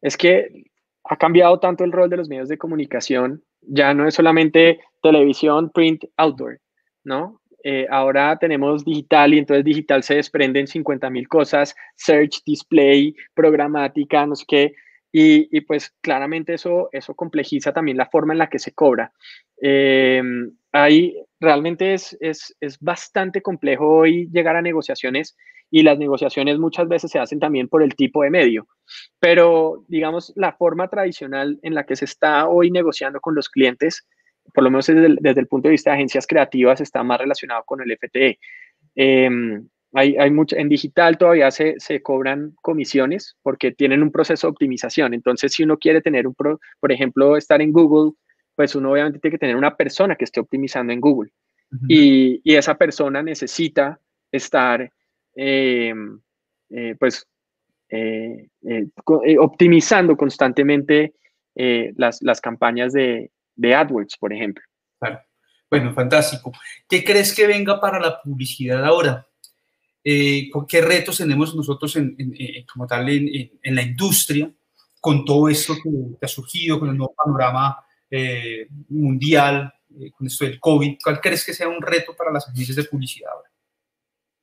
es 0.00 0.16
que 0.16 0.64
ha 1.04 1.16
cambiado 1.16 1.58
tanto 1.58 1.84
el 1.84 1.92
rol 1.92 2.10
de 2.10 2.16
los 2.16 2.28
medios 2.28 2.48
de 2.48 2.58
comunicación, 2.58 3.42
ya 3.62 3.94
no 3.94 4.06
es 4.06 4.14
solamente 4.14 4.80
televisión, 5.02 5.70
print, 5.70 6.04
outdoor, 6.16 6.60
¿no? 7.04 7.39
Eh, 7.62 7.86
ahora 7.90 8.36
tenemos 8.38 8.84
digital 8.84 9.34
y 9.34 9.38
entonces 9.38 9.64
digital 9.64 10.02
se 10.02 10.14
desprenden 10.14 10.66
50 10.66 11.10
mil 11.10 11.28
cosas, 11.28 11.74
search, 11.96 12.42
display, 12.44 13.14
programática, 13.34 14.26
no 14.26 14.34
sé 14.34 14.44
qué, 14.48 14.74
y, 15.12 15.60
pues 15.62 15.92
claramente 16.00 16.54
eso, 16.54 16.88
eso 16.92 17.14
complejiza 17.14 17.72
también 17.72 17.96
la 17.96 18.08
forma 18.08 18.32
en 18.32 18.38
la 18.38 18.48
que 18.48 18.60
se 18.60 18.72
cobra. 18.72 19.12
Eh, 19.60 20.22
ahí 20.72 21.16
realmente 21.40 21.94
es, 21.94 22.16
es, 22.20 22.56
es, 22.60 22.78
bastante 22.78 23.42
complejo 23.42 23.88
hoy 23.88 24.28
llegar 24.32 24.54
a 24.54 24.62
negociaciones 24.62 25.36
y 25.70 25.82
las 25.82 25.98
negociaciones 25.98 26.58
muchas 26.58 26.88
veces 26.88 27.10
se 27.10 27.18
hacen 27.18 27.40
también 27.40 27.68
por 27.68 27.82
el 27.82 27.94
tipo 27.94 28.22
de 28.22 28.30
medio, 28.30 28.66
pero 29.20 29.84
digamos 29.88 30.32
la 30.36 30.52
forma 30.52 30.88
tradicional 30.88 31.58
en 31.62 31.74
la 31.74 31.84
que 31.84 31.96
se 31.96 32.04
está 32.04 32.48
hoy 32.48 32.70
negociando 32.70 33.20
con 33.20 33.34
los 33.34 33.48
clientes 33.48 34.06
por 34.52 34.64
lo 34.64 34.70
menos 34.70 34.86
desde 34.86 35.40
el, 35.40 35.46
punto 35.46 35.68
de 35.68 35.72
vista 35.72 35.90
de 35.90 35.96
agencias 35.96 36.26
creativas, 36.26 36.80
está 36.80 37.02
más 37.02 37.18
relacionado 37.18 37.62
con 37.64 37.80
el 37.80 37.96
FTE. 37.96 38.38
Em, 38.94 39.68
hay, 39.92 40.16
hay 40.16 40.30
mucho, 40.30 40.56
en 40.56 40.68
digital 40.68 41.18
todavía 41.18 41.50
se, 41.50 41.74
se, 41.78 42.00
cobran 42.00 42.54
comisiones 42.62 43.36
porque 43.42 43.72
tienen 43.72 44.02
un 44.02 44.12
proceso 44.12 44.46
de 44.46 44.52
optimización. 44.52 45.14
Entonces, 45.14 45.52
si 45.52 45.64
uno 45.64 45.78
quiere 45.78 46.00
tener 46.00 46.26
un, 46.26 46.34
pro, 46.34 46.60
por 46.78 46.92
ejemplo, 46.92 47.36
estar 47.36 47.60
en 47.60 47.72
Google, 47.72 48.12
pues 48.54 48.74
uno 48.74 48.92
obviamente 48.92 49.18
tiene 49.18 49.32
que 49.32 49.38
tener 49.38 49.56
una 49.56 49.76
persona 49.76 50.16
que 50.16 50.24
esté 50.24 50.40
optimizando 50.40 50.92
en 50.92 51.00
Google. 51.00 51.30
y, 51.88 52.40
y, 52.42 52.56
esa 52.56 52.76
persona 52.76 53.22
necesita 53.22 54.00
estar, 54.32 54.90
em, 55.34 56.20
eh, 56.70 56.96
pues, 56.98 57.26
eh, 57.88 58.48
eh, 58.62 58.86
optimizando 59.38 60.16
constantemente 60.16 61.14
las, 61.54 62.22
las 62.22 62.40
campañas 62.40 62.92
de, 62.92 63.30
de 63.60 63.74
AdWords, 63.74 64.16
por 64.16 64.32
ejemplo. 64.32 64.64
Bueno, 65.70 65.92
fantástico. 65.92 66.50
¿Qué 66.88 67.04
crees 67.04 67.34
que 67.34 67.46
venga 67.46 67.80
para 67.80 68.00
la 68.00 68.20
publicidad 68.20 68.84
ahora? 68.84 69.26
Eh, 70.02 70.50
¿Qué 70.66 70.80
retos 70.80 71.18
tenemos 71.18 71.54
nosotros 71.54 71.94
en, 71.96 72.16
eh, 72.38 72.64
como 72.72 72.86
tal 72.86 73.08
en, 73.08 73.74
la 73.74 73.82
industria 73.82 74.50
con 75.00 75.24
todo 75.24 75.48
esto 75.48 75.74
que, 75.74 76.24
ha 76.24 76.28
surgido, 76.28 76.80
con 76.80 76.88
el 76.88 76.96
nuevo 76.96 77.14
panorama 77.14 77.76
eh, 78.10 78.66
mundial 78.88 79.72
eh, 80.00 80.10
con 80.10 80.26
esto 80.26 80.46
del 80.46 80.58
COVID? 80.58 80.96
¿Cuál 81.04 81.20
crees 81.20 81.44
que 81.44 81.54
sea 81.54 81.68
un 81.68 81.82
reto 81.82 82.16
para 82.16 82.32
las 82.32 82.48
agencias 82.48 82.76
de 82.76 82.84
publicidad 82.84 83.30
ahora? 83.30 83.50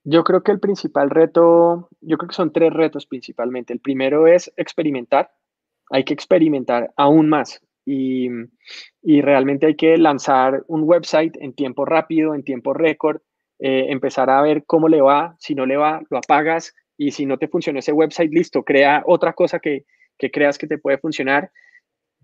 Yo 0.04 0.24
creo 0.24 0.44
que 0.44 0.54
el 0.54 0.60
principal 0.62 1.10
reto, 1.10 1.90
yo 2.00 2.18
creo 2.18 2.30
que 2.30 2.36
son 2.36 2.54
tres 2.54 2.72
retos 2.72 3.06
principalmente. 3.08 3.74
El 3.74 3.80
primero 3.80 4.28
es 4.28 4.54
experimentar. 4.56 5.34
Hay 5.90 6.06
que 6.06 6.14
experimentar 6.14 6.94
aún 6.96 7.28
más 7.28 7.60
y, 7.88 9.22
realmente 9.22 9.68
hay 9.68 9.76
que 9.76 9.98
lanzar 9.98 10.64
un 10.68 10.84
website 10.84 11.38
en 11.40 11.54
tiempo 11.54 11.86
rápido, 11.86 12.36
en 12.36 12.44
tiempo 12.44 12.74
récord, 12.74 13.22
eh, 13.60 13.86
empezar 13.90 14.30
a 14.30 14.42
ver 14.42 14.66
cómo 14.66 14.90
le 14.90 15.02
va. 15.02 15.36
Si 15.40 15.56
no 15.56 15.66
le 15.66 15.78
va, 15.78 16.02
lo 16.10 16.18
apagas 16.18 16.76
y 16.98 17.12
si 17.12 17.26
no 17.26 17.38
te 17.38 17.48
funciona 17.48 17.80
ese 17.80 17.94
website, 17.94 18.32
listo, 18.32 18.64
crea 18.64 19.04
otra 19.06 19.34
cosa 19.34 19.60
que, 19.60 19.86
que 20.18 20.30
creas 20.30 20.58
que 20.58 20.68
te 20.68 20.78
puede 20.78 20.98
funcionar. 20.98 21.52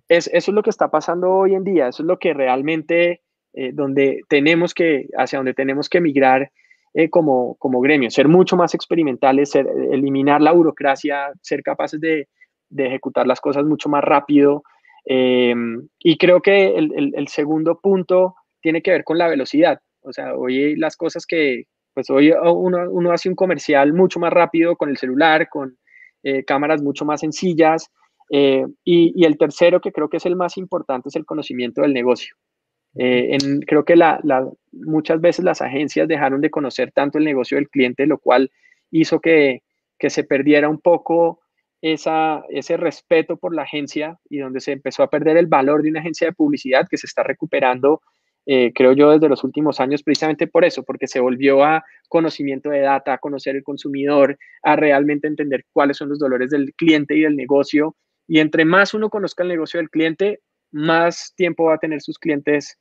Es, 0.10 0.28
eso 0.28 0.52
es 0.52 0.56
lo 0.56 0.64
que 0.64 0.70
está 0.70 0.92
pasando 0.92 1.32
hoy 1.32 1.56
en 1.56 1.64
día. 1.64 1.88
Eso 1.88 2.04
es 2.04 2.08
lo 2.08 2.20
que 2.20 2.34
realmente, 2.34 3.22
eh, 3.54 3.72
donde 3.74 4.20
tenemos 4.28 4.74
que, 4.74 5.08
hacia 5.18 5.40
donde 5.40 5.54
tenemos 5.54 5.88
que 5.88 6.02
migrar 6.02 6.52
eh, 6.94 7.10
como, 7.10 7.56
como 7.56 7.80
gremio, 7.80 8.12
ser 8.12 8.28
mucho 8.28 8.58
más 8.58 8.76
experimentales, 8.76 9.52
ser, 9.52 9.66
eliminar 9.92 10.42
la 10.42 10.52
burocracia, 10.52 11.32
ser 11.42 11.64
capaces 11.64 12.02
de, 12.02 12.28
de 12.70 12.88
ejecutar 12.88 13.26
las 13.28 13.40
cosas 13.40 13.64
mucho 13.64 13.88
más 13.88 14.04
rápido. 14.04 14.64
Eh, 15.06 15.54
y 16.00 16.18
creo 16.18 16.42
que 16.42 16.76
el, 16.76 17.14
el, 17.16 17.28
segundo 17.28 17.80
punto 17.80 18.36
tiene 18.62 18.82
que 18.82 18.92
ver 18.92 19.04
con 19.04 19.18
la 19.18 19.28
velocidad. 19.28 19.80
O 20.02 20.14
sea, 20.14 20.36
hoy 20.36 20.76
las 20.76 20.96
cosas 20.96 21.26
que, 21.26 21.64
pues 21.94 22.10
hoy 22.10 22.32
uno, 22.32 22.90
uno 22.90 23.12
hace 23.12 23.30
un 23.30 23.36
comercial 23.36 23.94
mucho 23.94 24.20
más 24.20 24.32
rápido 24.32 24.76
con 24.76 24.90
el 24.90 24.98
celular, 24.98 25.50
con 25.50 25.78
eh, 26.24 26.44
cámaras 26.46 26.82
mucho 26.82 27.06
más 27.06 27.20
sencillas. 27.20 27.90
Eh, 28.30 28.66
y, 28.84 29.26
el 29.26 29.38
tercero, 29.38 29.82
que 29.82 29.92
creo 29.92 30.10
que 30.10 30.18
es 30.18 30.26
el 30.26 30.36
más 30.36 30.58
importante, 30.58 31.10
es 31.10 31.16
el 31.16 31.26
conocimiento 31.26 31.82
del 31.82 31.94
negocio. 31.94 32.36
Creo 32.96 33.86
que 33.86 33.96
la, 33.96 34.22
muchas 34.72 35.20
veces 35.20 35.44
las 35.44 35.62
agencias 35.62 36.08
dejaron 36.08 36.42
de 36.42 36.52
conocer 36.52 36.92
tanto 36.92 37.18
el 37.18 37.26
negocio 37.26 37.58
del 37.58 37.70
cliente, 37.70 38.06
lo 38.06 38.20
cual 38.20 38.52
hizo 38.92 39.20
que, 39.20 39.64
que 39.98 40.12
se 40.12 40.24
perdiera 40.24 40.70
un 40.70 40.80
poco 40.80 41.43
esa, 41.84 42.44
ese 42.50 42.78
respeto 42.78 43.36
por 43.36 43.54
la 43.54 43.64
agencia 43.64 44.18
y 44.30 44.38
donde 44.38 44.62
se 44.62 44.72
empezó 44.72 45.04
a 45.04 45.10
perder 45.10 45.36
el 45.36 45.48
valor 45.48 45.84
de 45.84 45.90
una 45.90 46.00
agencia 46.00 46.26
de 46.26 46.34
publicidad 46.34 46.88
que 46.90 46.98
se 46.98 47.08
está 47.08 47.24
recuperando, 47.24 48.02
eh, 48.46 48.72
creo 48.74 48.94
yo, 48.94 49.12
desde 49.12 49.28
los 49.28 49.44
últimos 49.44 49.82
años, 49.82 50.02
precisamente 50.02 50.48
por 50.48 50.64
eso, 50.64 50.84
porque 50.84 51.08
se 51.08 51.20
volvió 51.20 51.62
a 51.62 51.84
conocimiento 52.08 52.70
de 52.70 52.80
data, 52.80 53.14
a 53.14 53.18
conocer 53.18 53.58
el 53.58 53.64
consumidor, 53.64 54.38
a 54.64 54.78
realmente 54.78 55.28
entender 55.28 55.66
cuáles 55.74 55.98
son 55.98 56.08
los 56.08 56.20
dolores 56.20 56.52
del 56.52 56.74
cliente 56.74 57.18
y 57.18 57.22
del 57.22 57.36
negocio. 57.36 57.98
Y 58.30 58.40
entre 58.40 58.64
más 58.64 58.94
uno 58.94 59.10
conozca 59.10 59.44
el 59.44 59.50
negocio 59.50 59.78
del 59.78 59.90
cliente, 59.90 60.40
más 60.72 61.34
tiempo 61.36 61.66
va 61.66 61.76
a 61.76 61.80
tener 61.80 62.02
sus 62.02 62.18
clientes 62.18 62.78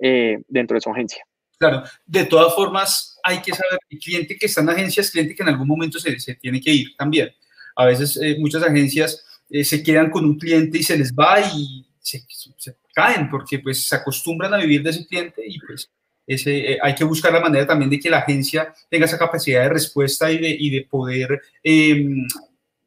eh, 0.00 0.38
dentro 0.48 0.74
de 0.74 0.80
su 0.80 0.90
agencia. 0.90 1.24
Claro, 1.58 1.84
de 2.06 2.24
todas 2.24 2.52
formas 2.56 3.20
hay 3.22 3.40
que 3.40 3.52
saber, 3.52 3.78
el 3.88 4.00
cliente 4.00 4.36
que 4.36 4.46
está 4.46 4.62
en 4.62 4.70
agencia 4.70 5.00
es 5.00 5.12
cliente 5.12 5.36
que 5.36 5.44
en 5.44 5.50
algún 5.50 5.68
momento 5.68 6.00
se, 6.00 6.18
se 6.18 6.34
tiene 6.34 6.60
que 6.60 6.72
ir 6.72 6.96
también. 6.96 7.32
A 7.76 7.86
veces 7.86 8.18
eh, 8.22 8.36
muchas 8.38 8.62
agencias 8.62 9.24
eh, 9.50 9.64
se 9.64 9.82
quedan 9.82 10.10
con 10.10 10.24
un 10.24 10.38
cliente 10.38 10.78
y 10.78 10.82
se 10.82 10.96
les 10.96 11.12
va 11.12 11.40
y 11.40 11.86
se, 12.00 12.22
se, 12.56 12.76
caen 12.94 13.30
porque 13.30 13.58
pues 13.58 13.88
se 13.88 13.96
acostumbran 13.96 14.52
a 14.52 14.58
vivir 14.58 14.82
de 14.82 14.90
ese 14.90 15.06
cliente 15.06 15.42
y 15.46 15.58
pues 15.60 15.90
ese, 16.26 16.72
eh, 16.72 16.78
hay 16.82 16.94
que 16.94 17.04
buscar 17.04 17.32
la 17.32 17.40
manera 17.40 17.66
también 17.66 17.90
de 17.90 17.98
que 17.98 18.10
la 18.10 18.18
agencia 18.18 18.74
tenga 18.90 19.06
esa 19.06 19.18
capacidad 19.18 19.62
de 19.62 19.70
respuesta 19.70 20.30
y 20.30 20.38
de, 20.38 20.50
y 20.50 20.70
de 20.70 20.82
poder 20.82 21.40
em, 21.62 22.26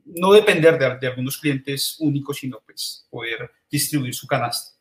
no 0.05 0.33
depender 0.33 0.77
de, 0.77 0.97
de, 0.99 1.07
algunos 1.07 1.37
clientes 1.37 1.95
únicos, 1.99 2.37
sino 2.37 2.61
pues 2.63 3.07
poder 3.09 3.49
distribuir 3.69 4.13
su 4.13 4.27
canasta. 4.27 4.75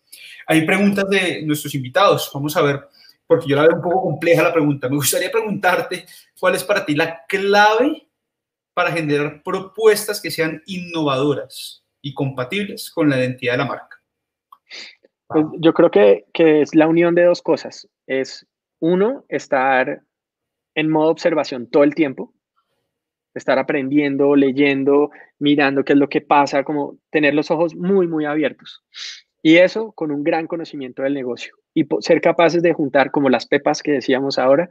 Hay 0.47 0.67
preguntas 0.67 1.09
de 1.09 1.43
nuestros 1.43 1.75
invitados. 1.75 2.31
Vamos 2.33 2.57
a 2.57 2.63
ver, 2.63 2.81
porque 3.27 3.49
yo 3.49 3.57
la 3.57 3.63
veo 3.63 3.77
un 3.77 3.83
poco 3.83 4.03
compleja 4.03 4.43
la 4.43 4.53
pregunta. 4.53 4.89
Me 4.89 4.97
gustaría 4.97 5.31
preguntarte 5.31 6.07
cuál 6.39 6.55
es 6.55 6.65
para 6.65 6.85
ti 6.85 6.95
la 6.95 7.25
clave 7.27 8.04
para 8.75 8.93
generar 8.93 9.43
propuestas 9.43 10.21
que 10.21 10.31
sean 10.31 10.63
innovadoras 10.67 11.85
y 12.03 12.13
compatibles 12.13 12.91
con 12.91 13.09
la 13.09 13.19
identidad 13.19 13.55
de 13.55 13.59
la 13.59 13.65
marca. 13.67 13.97
Pues 15.29 15.47
yo 15.59 15.73
creo 15.73 15.91
que, 15.91 16.27
que 16.35 16.61
es 16.61 16.75
la 16.75 16.87
unión 16.87 17.15
de 17.15 17.25
dos 17.25 17.41
cosas. 17.41 17.89
Es 18.07 18.47
uno, 18.81 19.25
estar 19.29 20.03
en 20.75 20.91
modo 20.91 21.11
observación 21.11 21.69
todo 21.71 21.85
el 21.85 21.95
tiempo, 21.95 22.35
estar 23.35 23.59
aprendiendo, 23.59 24.37
leyendo, 24.37 25.11
mirando 25.39 25.85
qué 25.85 25.95
es 25.95 25.99
lo 25.99 26.09
que 26.09 26.21
pasa, 26.21 26.65
como 26.65 26.99
tener 27.11 27.35
los 27.35 27.51
ojos 27.51 27.75
muy, 27.75 28.07
muy 28.07 28.25
abiertos. 28.25 28.83
Y 29.43 29.57
eso 29.57 29.93
con 29.93 30.11
un 30.11 30.25
gran 30.25 30.47
conocimiento 30.47 31.03
del 31.03 31.15
negocio 31.15 31.55
y 31.75 31.87
ser 32.01 32.21
capaces 32.21 32.63
de 32.63 32.73
juntar, 32.73 33.11
como 33.11 33.29
las 33.29 33.47
pepas 33.47 33.83
que 33.83 33.93
decíamos 33.93 34.39
ahora, 34.39 34.69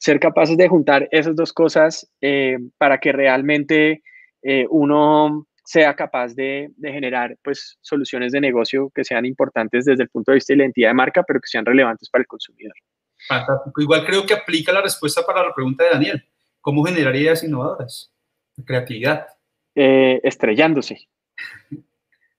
ser 0.00 0.18
capaces 0.18 0.56
de 0.56 0.66
juntar 0.66 1.08
esas 1.12 1.36
dos 1.36 1.52
cosas 1.52 2.10
eh, 2.22 2.56
para 2.78 2.98
que 2.98 3.12
realmente 3.12 4.02
eh, 4.42 4.66
uno 4.70 5.46
sea 5.62 5.94
capaz 5.94 6.34
de, 6.34 6.70
de, 6.76 6.92
generar 6.92 7.36
pues, 7.44 7.78
soluciones 7.82 8.32
de 8.32 8.40
negocio 8.40 8.90
que 8.94 9.04
sean 9.04 9.26
importantes 9.26 9.84
desde 9.84 10.04
el 10.04 10.08
punto 10.08 10.32
de 10.32 10.36
vista 10.36 10.54
de 10.54 10.56
la 10.56 10.64
identidad 10.64 10.88
de 10.88 10.94
marca, 10.94 11.22
pero 11.22 11.38
que 11.38 11.46
sean 11.46 11.66
relevantes 11.66 12.08
para 12.08 12.22
el 12.22 12.26
consumidor. 12.26 12.74
Fantástico. 13.28 13.80
Igual 13.80 14.06
creo 14.06 14.24
que 14.24 14.32
aplica 14.32 14.72
la 14.72 14.80
respuesta 14.80 15.22
para 15.24 15.44
la 15.44 15.54
pregunta 15.54 15.84
de 15.84 15.90
Daniel. 15.90 16.24
¿Cómo 16.62 16.82
generar 16.82 17.14
ideas 17.14 17.44
innovadoras? 17.44 18.10
Creatividad. 18.64 19.26
Eh, 19.74 20.18
estrellándose 20.24 21.08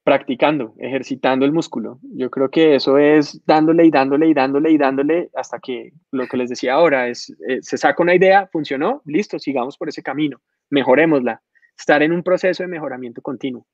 practicando, 0.03 0.73
ejercitando 0.79 1.45
el 1.45 1.51
músculo. 1.51 1.99
Yo 2.15 2.29
creo 2.31 2.49
que 2.49 2.75
eso 2.75 2.97
es 2.97 3.39
dándole 3.45 3.85
y 3.85 3.91
dándole 3.91 4.27
y 4.27 4.33
dándole 4.33 4.71
y 4.71 4.77
dándole 4.77 5.29
hasta 5.35 5.59
que 5.59 5.93
lo 6.11 6.27
que 6.27 6.37
les 6.37 6.49
decía 6.49 6.73
ahora 6.73 7.07
es, 7.07 7.29
eh, 7.47 7.59
se 7.61 7.77
saca 7.77 8.01
una 8.01 8.15
idea, 8.15 8.49
funcionó, 8.51 9.01
listo, 9.05 9.37
sigamos 9.37 9.77
por 9.77 9.89
ese 9.89 10.01
camino, 10.01 10.41
mejorémosla, 10.69 11.41
estar 11.77 12.01
en 12.01 12.11
un 12.11 12.23
proceso 12.23 12.63
de 12.63 12.67
mejoramiento 12.67 13.21
continuo. 13.21 13.67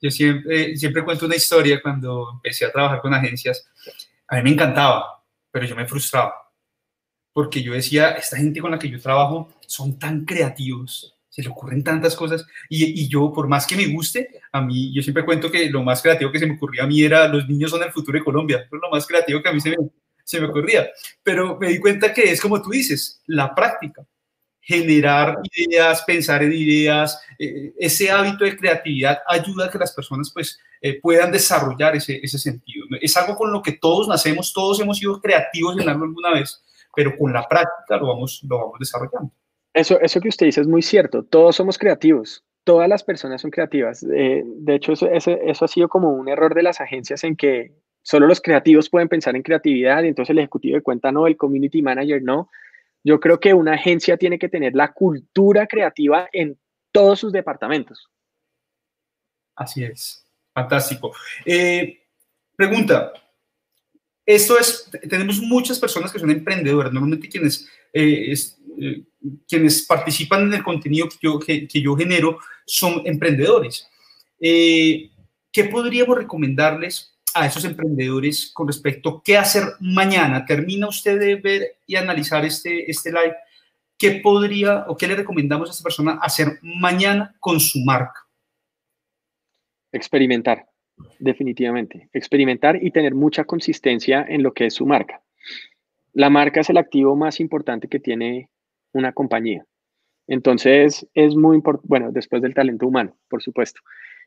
Yo 0.00 0.10
siempre, 0.10 0.76
siempre 0.76 1.04
cuento 1.04 1.26
una 1.26 1.36
historia 1.36 1.80
cuando 1.82 2.30
empecé 2.32 2.64
a 2.64 2.72
trabajar 2.72 3.00
con 3.00 3.14
agencias, 3.14 3.68
a 4.28 4.36
mí 4.36 4.42
me 4.42 4.50
encantaba, 4.50 5.24
pero 5.50 5.66
yo 5.66 5.76
me 5.76 5.86
frustraba, 5.86 6.32
porque 7.32 7.62
yo 7.62 7.72
decía, 7.72 8.12
esta 8.12 8.36
gente 8.36 8.60
con 8.60 8.70
la 8.70 8.78
que 8.78 8.88
yo 8.88 9.00
trabajo 9.00 9.52
son 9.66 9.98
tan 9.98 10.24
creativos, 10.24 11.11
se 11.32 11.42
le 11.42 11.48
ocurren 11.48 11.82
tantas 11.82 12.14
cosas 12.14 12.44
y, 12.68 12.84
y, 12.84 13.08
yo, 13.08 13.32
por 13.32 13.48
más 13.48 13.66
que 13.66 13.74
me 13.74 13.86
guste, 13.86 14.28
a 14.52 14.60
mí, 14.60 14.92
yo 14.92 15.02
siempre 15.02 15.24
cuento 15.24 15.50
que 15.50 15.70
lo 15.70 15.82
más 15.82 16.02
creativo 16.02 16.30
que 16.30 16.38
se 16.38 16.46
me 16.46 16.56
ocurría 16.56 16.84
a 16.84 16.86
mí 16.86 17.02
era 17.02 17.26
los 17.26 17.48
niños 17.48 17.70
son 17.70 17.82
el 17.82 17.90
futuro 17.90 18.18
de 18.18 18.24
Colombia, 18.24 18.66
fue 18.68 18.78
lo 18.78 18.90
más 18.90 19.06
creativo 19.06 19.42
que 19.42 19.48
a 19.48 19.52
mí 19.52 19.58
se 19.58 19.70
me, 19.70 19.76
se 20.22 20.40
me 20.40 20.48
ocurría. 20.48 20.90
Pero 21.22 21.56
me 21.58 21.68
di 21.68 21.78
cuenta 21.78 22.12
que 22.12 22.24
es 22.24 22.38
como 22.38 22.60
tú 22.60 22.68
dices, 22.68 23.22
la 23.26 23.54
práctica, 23.54 24.06
generar 24.60 25.38
ideas, 25.54 26.02
pensar 26.02 26.42
en 26.42 26.52
ideas, 26.52 27.18
eh, 27.38 27.72
ese 27.78 28.10
hábito 28.10 28.44
de 28.44 28.54
creatividad 28.54 29.20
ayuda 29.26 29.66
a 29.66 29.70
que 29.70 29.78
las 29.78 29.92
personas 29.92 30.30
pues 30.34 30.60
eh, 30.82 31.00
puedan 31.00 31.32
desarrollar 31.32 31.96
ese, 31.96 32.20
ese 32.22 32.38
sentido. 32.38 32.84
Es 33.00 33.16
algo 33.16 33.36
con 33.36 33.50
lo 33.50 33.62
que 33.62 33.72
todos 33.72 34.06
nacemos, 34.06 34.52
todos 34.52 34.78
hemos 34.80 34.98
sido 34.98 35.18
creativos 35.18 35.78
en 35.78 35.88
algo 35.88 36.04
alguna 36.04 36.34
vez, 36.34 36.62
pero 36.94 37.16
con 37.16 37.32
la 37.32 37.48
práctica 37.48 37.96
lo 37.96 38.08
vamos, 38.08 38.42
lo 38.46 38.58
vamos 38.58 38.78
desarrollando. 38.78 39.32
Eso, 39.74 39.98
eso 40.00 40.20
que 40.20 40.28
usted 40.28 40.46
dice 40.46 40.60
es 40.60 40.66
muy 40.66 40.82
cierto. 40.82 41.24
Todos 41.24 41.56
somos 41.56 41.78
creativos. 41.78 42.44
Todas 42.64 42.88
las 42.88 43.02
personas 43.02 43.40
son 43.40 43.50
creativas. 43.50 44.02
Eh, 44.02 44.42
de 44.44 44.74
hecho, 44.74 44.92
eso, 44.92 45.08
eso, 45.08 45.64
ha 45.64 45.68
sido 45.68 45.88
como 45.88 46.10
un 46.10 46.28
error 46.28 46.54
de 46.54 46.62
las 46.62 46.80
agencias 46.80 47.24
en 47.24 47.36
que 47.36 47.72
solo 48.02 48.26
los 48.26 48.40
creativos 48.40 48.90
pueden 48.90 49.08
pensar 49.08 49.34
en 49.34 49.42
creatividad 49.42 50.02
y 50.02 50.08
entonces 50.08 50.30
el 50.30 50.38
ejecutivo 50.38 50.76
de 50.76 50.82
cuenta 50.82 51.10
no, 51.10 51.26
el 51.26 51.36
community 51.36 51.82
manager 51.82 52.22
no. 52.22 52.50
Yo 53.04 53.18
creo 53.18 53.40
que 53.40 53.54
una 53.54 53.74
agencia 53.74 54.16
tiene 54.16 54.38
que 54.38 54.48
tener 54.48 54.74
la 54.74 54.92
cultura 54.92 55.66
creativa 55.66 56.28
en 56.32 56.58
todos 56.92 57.18
sus 57.18 57.32
departamentos. 57.32 58.08
Así 59.56 59.82
es. 59.82 60.24
Fantástico. 60.54 61.12
Eh, 61.44 62.02
pregunta. 62.54 63.12
Esto 64.24 64.56
es, 64.56 64.88
tenemos 65.08 65.40
muchas 65.40 65.80
personas 65.80 66.12
que 66.12 66.18
son 66.20 66.30
emprendedoras, 66.30 66.92
normalmente 66.92 67.28
quienes 67.28 67.68
eh, 67.92 68.30
eh, 68.78 69.02
quienes 69.48 69.82
participan 69.82 70.42
en 70.42 70.54
el 70.54 70.62
contenido 70.62 71.08
que 71.08 71.16
yo, 71.20 71.38
que, 71.38 71.66
que 71.66 71.80
yo 71.80 71.96
genero 71.96 72.38
son 72.64 73.02
emprendedores. 73.04 73.88
Eh, 74.40 75.10
¿Qué 75.52 75.64
podríamos 75.64 76.16
recomendarles 76.16 77.14
a 77.34 77.46
esos 77.46 77.64
emprendedores 77.64 78.50
con 78.52 78.66
respecto 78.66 79.08
a 79.08 79.22
qué 79.22 79.36
hacer 79.36 79.64
mañana? 79.80 80.44
Termina 80.44 80.88
usted 80.88 81.18
de 81.20 81.36
ver 81.36 81.76
y 81.86 81.96
analizar 81.96 82.44
este, 82.44 82.90
este 82.90 83.10
live. 83.10 83.34
¿Qué 83.98 84.20
podría 84.22 84.86
o 84.88 84.96
qué 84.96 85.06
le 85.06 85.14
recomendamos 85.14 85.68
a 85.68 85.72
esta 85.72 85.84
persona 85.84 86.18
hacer 86.22 86.58
mañana 86.62 87.36
con 87.38 87.60
su 87.60 87.78
marca? 87.84 88.26
Experimentar, 89.92 90.66
definitivamente. 91.18 92.08
Experimentar 92.12 92.82
y 92.82 92.90
tener 92.90 93.14
mucha 93.14 93.44
consistencia 93.44 94.24
en 94.26 94.42
lo 94.42 94.54
que 94.54 94.66
es 94.66 94.74
su 94.74 94.86
marca. 94.86 95.22
La 96.14 96.30
marca 96.30 96.60
es 96.60 96.70
el 96.70 96.78
activo 96.78 97.14
más 97.14 97.40
importante 97.40 97.88
que 97.88 98.00
tiene 98.00 98.48
una 98.92 99.12
compañía. 99.12 99.64
Entonces, 100.26 101.06
es 101.14 101.34
muy 101.34 101.56
importante, 101.56 101.88
bueno, 101.88 102.12
después 102.12 102.42
del 102.42 102.54
talento 102.54 102.86
humano, 102.86 103.16
por 103.28 103.42
supuesto, 103.42 103.80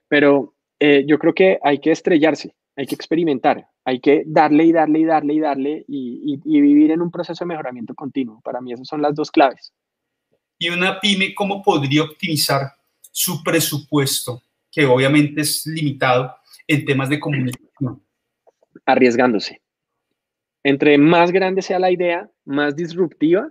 pero 0.07 0.53
eh, 0.79 1.05
yo 1.07 1.17
creo 1.17 1.33
que 1.33 1.59
hay 1.63 1.79
que 1.79 1.91
estrellarse, 1.91 2.53
hay 2.75 2.85
que 2.85 2.95
experimentar, 2.95 3.67
hay 3.85 3.99
que 3.99 4.23
darle 4.25 4.65
y 4.65 4.71
darle 4.71 4.99
y 4.99 5.05
darle 5.05 5.33
y 5.33 5.39
darle 5.39 5.85
y, 5.87 6.37
vivir 6.43 6.91
en 6.91 7.01
un 7.01 7.11
proceso 7.11 7.43
de 7.43 7.49
mejoramiento 7.49 7.95
continuo. 7.95 8.41
Para 8.41 8.61
mí 8.61 8.73
esas 8.73 8.87
son 8.87 9.01
las 9.01 9.15
dos 9.15 9.31
claves. 9.31 9.73
¿Y 10.57 10.69
una 10.69 10.99
pyme 10.99 11.33
cómo 11.33 11.61
podría 11.61 12.03
optimizar 12.03 12.73
su 13.11 13.43
presupuesto, 13.43 14.41
que 14.71 14.85
obviamente 14.85 15.41
es 15.41 15.65
limitado 15.65 16.35
en 16.67 16.85
temas 16.85 17.09
de 17.09 17.19
comunicación? 17.19 18.01
Arriesgándose. 18.85 19.61
Entre 20.63 20.97
más 20.97 21.31
grande 21.31 21.61
sea 21.61 21.79
la 21.79 21.91
idea, 21.91 22.29
más 22.43 22.75
disruptiva, 22.75 23.49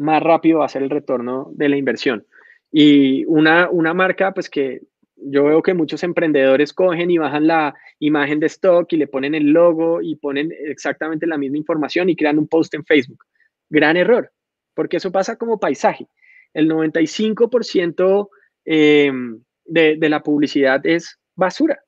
más 0.00 0.22
rápido 0.22 0.60
va 0.60 0.64
a 0.64 0.70
ser 0.70 0.82
el 0.82 0.90
retorno 0.90 1.50
de 1.52 1.68
la 1.68 1.76
inversión. 1.76 2.26
Y 2.72 3.24
una, 3.26 3.68
una 3.70 3.92
marca, 3.92 4.32
pues 4.32 4.48
que 4.48 4.80
yo 5.16 5.44
veo 5.44 5.62
que 5.62 5.74
muchos 5.74 6.02
emprendedores 6.02 6.72
cogen 6.72 7.10
y 7.10 7.18
bajan 7.18 7.46
la 7.46 7.74
imagen 7.98 8.40
de 8.40 8.46
stock 8.46 8.90
y 8.92 8.96
le 8.96 9.06
ponen 9.06 9.34
el 9.34 9.48
logo 9.48 10.00
y 10.00 10.16
ponen 10.16 10.52
exactamente 10.64 11.26
la 11.26 11.36
misma 11.36 11.58
información 11.58 12.08
y 12.08 12.16
crean 12.16 12.38
un 12.38 12.48
post 12.48 12.72
en 12.74 12.84
Facebook. 12.84 13.24
Gran 13.68 13.98
error, 13.98 14.32
porque 14.74 14.96
eso 14.96 15.12
pasa 15.12 15.36
como 15.36 15.60
paisaje. 15.60 16.08
El 16.54 16.70
95% 16.70 18.28
em, 18.64 19.42
de, 19.66 20.08
la 20.08 20.22
publicidad 20.22 20.84
es 20.86 21.18
basura. 21.36 21.78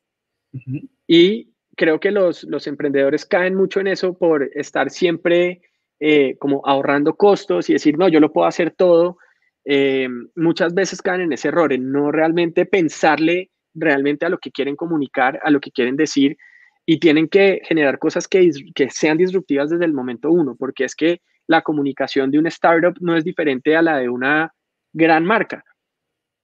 Y 1.07 1.51
creo 1.77 1.99
que 1.99 2.11
los, 2.11 2.45
los, 2.45 2.67
emprendedores 2.67 3.25
caen 3.25 3.55
mucho 3.55 3.81
en 3.81 3.87
eso 3.87 4.17
por 4.17 4.51
estar 4.55 4.91
siempre 4.91 5.63
eh, 6.05 6.37
como 6.39 6.63
ahorrando 6.67 7.15
costos 7.15 7.71
y 7.71 7.75
decir, 7.75 7.97
no, 7.97 8.09
yo 8.09 8.19
lo 8.19 8.33
puedo 8.33 8.49
hacer 8.49 8.73
todo 8.73 9.19
eh, 9.65 10.09
muchas 10.35 10.75
veces 10.75 11.01
caen 11.01 11.21
en 11.21 11.33
ese 11.33 11.49
error, 11.49 11.73
en 11.73 11.93
no 11.93 12.11
realmente 12.11 12.67
pensarle 12.67 13.51
realmente 13.75 14.27
a 14.27 14.29
lo 14.29 14.39
que 14.39 14.51
quieren 14.51 14.77
comunicar, 14.77 15.41
a 15.45 15.51
lo 15.51 15.61
que 15.61 15.71
quieren 15.71 15.97
decir, 15.97 16.37
y 16.85 16.99
tienen 16.99 17.29
que 17.29 17.61
generar 17.65 17.99
cosas 17.99 18.27
que, 18.27 18.51
que 18.75 18.91
sean 18.91 19.17
disruptivas 19.17 19.71
desde 19.71 19.85
el 19.85 19.93
momento 19.93 20.31
uno, 20.31 20.57
porque 20.59 20.85
es 20.85 20.97
que 20.97 21.21
la 21.47 21.63
comunicación 21.63 22.31
de 22.31 22.39
un 22.39 22.47
startup 22.49 22.97
no 23.01 23.17
es 23.17 23.25
diferente 23.25 23.77
a 23.77 23.83
la 23.83 23.99
de 23.99 24.09
una 24.09 24.53
gran 24.93 25.25
marca. 25.25 25.65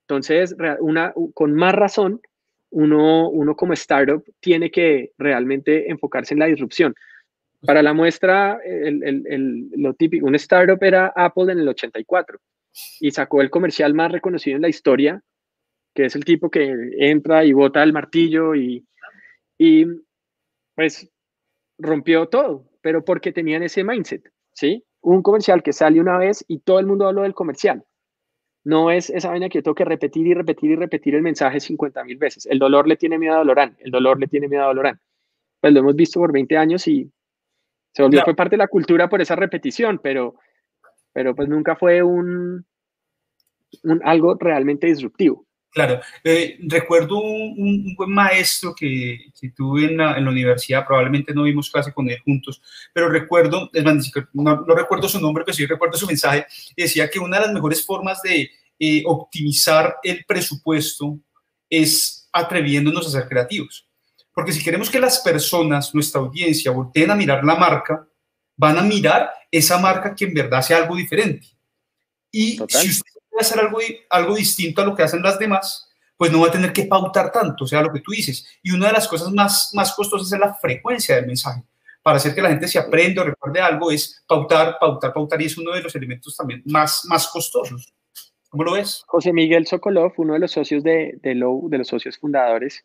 Entonces, 0.07 0.55
una, 0.79 1.13
con 1.33 1.53
más 1.53 1.75
razón, 1.75 2.21
uno, 2.71 3.29
uno 3.29 3.55
como 3.55 3.73
startup 3.73 4.23
tiene 4.39 4.71
que 4.71 5.11
realmente 5.17 5.91
enfocarse 5.91 6.33
en 6.33 6.39
la 6.39 6.45
disrupción. 6.45 6.95
Para 7.65 7.83
la 7.83 7.93
muestra, 7.93 8.59
lo 8.63 9.93
típico, 9.93 10.25
un 10.25 10.35
startup 10.35 10.81
era 10.81 11.11
Apple 11.15 11.51
en 11.51 11.59
el 11.59 11.67
84 11.67 12.39
y 13.01 13.11
sacó 13.11 13.41
el 13.41 13.49
comercial 13.49 13.93
más 13.93 14.11
reconocido 14.11 14.55
en 14.55 14.61
la 14.61 14.69
historia, 14.69 15.21
que 15.93 16.05
es 16.05 16.15
el 16.15 16.23
tipo 16.23 16.49
que 16.49 16.73
entra 16.99 17.43
y 17.43 17.51
bota 17.51 17.83
el 17.83 17.91
martillo 17.91 18.55
y, 18.55 18.85
y 19.57 19.85
pues 20.75 21.11
rompió 21.77 22.27
todo, 22.27 22.69
pero 22.81 23.03
porque 23.03 23.33
tenían 23.33 23.63
ese 23.63 23.83
mindset, 23.83 24.31
¿sí? 24.53 24.85
Un 25.01 25.21
comercial 25.21 25.61
que 25.61 25.73
sale 25.73 25.99
una 25.99 26.17
vez 26.17 26.45
y 26.47 26.59
todo 26.59 26.79
el 26.79 26.85
mundo 26.85 27.07
habló 27.07 27.23
del 27.23 27.33
comercial. 27.33 27.83
No 28.63 28.91
es 28.91 29.09
esa 29.09 29.29
vaina 29.29 29.49
que 29.49 29.59
yo 29.59 29.63
tengo 29.63 29.75
que 29.75 29.85
repetir 29.85 30.27
y 30.27 30.33
repetir 30.33 30.71
y 30.71 30.75
repetir 30.75 31.15
el 31.15 31.21
mensaje 31.21 31.59
50 31.59 32.03
mil 32.03 32.17
veces. 32.17 32.45
El 32.45 32.59
dolor 32.59 32.87
le 32.87 32.97
tiene 32.97 33.17
miedo 33.17 33.35
a 33.35 33.37
Dolorán, 33.39 33.77
el 33.79 33.91
dolor 33.91 34.19
le 34.19 34.27
tiene 34.27 34.47
miedo 34.47 34.63
a 34.63 34.67
Dolorán. 34.67 34.99
Pues 35.61 35.73
lo 35.73 35.79
hemos 35.79 35.95
visto 35.95 36.19
por 36.19 36.31
20 36.31 36.57
años 36.57 36.87
y 36.87 37.11
se 37.91 38.03
volvió, 38.03 38.23
fue 38.23 38.35
parte 38.35 38.55
de 38.55 38.59
la 38.59 38.67
cultura 38.67 39.09
por 39.09 39.21
esa 39.21 39.35
repetición, 39.35 39.99
pero 40.01 40.35
pero 41.13 41.35
pues 41.35 41.49
nunca 41.49 41.75
fue 41.75 42.03
un, 42.03 42.65
un 43.83 44.01
algo 44.03 44.37
realmente 44.39 44.87
disruptivo. 44.87 45.45
Claro, 45.71 46.01
eh, 46.23 46.57
recuerdo 46.63 47.19
un, 47.19 47.93
buen 47.95 48.11
maestro 48.11 48.73
que, 48.73 49.19
que 49.39 49.51
tuve 49.51 49.85
en 49.85 49.97
la, 49.97 50.17
en 50.17 50.25
la, 50.25 50.31
universidad, 50.31 50.85
probablemente 50.85 51.31
no 51.33 51.43
vimos 51.43 51.69
clase 51.69 51.93
con 51.93 52.09
él 52.09 52.17
juntos, 52.25 52.59
pero 52.91 53.07
recuerdo, 53.07 53.69
no, 54.33 54.65
no, 54.65 54.75
recuerdo 54.75 55.07
su 55.07 55.19
nombre, 55.19 55.43
pero 55.43 55.55
sí 55.55 55.67
recuerdo 55.67 55.95
su 55.95 56.07
mensaje, 56.07 56.47
decía 56.75 57.07
que 57.07 57.19
una 57.19 57.37
de 57.37 57.45
las 57.45 57.53
mejores 57.53 57.85
formas 57.85 58.19
de 58.23 58.49
eh, 58.79 59.03
optimizar 59.05 59.97
el 60.01 60.25
presupuesto 60.25 61.19
es 61.69 62.27
atreviéndonos 62.33 63.05
a 63.05 63.19
ser 63.19 63.27
creativos. 63.27 63.88
Porque 64.33 64.53
si 64.53 64.63
queremos 64.63 64.89
que 64.89 64.99
las 64.99 65.19
personas, 65.19 65.93
nuestra 65.93 66.21
audiencia, 66.21 66.71
volteen 66.71 67.11
a 67.11 67.15
mirar 67.15 67.43
la 67.43 67.55
marca, 67.55 68.07
van 68.55 68.77
a 68.77 68.81
mirar 68.81 69.31
esa 69.51 69.77
marca 69.79 70.13
que 70.13 70.25
en 70.25 70.33
verdad 70.33 70.61
sea 70.61 70.77
algo 70.77 70.95
diferente. 70.95 71.47
Y 72.31 72.57
si 72.67 72.89
usted 72.89 73.11
quiere 73.29 73.41
hacer 73.41 73.59
algo, 73.59 73.79
algo 74.09 74.35
distinto 74.35 74.81
a 74.81 74.85
lo 74.85 74.95
que 74.95 75.03
hacen 75.03 75.21
las 75.21 75.39
demás, 75.39 75.89
pues 76.19 76.31
no 76.33 76.41
va 76.41 76.47
a 76.47 76.51
tener 76.51 76.73
que 76.73 76.83
pautar 76.83 77.31
tanto, 77.31 77.63
o 77.63 77.67
sea, 77.67 77.81
lo 77.81 77.93
que 77.93 78.01
tú 78.01 78.11
dices. 78.11 78.45
Y 78.61 78.71
una 78.71 78.87
de 78.87 78.93
las 78.93 79.07
cosas 79.07 79.31
más, 79.31 79.71
más 79.73 79.93
costosas 79.93 80.31
es 80.31 80.37
la 80.37 80.53
frecuencia 80.53 81.15
del 81.15 81.25
mensaje. 81.25 81.63
Para 82.03 82.17
hacer 82.17 82.35
que 82.35 82.41
la 82.41 82.49
gente 82.49 82.67
se 82.67 82.77
aprenda 82.77 83.21
o 83.21 83.25
recuerde 83.25 83.61
algo 83.61 83.89
es 83.89 84.21
pautar, 84.27 84.77
pautar, 84.79 85.13
pautar, 85.13 85.41
y 85.41 85.45
es 85.45 85.57
uno 85.57 85.71
de 85.71 85.81
los 85.81 85.95
elementos 85.95 86.35
también 86.35 86.61
más, 86.65 87.05
más 87.05 87.27
costosos. 87.29 87.93
¿Cómo 88.49 88.65
lo 88.65 88.73
ves? 88.73 89.03
José 89.07 89.31
Miguel 89.31 89.65
Sokolov, 89.65 90.11
uno 90.17 90.33
de 90.33 90.39
los 90.39 90.51
socios 90.51 90.83
de, 90.83 91.17
de 91.21 91.35
Low, 91.35 91.69
de 91.69 91.77
los 91.77 91.87
socios 91.87 92.17
fundadores, 92.17 92.83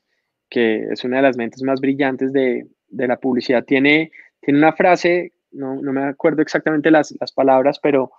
que 0.50 0.84
es 0.90 1.04
una 1.04 1.16
de 1.16 1.22
las 1.22 1.36
mentes 1.36 1.62
más 1.62 1.80
brillantes 1.80 2.32
de, 2.32 2.66
de 2.88 3.08
la 3.08 3.18
publicidad, 3.18 3.64
tiene, 3.64 4.10
tiene 4.40 4.58
una 4.58 4.72
frase 4.72 5.32
no, 5.54 5.80
me 5.80 6.04
acuerdo 6.04 6.42
exactamente 6.42 6.90
las, 6.90 7.14
palabras, 7.34 7.78
pero 7.82 8.12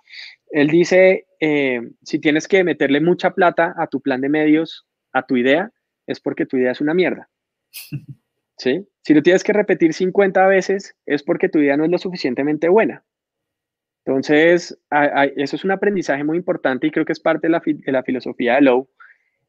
él 0.50 0.68
dice, 0.68 1.26
eh, 1.40 1.80
si 2.02 2.18
tienes 2.18 2.48
que 2.48 2.64
meterle 2.64 3.00
mucha 3.00 3.30
plata 3.34 3.74
a 3.78 3.86
tu 3.86 4.00
plan 4.00 4.20
de 4.20 4.28
medios, 4.28 4.86
a 5.12 5.26
tu 5.26 5.36
idea, 5.36 5.70
es 6.06 6.20
porque 6.20 6.46
tu 6.46 6.56
idea 6.56 6.72
es 6.72 6.80
una 6.80 6.94
mierda. 6.94 7.28
¿Sí? 8.58 8.88
Si 9.02 9.12
lo 9.12 9.22
tienes 9.22 9.44
que 9.44 9.52
repetir 9.52 9.92
50 9.92 10.46
veces, 10.46 10.96
es 11.04 11.22
porque 11.22 11.50
tu 11.50 11.58
idea 11.58 11.76
no 11.76 11.84
es 11.84 11.90
lo 11.90 11.98
suficientemente 11.98 12.68
buena. 12.68 13.04
Entonces, 14.04 14.78
eso 15.36 15.56
es 15.56 15.64
un 15.64 15.72
aprendizaje 15.72 16.24
muy 16.24 16.38
importante 16.38 16.86
y 16.86 16.90
creo 16.90 17.04
que 17.04 17.12
es 17.12 17.20
parte 17.20 17.48
de 17.48 17.92
la, 17.92 18.02
filosofía 18.02 18.54
de 18.54 18.62
Lowe, 18.62 18.88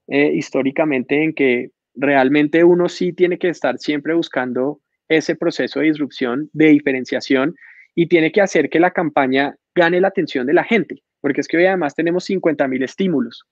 eh, 0.08 0.32
históricamente, 0.34 1.24
en 1.24 1.34
que 1.34 1.72
realmente 1.98 2.64
uno 2.64 2.88
sí 2.88 3.12
tiene 3.14 3.38
que 3.38 3.50
estar 3.50 3.78
siempre 3.80 4.14
buscando 4.14 4.80
ese 5.10 5.36
proceso 5.36 5.80
de 5.80 5.88
disrupción, 5.88 6.50
de 6.54 6.68
diferenciación 6.68 7.56
y 7.96 8.08
tiene 8.08 8.32
que 8.32 8.42
hacer 8.42 8.70
que 8.70 8.80
la 8.80 8.92
campaña 8.92 9.56
gane 9.76 10.00
la 10.00 10.10
atención 10.10 10.46
de 10.46 10.54
la 10.54 10.64
gente, 10.64 11.04
porque 11.22 11.42
es 11.42 11.48
que 11.48 11.58
hoy 11.58 11.66
además 11.66 11.96
tenemos 11.96 12.26
50 12.26 12.68
mil 12.68 12.84
estímulos. 12.84 13.46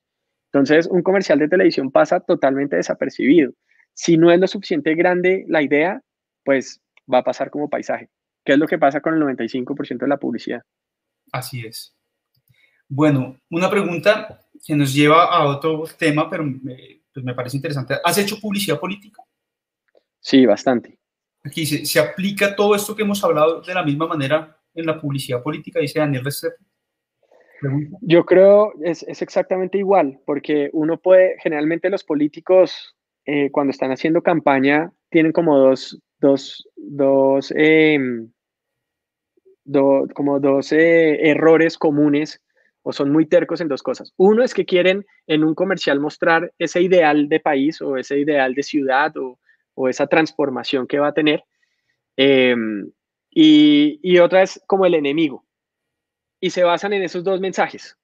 Entonces, 0.52 0.88
un 0.88 1.02
comercial 1.02 1.39
de 1.39 1.50
televisión 1.50 1.91
pasa 1.91 2.20
totalmente 2.20 2.76
desapercibido. 2.76 3.52
Si 3.93 4.18
no 4.18 4.32
es 4.32 4.39
lo 4.39 4.48
suficiente 4.48 4.96
grande 4.96 5.46
la 5.48 5.62
idea, 5.62 6.02
pues 6.43 6.82
va 7.12 7.20
a 7.20 7.24
pasar 7.24 7.50
como 7.50 7.70
paisaje, 7.70 8.10
que 8.46 8.54
es 8.54 8.60
lo 8.60 8.68
que 8.68 8.78
pasa 8.78 9.02
con 9.02 9.16
el 9.16 9.22
95% 9.22 10.00
de 10.00 10.08
la 10.08 10.18
publicidad. 10.18 10.62
Así 11.32 11.66
es. 11.66 11.96
Bueno, 12.88 13.39
una 13.50 13.70
pregunta 13.70 14.39
que 14.64 14.76
nos 14.76 14.93
lleva 14.93 15.26
a 15.26 15.46
otro 15.48 15.84
tema, 15.98 16.30
pero 16.30 16.43
me, 16.43 17.02
pues 17.16 17.26
me 17.26 17.34
parece 17.34 17.55
interesante. 17.55 17.95
¿Has 18.03 18.18
hecho 18.18 18.39
publicidad 18.41 18.78
política? 18.78 19.24
Sí, 20.20 20.45
bastante. 20.45 20.99
Aquí 21.45 21.66
se, 21.66 21.86
se, 21.86 21.97
aplica 21.97 22.55
todo 22.55 22.76
esto 22.76 22.93
que 22.93 23.03
hemos 23.03 23.24
hablado 23.24 23.61
de 23.61 23.74
la 23.74 23.84
misma 23.84 24.05
manera 24.05 24.59
en 24.74 24.86
la 24.86 24.99
publicidad 24.99 25.41
política, 25.41 25.80
dice 25.80 25.99
Daniel 25.99 26.26
Restrepo. 26.26 26.57
Yo 28.01 28.26
creo 28.26 28.74
es, 28.84 29.03
es 29.03 29.22
exactamente 29.22 29.78
igual, 29.78 30.20
porque 30.26 30.70
uno 30.74 30.97
puede, 30.97 31.38
generalmente 31.41 31.89
los 31.89 32.03
políticos 32.03 32.97
eh, 33.26 33.49
cuando 33.49 33.72
están 33.72 33.91
haciendo 33.91 34.22
campaña 34.22 34.91
tienen 35.09 35.32
como 35.32 35.57
dos, 35.57 35.97
dos, 36.20 36.68
dos, 36.76 37.53
eh, 37.55 37.97
como 40.13 40.39
dos 40.41 40.74
eh, 40.74 41.30
errores 41.30 41.78
comunes 41.78 42.41
o 42.88 42.94
son 42.94 43.12
muy 43.12 43.26
tercos 43.26 43.62
en 43.62 43.68
dos 43.68 43.82
cosas. 43.82 44.14
Uno 44.16 44.44
es 44.44 44.54
que 44.54 44.64
quieren 44.64 45.08
en 45.26 45.44
un 45.44 45.56
comercial 45.56 46.00
mostrar 46.00 46.54
ese 46.60 46.84
ideal 46.84 47.28
de 47.28 47.40
país 47.40 47.82
o 47.82 47.98
ese 47.98 48.20
ideal 48.20 48.54
de 48.54 48.62
ciudad 48.62 49.18
o, 49.18 49.40
o 49.74 49.90
esa 49.90 50.06
transformación 50.06 50.86
que 50.86 51.00
va 51.00 51.08
a 51.08 51.14
tener. 51.14 51.44
Em, 52.16 52.92
y, 53.32 54.00
y, 54.04 54.20
otra 54.20 54.44
es 54.44 54.62
como 54.68 54.86
el 54.86 54.94
enemigo. 54.94 55.44
Y 56.40 56.52
se 56.52 56.64
basan 56.64 56.94
en 56.94 57.02
esos 57.02 57.24
dos 57.24 57.42
mensajes, 57.42 57.98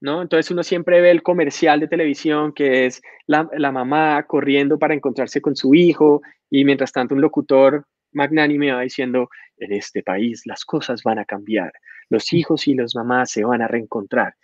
¿no? 0.00 0.20
Entonces 0.20 0.50
uno 0.50 0.64
siempre 0.64 1.00
ve 1.00 1.10
el 1.10 1.22
comercial 1.22 1.80
de 1.80 1.88
televisión 1.88 2.52
que 2.52 2.84
es 2.84 3.00
la, 3.26 3.48
la 3.56 3.72
mamá 3.72 4.22
corriendo 4.24 4.78
para 4.78 4.92
encontrarse 4.92 5.40
con 5.40 5.56
su 5.56 5.74
hijo 5.74 6.20
y 6.50 6.66
mientras 6.66 6.92
tanto 6.92 7.14
un 7.14 7.22
locutor 7.22 7.86
magnánime 8.12 8.72
va 8.72 8.82
diciendo, 8.82 9.28
en 9.58 9.72
este 9.72 10.02
país 10.02 10.42
las 10.46 10.64
cosas 10.64 11.02
van 11.02 11.18
a 11.18 11.24
cambiar, 11.24 11.72
los 12.08 12.32
hijos 12.32 12.66
y 12.66 12.74
las 12.74 12.94
mamás 12.94 13.30
se 13.30 13.44
van 13.44 13.62
a 13.62 13.68
reencontrar. 13.68 14.34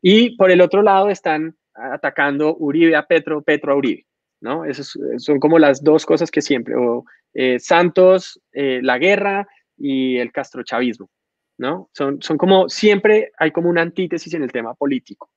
Y 0.00 0.36
por 0.36 0.50
el 0.50 0.60
otro 0.60 0.82
lado 0.82 1.10
están 1.10 1.56
atacando 1.74 2.56
Uribe 2.56 2.96
a 2.96 3.06
Petro, 3.06 3.42
Petro 3.42 3.72
a 3.72 3.76
Uribe. 3.76 4.06
¿no? 4.40 4.64
Esas 4.64 4.96
son 5.16 5.40
como 5.40 5.58
las 5.58 5.82
dos 5.82 6.06
cosas 6.06 6.30
que 6.30 6.42
siempre, 6.42 6.74
o 6.76 7.04
eh, 7.34 7.58
Santos, 7.58 8.40
eh, 8.52 8.80
la 8.82 8.98
guerra 8.98 9.48
y 9.76 10.18
el 10.18 10.32
castrochavismo, 10.32 11.10
¿no? 11.58 11.90
Son, 11.92 12.20
son 12.22 12.38
como, 12.38 12.68
siempre 12.68 13.32
hay 13.38 13.50
como 13.50 13.68
una 13.68 13.82
antítesis 13.82 14.32
en 14.34 14.42
el 14.42 14.52
tema 14.52 14.74
político. 14.74 15.30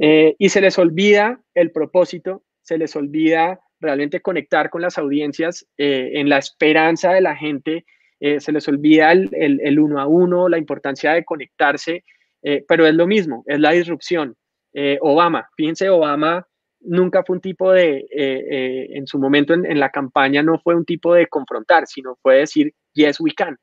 Eh, 0.00 0.34
y 0.38 0.48
se 0.48 0.60
les 0.60 0.76
olvida 0.76 1.40
el 1.54 1.70
propósito, 1.70 2.42
se 2.62 2.78
les 2.78 2.96
olvida 2.96 3.60
realmente 3.82 4.20
conectar 4.20 4.70
con 4.70 4.80
las 4.80 4.96
audiencias 4.96 5.66
eh, 5.76 6.12
en 6.14 6.28
la 6.28 6.38
esperanza 6.38 7.12
de 7.12 7.20
la 7.20 7.36
gente. 7.36 7.84
Eh, 8.20 8.40
se 8.40 8.52
les 8.52 8.66
olvida 8.68 9.12
el, 9.12 9.28
el, 9.32 9.78
uno 9.78 10.00
a 10.00 10.06
uno, 10.06 10.48
la 10.48 10.56
importancia 10.56 11.12
de 11.12 11.24
conectarse, 11.24 12.04
pero 12.66 12.86
es 12.86 12.94
lo 12.94 13.06
mismo, 13.06 13.44
es 13.46 13.60
la 13.60 13.70
disrupción. 13.70 14.36
Obama, 15.00 15.48
fíjense, 15.56 15.88
Obama 15.88 16.44
nunca 16.80 17.22
fue 17.24 17.36
un 17.36 17.40
tipo 17.40 17.72
de, 17.72 18.04
en 18.10 19.06
su 19.06 19.18
momento 19.18 19.54
en, 19.54 19.64
en 19.64 19.78
la 19.78 19.90
campaña 19.90 20.42
no 20.42 20.58
fue 20.58 20.74
un 20.74 20.84
tipo 20.84 21.14
de 21.14 21.26
confrontar, 21.28 21.86
sino 21.86 22.16
fue 22.22 22.38
decir, 22.38 22.72
yes, 22.94 23.20
we 23.20 23.32
can. 23.32 23.56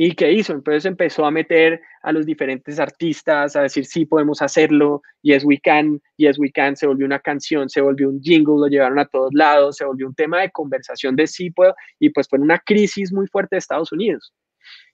¿Y 0.00 0.14
qué 0.14 0.30
hizo? 0.30 0.52
Entonces 0.52 0.84
empezó 0.84 1.26
a 1.26 1.32
meter 1.32 1.80
a 2.02 2.12
los 2.12 2.24
diferentes 2.24 2.78
artistas, 2.78 3.56
a 3.56 3.62
decir, 3.62 3.84
sí, 3.84 4.06
podemos 4.06 4.40
hacerlo, 4.40 5.02
Yes 5.22 5.44
We 5.44 5.58
Can, 5.58 6.00
Yes 6.16 6.38
We 6.38 6.52
Can, 6.52 6.76
se 6.76 6.86
volvió 6.86 7.04
una 7.04 7.18
canción, 7.18 7.68
se 7.68 7.80
volvió 7.80 8.08
un 8.08 8.20
jingle, 8.20 8.60
lo 8.60 8.68
llevaron 8.68 9.00
a 9.00 9.06
todos 9.06 9.34
lados, 9.34 9.74
se 9.74 9.84
volvió 9.84 10.06
un 10.06 10.14
tema 10.14 10.40
de 10.40 10.52
conversación 10.52 11.16
de 11.16 11.26
sí 11.26 11.50
puedo, 11.50 11.74
y 11.98 12.10
pues 12.10 12.28
fue 12.28 12.38
una 12.38 12.60
crisis 12.60 13.12
muy 13.12 13.26
fuerte 13.26 13.56
de 13.56 13.58
Estados 13.58 13.90
Unidos, 13.90 14.32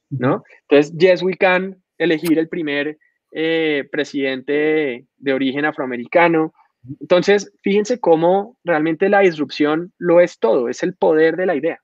¿no? 0.09 0.43
Entonces, 0.71 0.97
Yes 0.97 1.23
We 1.23 1.37
Can, 1.37 1.77
elegir 1.99 2.39
el 2.39 2.49
primer 2.49 2.97
eh, 3.31 3.87
presidente 3.93 5.07
de 5.19 5.33
origen 5.35 5.67
afroamericano. 5.67 6.55
Entonces, 6.99 7.53
fíjense 7.63 8.01
cómo 8.01 8.57
realmente 8.65 9.11
la 9.11 9.21
disrupción 9.21 9.93
lo 9.99 10.23
es 10.23 10.39
todo, 10.39 10.71
es 10.71 10.83
el 10.83 10.95
poder 10.95 11.37
de 11.37 11.45
la 11.45 11.57
idea. 11.57 11.84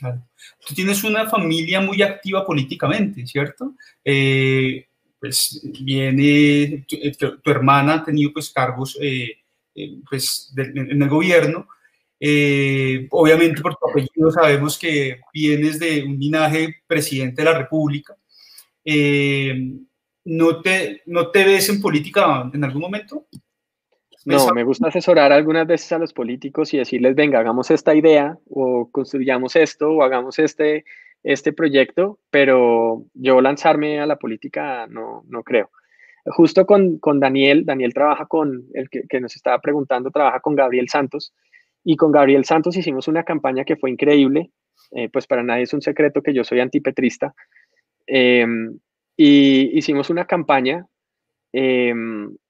Tú 0.00 0.74
tienes 0.74 1.02
una 1.04 1.28
familia 1.28 1.80
muy 1.80 2.02
activa 2.02 2.44
políticamente, 2.44 3.26
¿cierto? 3.26 3.74
Eh, 4.04 4.86
pues 5.20 5.60
viene, 5.80 6.86
eh, 6.90 7.12
tu, 7.18 7.50
hermana 7.50 7.94
ha 7.94 8.04
tenido 8.04 8.32
pues 8.32 8.50
cargos 8.50 8.96
eh, 9.00 9.38
pues, 10.08 10.52
en 10.56 11.02
el 11.02 11.08
gobierno. 11.08 11.66
obviamente 13.10 13.60
por 13.60 13.76
tu 13.76 13.88
apellido 13.88 14.30
sabemos 14.30 14.78
que 14.78 15.20
vienes 15.32 15.78
de 15.78 16.02
un 16.02 16.18
linaje 16.18 16.82
presidente 16.86 17.42
de 17.42 17.50
la 17.50 17.58
República. 17.58 18.16
¿no, 20.24 20.60
te, 20.60 21.02
¿No 21.06 21.30
te 21.30 21.44
ves 21.44 21.68
en 21.68 21.80
política 21.80 22.50
en 22.52 22.64
algún 22.64 22.82
momento? 22.82 23.26
No, 24.36 24.52
me 24.52 24.62
gusta 24.62 24.88
asesorar 24.88 25.32
algunas 25.32 25.66
veces 25.66 25.90
a 25.92 25.98
los 25.98 26.12
políticos 26.12 26.74
y 26.74 26.78
decirles, 26.78 27.14
venga, 27.14 27.38
hagamos 27.38 27.70
esta 27.70 27.94
idea 27.94 28.36
o 28.50 28.90
construyamos 28.90 29.56
esto 29.56 29.90
o 29.90 30.02
hagamos 30.02 30.38
este, 30.38 30.84
este 31.22 31.52
proyecto, 31.52 32.18
pero 32.30 33.04
yo 33.14 33.40
lanzarme 33.40 34.00
a 34.00 34.06
la 34.06 34.16
política 34.16 34.86
no, 34.88 35.24
no 35.28 35.42
creo. 35.42 35.70
Justo 36.26 36.66
con, 36.66 36.98
con 36.98 37.20
Daniel, 37.20 37.64
Daniel 37.64 37.94
trabaja 37.94 38.26
con, 38.26 38.64
el 38.74 38.90
que, 38.90 39.04
que, 39.08 39.18
nos 39.18 39.34
estaba 39.34 39.60
preguntando, 39.60 40.10
trabaja 40.10 40.40
con 40.40 40.54
Gabriel 40.54 40.90
Santos 40.90 41.32
y 41.82 41.96
con 41.96 42.12
Gabriel 42.12 42.44
Santos 42.44 42.76
hicimos 42.76 43.08
una 43.08 43.24
campaña 43.24 43.64
que 43.64 43.76
fue 43.76 43.90
increíble, 43.90 44.50
eh, 44.90 45.08
pues 45.08 45.26
para 45.26 45.42
nadie 45.42 45.62
es 45.62 45.72
un 45.72 45.80
secreto 45.80 46.22
que 46.22 46.34
yo 46.34 46.44
soy 46.44 46.60
antipetrista, 46.60 47.34
eh, 48.06 48.46
y 49.16 49.78
hicimos 49.78 50.10
una 50.10 50.26
campaña 50.26 50.86
eh, 51.52 51.94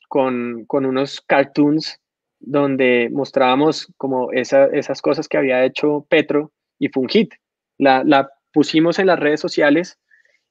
con, 0.08 0.66
unos 0.70 1.20
cartoons 1.20 2.00
donde 2.40 3.08
mostrábamos 3.12 3.92
como 3.96 4.32
esas 4.32 5.02
cosas 5.02 5.28
que 5.28 5.36
había 5.36 5.64
hecho 5.64 6.06
Petro 6.08 6.52
y 6.78 6.88
fue 6.88 7.02
un 7.02 7.08
hit. 7.08 7.34
La, 7.78 8.30
pusimos 8.52 8.98
en 8.98 9.06
las 9.06 9.18
redes 9.18 9.40
sociales 9.40 9.98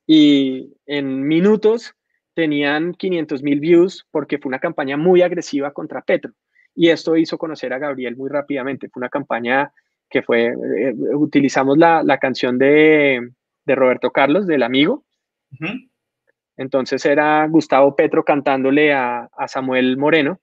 y 0.05 0.74
en 0.86 1.28
minutos 1.28 1.93
tenían 2.34 2.93
500 2.93 3.41
mil 3.43 3.60
views 3.60 4.05
porque 4.12 4.38
fue 4.38 4.49
una 4.49 4.60
campaña 4.60 4.95
muy 4.95 5.22
agresiva 5.22 5.72
contra 5.74 6.03
Petro. 6.03 6.34
Y 6.76 6.89
esto 6.89 7.18
hizo 7.18 7.38
conocer 7.38 7.74
a 7.74 7.80
Gabriel 7.80 8.16
muy 8.16 8.30
rápidamente. 8.30 8.89
Fue 8.89 8.99
una 8.99 9.10
campaña 9.10 9.74
que 10.10 10.22
fue, 10.22 10.45
eh, 10.45 10.93
utilizamos 11.16 11.78
la, 11.78 12.18
canción 12.20 12.58
de, 12.58 13.32
Roberto 13.66 14.12
Carlos, 14.12 14.45
del 14.47 14.64
amigo, 14.64 15.03
entonces 16.58 17.05
era 17.05 17.45
Gustavo 17.47 17.95
Petro 17.95 18.26
cantándole 18.26 18.91
a, 18.91 19.30
Samuel 19.47 19.95
Moreno 19.95 20.41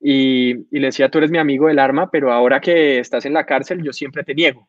y, 0.00 0.54
le 0.76 0.86
decía, 0.86 1.08
tú 1.08 1.18
eres 1.18 1.30
mi 1.30 1.38
amigo 1.38 1.68
del 1.68 1.78
arma, 1.78 2.10
pero 2.10 2.32
ahora 2.32 2.60
que 2.60 2.98
estás 2.98 3.24
en 3.24 3.32
la 3.32 3.46
cárcel, 3.46 3.82
yo 3.82 3.92
siempre 3.92 4.24
te 4.24 4.34
niego. 4.34 4.68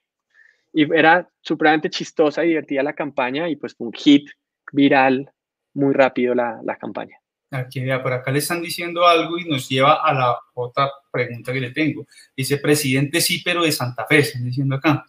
Y 0.71 0.91
era 0.93 1.27
supremamente 1.41 1.89
chistosa 1.89 2.45
y 2.45 2.49
divertida 2.49 2.83
la 2.83 2.93
campaña 2.93 3.49
y 3.49 3.55
pues 3.55 3.75
un 3.79 3.91
hit 3.91 4.29
viral 4.71 5.31
muy 5.73 5.93
rápido 5.93 6.35
la, 6.35 6.77
campaña. 6.79 7.17
Aquí, 7.51 7.83
por 8.03 8.13
acá 8.13 8.31
le 8.31 8.39
están 8.39 8.61
diciendo 8.61 9.07
algo 9.07 9.39
y 9.39 9.45
nos 9.45 9.67
lleva 9.67 10.03
a 10.03 10.13
la 10.13 10.37
otra 10.53 10.91
pregunta 11.11 11.51
que 11.51 11.59
le 11.59 11.71
tengo. 11.71 12.05
Dice, 12.35 12.57
presidente 12.57 13.19
sí, 13.19 13.41
pero 13.43 13.63
de 13.63 13.71
Santa 13.71 14.05
Fe, 14.05 14.19
están 14.19 14.45
diciendo 14.45 14.75
acá. 14.75 15.03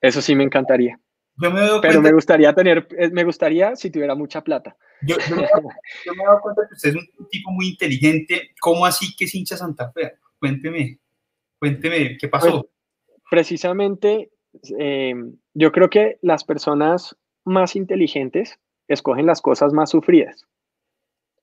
Eso 0.00 0.20
sí 0.20 0.34
me 0.34 0.44
encantaría. 0.44 1.00
Pero 1.38 2.02
me 2.02 2.12
gustaría 2.12 2.52
tener, 2.54 2.88
eh, 2.98 3.10
me 3.10 3.24
gustaría 3.24 3.76
si 3.76 3.90
tuviera 3.90 4.14
mucha 4.14 4.42
plata. 4.42 4.76
Yo, 5.02 5.16
me, 5.34 5.42
he 5.42 6.24
dado 6.24 6.40
cuenta 6.40 6.62
que 6.68 6.74
usted 6.74 6.90
es 6.90 6.96
un 6.96 7.28
tipo 7.28 7.50
muy 7.50 7.68
inteligente. 7.68 8.54
¿Cómo 8.60 8.84
así 8.84 9.14
que 9.16 9.24
es 9.26 9.34
hincha 9.34 9.56
Santa 9.56 9.92
Fe? 9.92 10.14
Cuénteme, 10.38 10.98
cuénteme, 11.58 12.16
¿qué 12.18 12.28
pasó? 12.28 12.62
Pues, 13.06 13.22
precisamente, 13.30 14.30
eh, 14.78 15.14
yo 15.54 15.72
creo 15.72 15.88
que 15.88 16.18
las 16.22 16.44
personas 16.44 17.16
más 17.44 17.76
inteligentes 17.76 18.58
escogen 18.88 19.26
las 19.26 19.40
cosas 19.40 19.72
más 19.72 19.90
sufridas. 19.90 20.46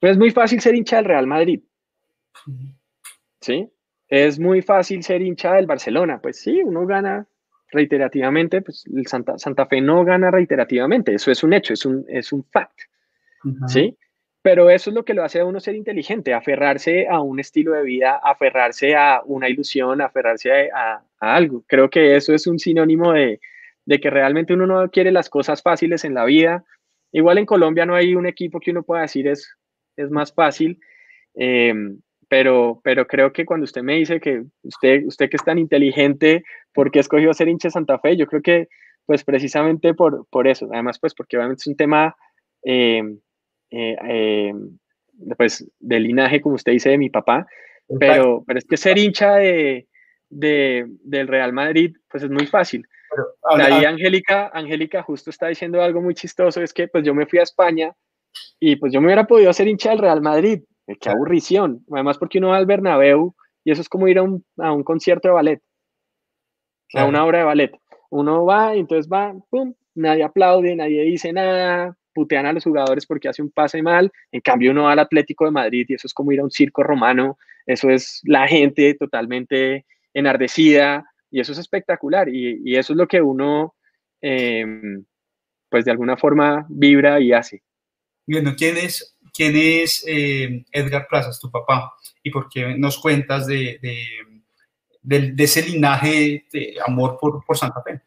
es 0.01 0.17
muy 0.17 0.31
fácil 0.31 0.59
ser 0.59 0.75
hincha 0.75 0.97
del 0.97 1.05
Real 1.05 1.27
Madrid. 1.27 1.61
¿Sí? 3.39 3.71
Es 4.07 4.39
muy 4.39 4.61
fácil 4.61 5.03
ser 5.03 5.21
hincha 5.21 5.53
del 5.53 5.67
Barcelona. 5.67 6.19
Pues 6.21 6.39
sí, 6.41 6.61
uno 6.63 6.85
gana 6.85 7.27
reiterativamente, 7.75 8.61
pues 8.61 8.85
el 8.87 9.05
Santa, 9.05 9.37
Santa 9.37 9.67
Fe 9.67 9.81
no 9.81 10.03
gana 10.03 10.31
reiterativamente, 10.31 11.13
eso 11.13 11.29
es 11.29 11.43
un 11.43 11.53
hecho, 11.53 11.73
es 11.73 11.85
un, 11.85 12.05
es 12.07 12.31
un 12.31 12.43
fact, 12.43 12.79
¿sí? 13.67 13.95
Pero 14.41 14.69
eso 14.69 14.91
es 14.91 14.95
lo 14.95 15.03
que 15.05 15.15
lo 15.15 15.23
hace 15.23 15.39
a 15.39 15.45
uno 15.45 15.59
ser 15.59 15.75
inteligente, 15.75 16.33
aferrarse 16.33 17.07
a 17.07 17.19
un 17.19 17.39
estilo 17.39 17.73
de 17.73 17.83
vida, 17.83 18.19
aferrarse 18.23 18.95
a 18.95 19.21
una 19.25 19.49
ilusión, 19.49 20.01
aferrarse 20.01 20.69
a, 20.71 21.03
algo. 21.19 21.63
Creo 21.65 21.89
que 21.89 22.15
eso 22.15 22.31
es 22.31 22.45
un 22.45 22.59
sinónimo 22.59 23.13
de, 23.13 23.39
que 23.87 24.09
realmente 24.11 24.53
uno 24.53 24.67
no 24.67 24.91
quiere 24.91 25.11
las 25.11 25.29
cosas 25.29 25.63
fáciles 25.63 26.05
en 26.05 26.13
la 26.13 26.25
vida. 26.25 26.63
Igual 27.11 27.39
en 27.39 27.47
Colombia 27.47 27.87
no 27.87 27.95
hay 27.95 28.13
un 28.13 28.27
equipo 28.27 28.59
que 28.59 28.69
uno 28.69 28.83
pueda 28.83 29.01
decir 29.01 29.27
es, 29.27 29.51
es 29.95 30.11
más 30.11 30.31
fácil, 30.31 30.79
em, 31.33 31.99
pero, 32.35 32.81
pero 32.83 33.07
creo 33.07 33.31
que 33.31 33.45
cuando 33.45 33.63
usted 33.63 33.81
me 33.81 33.95
dice 33.95 34.19
que 34.19 34.43
usted, 34.61 35.05
usted 35.05 35.29
que 35.29 35.37
es 35.37 35.45
tan 35.45 35.57
inteligente, 35.57 36.43
¿por 36.73 36.91
qué 36.91 36.99
escogió 36.99 37.33
ser 37.33 37.47
hincha 37.47 37.69
de 37.69 37.71
Santa 37.71 37.97
Fe? 37.97 38.17
Yo 38.17 38.27
creo 38.27 38.41
que 38.41 38.67
pues 39.05 39.23
precisamente 39.23 39.93
por, 39.93 40.27
por 40.29 40.45
eso, 40.45 40.67
además 40.73 40.99
pues 40.99 41.13
porque 41.13 41.37
obviamente 41.37 41.61
es 41.61 41.67
un 41.67 41.77
tema 41.77 42.13
eh, 42.65 43.01
eh, 43.71 43.95
eh, 44.09 44.53
pues 45.37 45.65
de 45.79 45.99
linaje, 46.01 46.41
como 46.41 46.55
usted 46.55 46.73
dice, 46.73 46.89
de 46.89 46.97
mi 46.97 47.09
papá, 47.09 47.47
pero, 48.01 48.43
pero 48.45 48.59
es 48.59 48.65
que 48.65 48.75
ser 48.75 48.97
hincha 48.97 49.35
de, 49.35 49.87
de, 50.29 50.87
del 51.05 51.29
Real 51.29 51.53
Madrid 51.53 51.95
pues 52.09 52.21
es 52.21 52.29
muy 52.29 52.47
fácil. 52.47 52.85
Ahí 53.43 53.85
Angélica, 53.85 54.51
Angélica 54.53 55.03
justo 55.03 55.29
está 55.29 55.47
diciendo 55.47 55.81
algo 55.81 56.01
muy 56.01 56.15
chistoso, 56.15 56.61
es 56.61 56.73
que 56.73 56.89
pues 56.89 57.05
yo 57.05 57.15
me 57.15 57.27
fui 57.27 57.39
a 57.39 57.43
España 57.43 57.95
y 58.59 58.75
pues 58.75 58.91
yo 58.91 58.99
me 58.99 59.07
hubiera 59.07 59.25
podido 59.25 59.53
ser 59.53 59.69
hincha 59.69 59.91
del 59.91 59.99
Real 59.99 60.21
Madrid, 60.21 60.63
Qué 60.87 61.09
aburrición. 61.09 61.83
Además, 61.91 62.17
porque 62.17 62.37
uno 62.37 62.49
va 62.49 62.57
al 62.57 62.65
Bernabéu 62.65 63.35
y 63.63 63.71
eso 63.71 63.81
es 63.81 63.89
como 63.89 64.07
ir 64.07 64.19
a 64.19 64.23
un, 64.23 64.45
a 64.57 64.71
un 64.71 64.83
concierto 64.83 65.27
de 65.27 65.33
ballet, 65.33 65.61
a 66.93 67.05
una 67.05 67.25
obra 67.25 67.39
de 67.39 67.45
ballet. 67.45 67.79
Uno 68.11 68.45
va 68.45 68.75
y 68.75 68.79
entonces 68.79 69.11
va, 69.11 69.33
pum, 69.49 69.73
nadie 69.95 70.23
aplaude, 70.23 70.75
nadie 70.75 71.01
dice 71.03 71.33
nada, 71.33 71.97
putean 72.13 72.45
a 72.45 72.53
los 72.53 72.63
jugadores 72.63 73.05
porque 73.05 73.27
hace 73.27 73.41
un 73.41 73.49
pase 73.49 73.81
mal. 73.81 74.11
En 74.31 74.41
cambio, 74.41 74.71
uno 74.71 74.83
va 74.83 74.91
al 74.91 74.99
Atlético 74.99 75.45
de 75.45 75.51
Madrid 75.51 75.85
y 75.89 75.95
eso 75.95 76.07
es 76.07 76.13
como 76.13 76.31
ir 76.31 76.39
a 76.39 76.43
un 76.43 76.51
circo 76.51 76.83
romano. 76.83 77.37
Eso 77.65 77.89
es 77.89 78.21
la 78.23 78.47
gente 78.47 78.93
totalmente 78.93 79.85
enardecida 80.13 81.05
y 81.31 81.39
eso 81.39 81.51
es 81.51 81.57
espectacular. 81.57 82.29
Y, 82.29 82.61
y 82.63 82.77
eso 82.77 82.93
es 82.93 82.97
lo 82.97 83.07
que 83.07 83.21
uno, 83.21 83.75
em, 84.21 85.03
pues 85.69 85.83
de 85.85 85.91
alguna 85.91 86.15
forma, 86.15 86.65
vibra 86.69 87.19
y 87.19 87.33
hace. 87.33 87.63
Bueno, 88.27 88.53
¿quién 88.57 88.77
es 88.77 89.14
¿Quién 89.35 89.53
es 89.57 90.05
eh, 90.07 90.63
Edgar 90.71 91.07
Plazas, 91.09 91.39
tu 91.39 91.51
papá? 91.51 91.93
¿Y 92.23 92.31
por 92.31 92.47
qué 92.47 92.77
nos 92.77 92.97
cuentas 92.97 93.45
de, 93.47 93.79
de, 95.03 95.43
ese 95.43 95.63
linaje 95.63 96.45
de 96.53 96.77
amor 96.85 97.17
por, 97.19 97.43
por 97.45 97.57
Santa 97.57 97.81
Fe? 97.83 98.01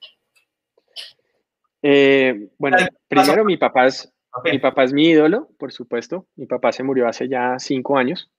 Eh, 1.82 2.48
bueno, 2.58 2.78
primero 3.06 3.44
mi 3.44 3.58
papá, 3.58 3.86
es, 3.86 4.10
mi 4.44 4.58
papá 4.58 4.84
es 4.84 4.92
mi 4.92 5.08
ídolo, 5.08 5.50
por 5.58 5.70
supuesto. 5.70 6.26
Mi 6.36 6.46
papá 6.46 6.72
se 6.72 6.82
murió 6.82 7.06
hace 7.06 7.28
ya 7.28 7.58
cinco 7.58 7.98
años. 7.98 8.30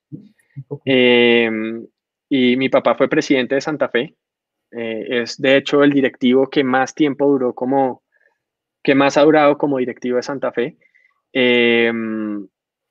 Em, 0.83 1.85
y 2.27 2.57
mi 2.57 2.69
papá 2.69 2.95
fue 2.95 3.07
presidente 3.07 3.55
de 3.55 3.61
Santa 3.61 3.89
Fe. 3.89 4.15
Eh, 4.71 5.21
es 5.21 5.39
de 5.39 5.57
hecho 5.57 5.83
el 5.83 5.93
directivo 5.93 6.49
que 6.49 6.63
más 6.63 6.93
tiempo 6.93 7.27
duró 7.27 7.53
como, 7.53 8.03
que 8.83 8.95
más 8.95 9.17
ha 9.17 9.21
durado 9.21 9.57
como 9.57 9.77
directivo 9.77 10.17
de 10.17 10.23
Santa 10.23 10.51
Fe. 10.51 10.77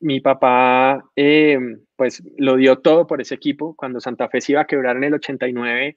Eh, 0.00 0.04
mi 0.04 0.20
papá 0.20 1.04
eh, 1.16 1.58
pues 1.96 2.22
lo 2.36 2.56
dio 2.56 2.78
todo 2.78 3.06
por 3.06 3.20
ese 3.20 3.34
equipo. 3.34 3.74
Cuando 3.76 4.00
Santa 4.00 4.28
Fe 4.28 4.40
se 4.40 4.52
iba 4.52 4.62
a 4.62 4.66
quebrar 4.66 4.96
en 4.96 5.04
el 5.04 5.14
89, 5.14 5.96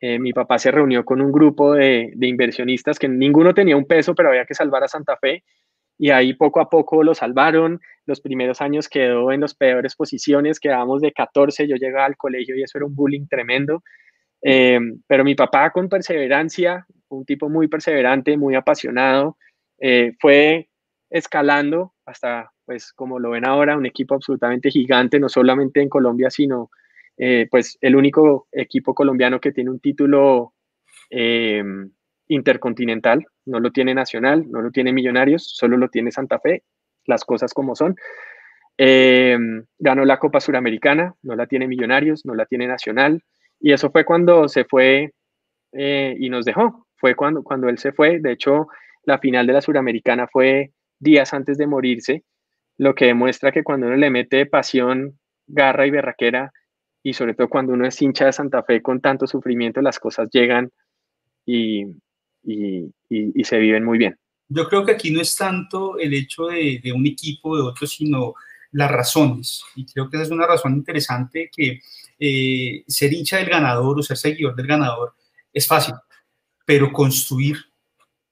eh, 0.00 0.18
mi 0.18 0.32
papá 0.32 0.58
se 0.58 0.70
reunió 0.70 1.04
con 1.04 1.20
un 1.20 1.32
grupo 1.32 1.74
de, 1.74 2.12
inversionistas 2.20 2.98
que 2.98 3.08
ninguno 3.08 3.54
tenía 3.54 3.76
un 3.76 3.86
peso, 3.86 4.14
pero 4.14 4.30
había 4.30 4.46
que 4.46 4.54
salvar 4.54 4.84
a 4.84 4.88
Santa 4.88 5.16
Fe. 5.16 5.44
Y 5.98 6.10
ahí 6.10 6.34
poco 6.34 6.60
a 6.60 6.70
poco 6.70 7.02
lo 7.02 7.14
salvaron. 7.14 7.80
Los 8.06 8.20
primeros 8.20 8.60
años 8.62 8.88
quedó 8.88 9.32
en 9.32 9.42
las 9.42 9.54
peores 9.54 9.94
posiciones, 9.96 10.58
quedábamos 10.58 11.02
de 11.02 11.12
14, 11.12 11.68
yo 11.68 11.76
llegaba 11.76 12.06
al 12.06 12.16
colegio 12.16 12.56
y 12.56 12.62
eso 12.62 12.78
era 12.78 12.86
un 12.86 12.94
bullying 12.94 13.26
tremendo. 13.28 13.82
Eh, 14.42 14.80
pero 15.06 15.24
mi 15.24 15.34
papá 15.34 15.70
con 15.70 15.88
perseverancia, 15.90 16.86
un 17.08 17.26
tipo 17.26 17.50
muy 17.50 17.68
perseverante, 17.68 18.36
muy 18.38 18.54
apasionado, 18.54 19.36
fue 20.20 20.69
escalando 21.10 21.94
hasta 22.06 22.52
pues 22.64 22.92
como 22.92 23.18
lo 23.18 23.30
ven 23.30 23.44
ahora, 23.44 23.76
un 23.76 23.86
equipo 23.86 24.14
absolutamente 24.14 24.70
gigante, 24.70 25.18
no 25.18 25.28
solamente 25.28 25.82
en 25.82 25.88
Colombia, 25.88 26.30
sino 26.30 26.70
eh, 27.16 27.48
pues 27.50 27.76
el 27.80 27.96
único 27.96 28.46
equipo 28.52 28.94
colombiano 28.94 29.40
que 29.40 29.52
tiene 29.52 29.70
un 29.70 29.80
título 29.80 30.54
eh, 31.10 31.64
intercontinental, 32.28 33.26
no 33.44 33.58
lo 33.58 33.72
tiene 33.72 33.92
Nacional, 33.92 34.48
no 34.48 34.62
lo 34.62 34.70
tiene 34.70 34.92
Millonarios, 34.92 35.50
solo 35.54 35.76
lo 35.76 35.88
tiene 35.88 36.12
Santa 36.12 36.38
Fe, 36.38 36.62
las 37.06 37.24
cosas 37.24 37.52
como 37.52 37.74
son. 37.74 37.96
Eh, 38.78 39.36
ganó 39.78 40.04
la 40.04 40.18
Copa 40.18 40.40
Suramericana, 40.40 41.14
no 41.22 41.34
la 41.34 41.46
tiene 41.46 41.66
Millonarios, 41.66 42.24
no 42.24 42.34
la 42.34 42.46
tiene 42.46 42.68
Nacional, 42.68 43.22
y 43.58 43.72
eso 43.72 43.90
fue 43.90 44.04
cuando 44.04 44.48
se 44.48 44.64
fue 44.64 45.12
y 45.72 46.30
nos 46.30 46.44
dejó, 46.44 46.86
fue 46.96 47.14
cuando, 47.14 47.42
cuando 47.42 47.68
él 47.68 47.78
se 47.78 47.92
fue, 47.92 48.18
de 48.20 48.32
hecho 48.32 48.68
la 49.04 49.18
final 49.18 49.46
de 49.46 49.52
la 49.52 49.60
Suramericana 49.60 50.26
fue 50.26 50.72
días 51.00 51.34
antes 51.34 51.58
de 51.58 51.66
morirse, 51.66 52.24
lo 52.78 52.94
que 52.94 53.06
demuestra 53.06 53.52
que 53.52 53.64
cuando 53.64 53.88
uno 53.88 53.96
le 53.96 54.10
mete 54.10 54.46
pasión, 54.46 55.18
garra 55.46 55.86
y 55.86 55.90
berraquera, 55.90 56.52
y 57.02 57.14
sobre 57.14 57.34
todo 57.34 57.48
cuando 57.48 57.72
uno 57.72 57.86
es 57.86 58.00
hincha 58.00 58.26
de 58.26 58.32
Santa 58.32 58.62
Fe 58.62 58.82
con 58.82 59.00
tanto 59.00 59.26
sufrimiento, 59.26 59.80
las 59.80 59.98
cosas 59.98 60.28
llegan 60.30 60.70
y, 61.44 61.84
se 62.42 63.58
viven 63.58 63.84
muy 63.84 63.98
bien. 63.98 64.16
Yo 64.48 64.68
creo 64.68 64.84
que 64.84 64.92
aquí 64.92 65.10
no 65.10 65.20
es 65.20 65.34
tanto 65.36 65.98
el 65.98 66.12
hecho 66.14 66.46
de, 66.46 66.92
un 66.94 67.06
equipo, 67.06 67.56
de 67.56 67.62
otro, 67.62 67.86
sino 67.86 68.34
las 68.72 68.90
razones. 68.90 69.62
Y 69.76 69.86
creo 69.86 70.08
que 70.08 70.16
esa 70.16 70.24
es 70.24 70.30
una 70.30 70.46
razón 70.46 70.74
interesante 70.74 71.50
que 71.54 71.80
eh, 72.18 72.84
ser 72.86 73.12
hincha 73.12 73.38
del 73.38 73.48
ganador 73.48 73.98
o 73.98 74.02
ser 74.02 74.16
seguidor 74.16 74.54
del 74.54 74.66
ganador 74.66 75.14
es 75.52 75.66
fácil, 75.66 75.94
pero 76.64 76.92
construir 76.92 77.56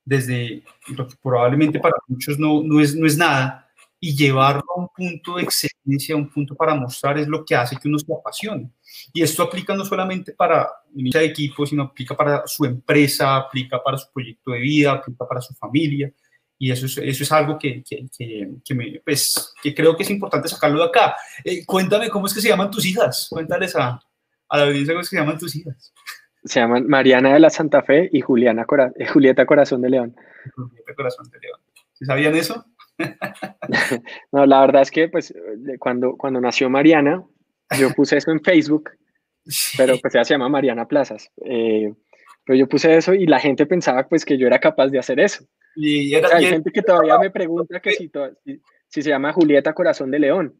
desde 0.09 0.63
lo 0.97 1.07
que 1.07 1.17
probablemente 1.23 1.79
para 1.79 1.97
muchos 2.07 2.39
no, 2.39 2.63
no, 2.63 2.81
es, 2.81 2.97
no 2.97 3.07
es 3.07 3.19
nada, 3.19 3.69
y 4.01 4.17
llevarlo 4.17 4.65
a 4.75 4.81
un 4.81 4.89
punto 4.89 5.37
de 5.37 5.43
excelencia, 5.43 6.15
a 6.15 6.19
un 6.19 6.31
punto 6.31 6.55
para 6.55 6.75
mostrar, 6.75 7.19
es 7.19 7.27
lo 7.27 7.45
que 7.45 7.55
hace 7.55 7.77
que 7.77 7.89
uno 7.89 7.99
se 7.99 8.13
apasione. 8.13 8.71
Y 9.13 9.23
esto 9.23 9.43
aplica 9.43 9.75
no 9.75 9.85
solamente 9.85 10.33
para 10.33 10.69
un 10.95 11.11
de 11.11 11.25
equipo, 11.25 11.67
sino 11.67 11.83
aplica 11.83 12.17
para 12.17 12.47
su 12.47 12.65
empresa, 12.65 13.37
aplica 13.37 13.83
para 13.83 13.99
su 13.99 14.07
proyecto 14.13 14.53
de 14.53 14.61
vida, 14.61 14.93
aplica 14.93 15.27
para 15.27 15.41
su 15.41 15.53
familia. 15.55 16.11
Y 16.59 16.71
eso 16.71 16.87
es, 16.87 16.97
eso 16.99 17.23
es 17.23 17.33
algo 17.33 17.59
que, 17.59 17.83
que, 17.83 18.07
que, 18.65 18.75
me, 18.75 19.01
pues, 19.05 19.53
que 19.63 19.75
creo 19.75 19.97
que 19.97 20.05
es 20.05 20.11
importante 20.11 20.49
sacarlo 20.49 20.79
de 20.81 20.89
acá. 20.89 21.17
Eh, 21.45 21.67
cuéntame 21.67 22.09
cómo 22.09 22.27
es 22.27 22.35
que 22.35 22.41
se 22.41 22.49
llaman 22.49 22.71
tus 22.71 22.87
hijas. 22.87 23.27
Cuéntales 23.29 23.77
a, 23.77 24.01
a 24.49 24.57
la 24.57 24.65
audiencia 24.65 24.95
cómo 24.95 25.03
es 25.03 25.11
que 25.11 25.17
se 25.17 25.21
llaman 25.23 25.39
tus 25.39 25.55
hijas. 25.55 25.93
Se 26.49 26.61
llaman 26.61 26.87
Mariana 26.87 27.35
de 27.35 27.41
la 27.41 27.51
Santa 27.51 27.83
Fe 27.83 28.09
y 28.13 28.21
Juliana 28.21 28.65
Cora 28.65 28.93
eh, 28.97 29.07
Julieta 29.07 29.45
Corazón 29.45 29.83
de 29.83 29.91
León. 29.91 30.17
Julieta 30.55 30.95
Corazón 30.95 31.31
de 31.31 31.39
León. 31.41 31.61
¿Sabían 31.93 32.35
eso? 32.37 32.65
no, 34.33 34.47
la 34.47 34.61
verdad 34.61 34.83
es 34.83 34.91
que 34.91 35.09
pues 35.09 35.35
cuando, 35.79 36.17
cuando 36.17 36.41
nació 36.41 36.71
Mariana, 36.71 37.23
yo 37.79 37.91
puse 37.91 38.17
eso 38.17 38.31
en 38.31 38.43
Facebook, 38.43 38.91
pero 39.77 39.99
pues 39.99 40.15
ella 40.15 40.25
se 40.25 40.35
llama 40.35 40.49
Mariana 40.49 40.89
Plazas. 40.89 41.31
Eh, 41.45 41.93
pero 42.45 42.59
yo 42.59 42.69
puse 42.69 42.97
eso 42.97 43.13
y 43.13 43.27
la 43.27 43.41
gente 43.41 43.67
pensaba 43.67 44.09
pues 44.09 44.25
que 44.25 44.39
yo 44.39 44.47
era 44.47 44.59
capaz 44.59 44.89
de 44.89 44.99
hacer 44.99 45.21
eso. 45.21 45.45
Y 45.77 46.15
hay 46.15 46.47
gente 46.47 46.71
que 46.73 46.83
todavía 46.83 47.19
me 47.19 47.31
pregunta 47.31 47.79
que 47.81 47.93
si, 47.93 48.11
si, 48.89 49.03
se 49.03 49.11
llama 49.11 49.33
Julieta 49.33 49.75
Corazón 49.75 50.11
de 50.11 50.19
León. 50.19 50.59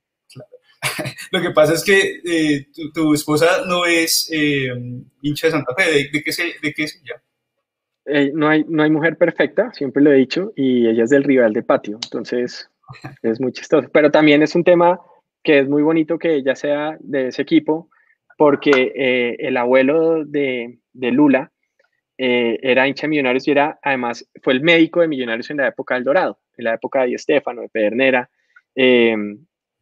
Lo 1.31 1.41
que 1.41 1.51
pasa 1.51 1.75
es 1.75 1.85
que 1.85 2.21
eh, 2.25 2.67
tu, 2.95 3.15
esposa 3.15 3.65
no 3.67 3.85
es 3.87 4.31
eh, 4.33 4.69
hincha 5.23 5.49
de 5.49 5.51
Santa 5.53 5.75
Fe. 5.75 5.91
¿De, 5.91 6.09
de 6.13 6.23
qué, 6.23 6.33
de 6.63 6.73
qué 6.73 6.85
es 6.85 7.03
ella? 7.03 7.23
Eh, 8.07 8.33
no, 8.35 8.49
hay, 8.49 8.65
no 8.69 8.83
hay 8.83 8.91
mujer 8.91 9.17
perfecta, 9.17 9.71
siempre 9.73 10.03
lo 10.03 10.11
he 10.11 10.17
dicho, 10.17 10.53
y 10.57 10.89
ella 10.89 11.05
es 11.05 11.11
del 11.11 11.25
rival 11.25 11.53
de 11.53 11.63
patio, 11.63 11.99
entonces 12.03 12.71
es 13.23 13.41
muy 13.41 13.53
chistoso. 13.53 13.89
Pero 13.93 14.11
también 14.11 14.43
es 14.43 14.55
un 14.55 14.65
tema 14.65 15.01
que 15.43 15.61
es 15.61 15.69
muy 15.69 15.83
bonito 15.83 16.19
que 16.19 16.35
ella 16.35 16.55
sea 16.55 16.97
de 17.01 17.29
ese 17.29 17.43
equipo, 17.43 17.91
porque 18.37 19.35
el 19.39 19.57
abuelo 19.57 20.25
de, 20.25 20.79
de 20.93 21.11
Lula 21.11 21.51
era 22.17 22.87
hincha 22.87 23.03
de 23.03 23.09
Millonarios 23.09 23.49
y 23.49 23.51
era, 23.51 23.79
además, 23.83 24.29
fue 24.43 24.53
el 24.53 24.61
médico 24.61 25.01
de 25.01 25.09
Millonarios 25.09 25.51
en 25.51 25.57
la 25.57 25.69
época 25.69 25.97
del 25.97 26.05
Dorado, 26.05 26.39
en 26.57 26.65
la 26.65 26.75
época 26.75 27.03
de 27.03 27.15
Estefano, 27.15 27.63
de 27.63 27.69
Pedernera, 27.69 28.31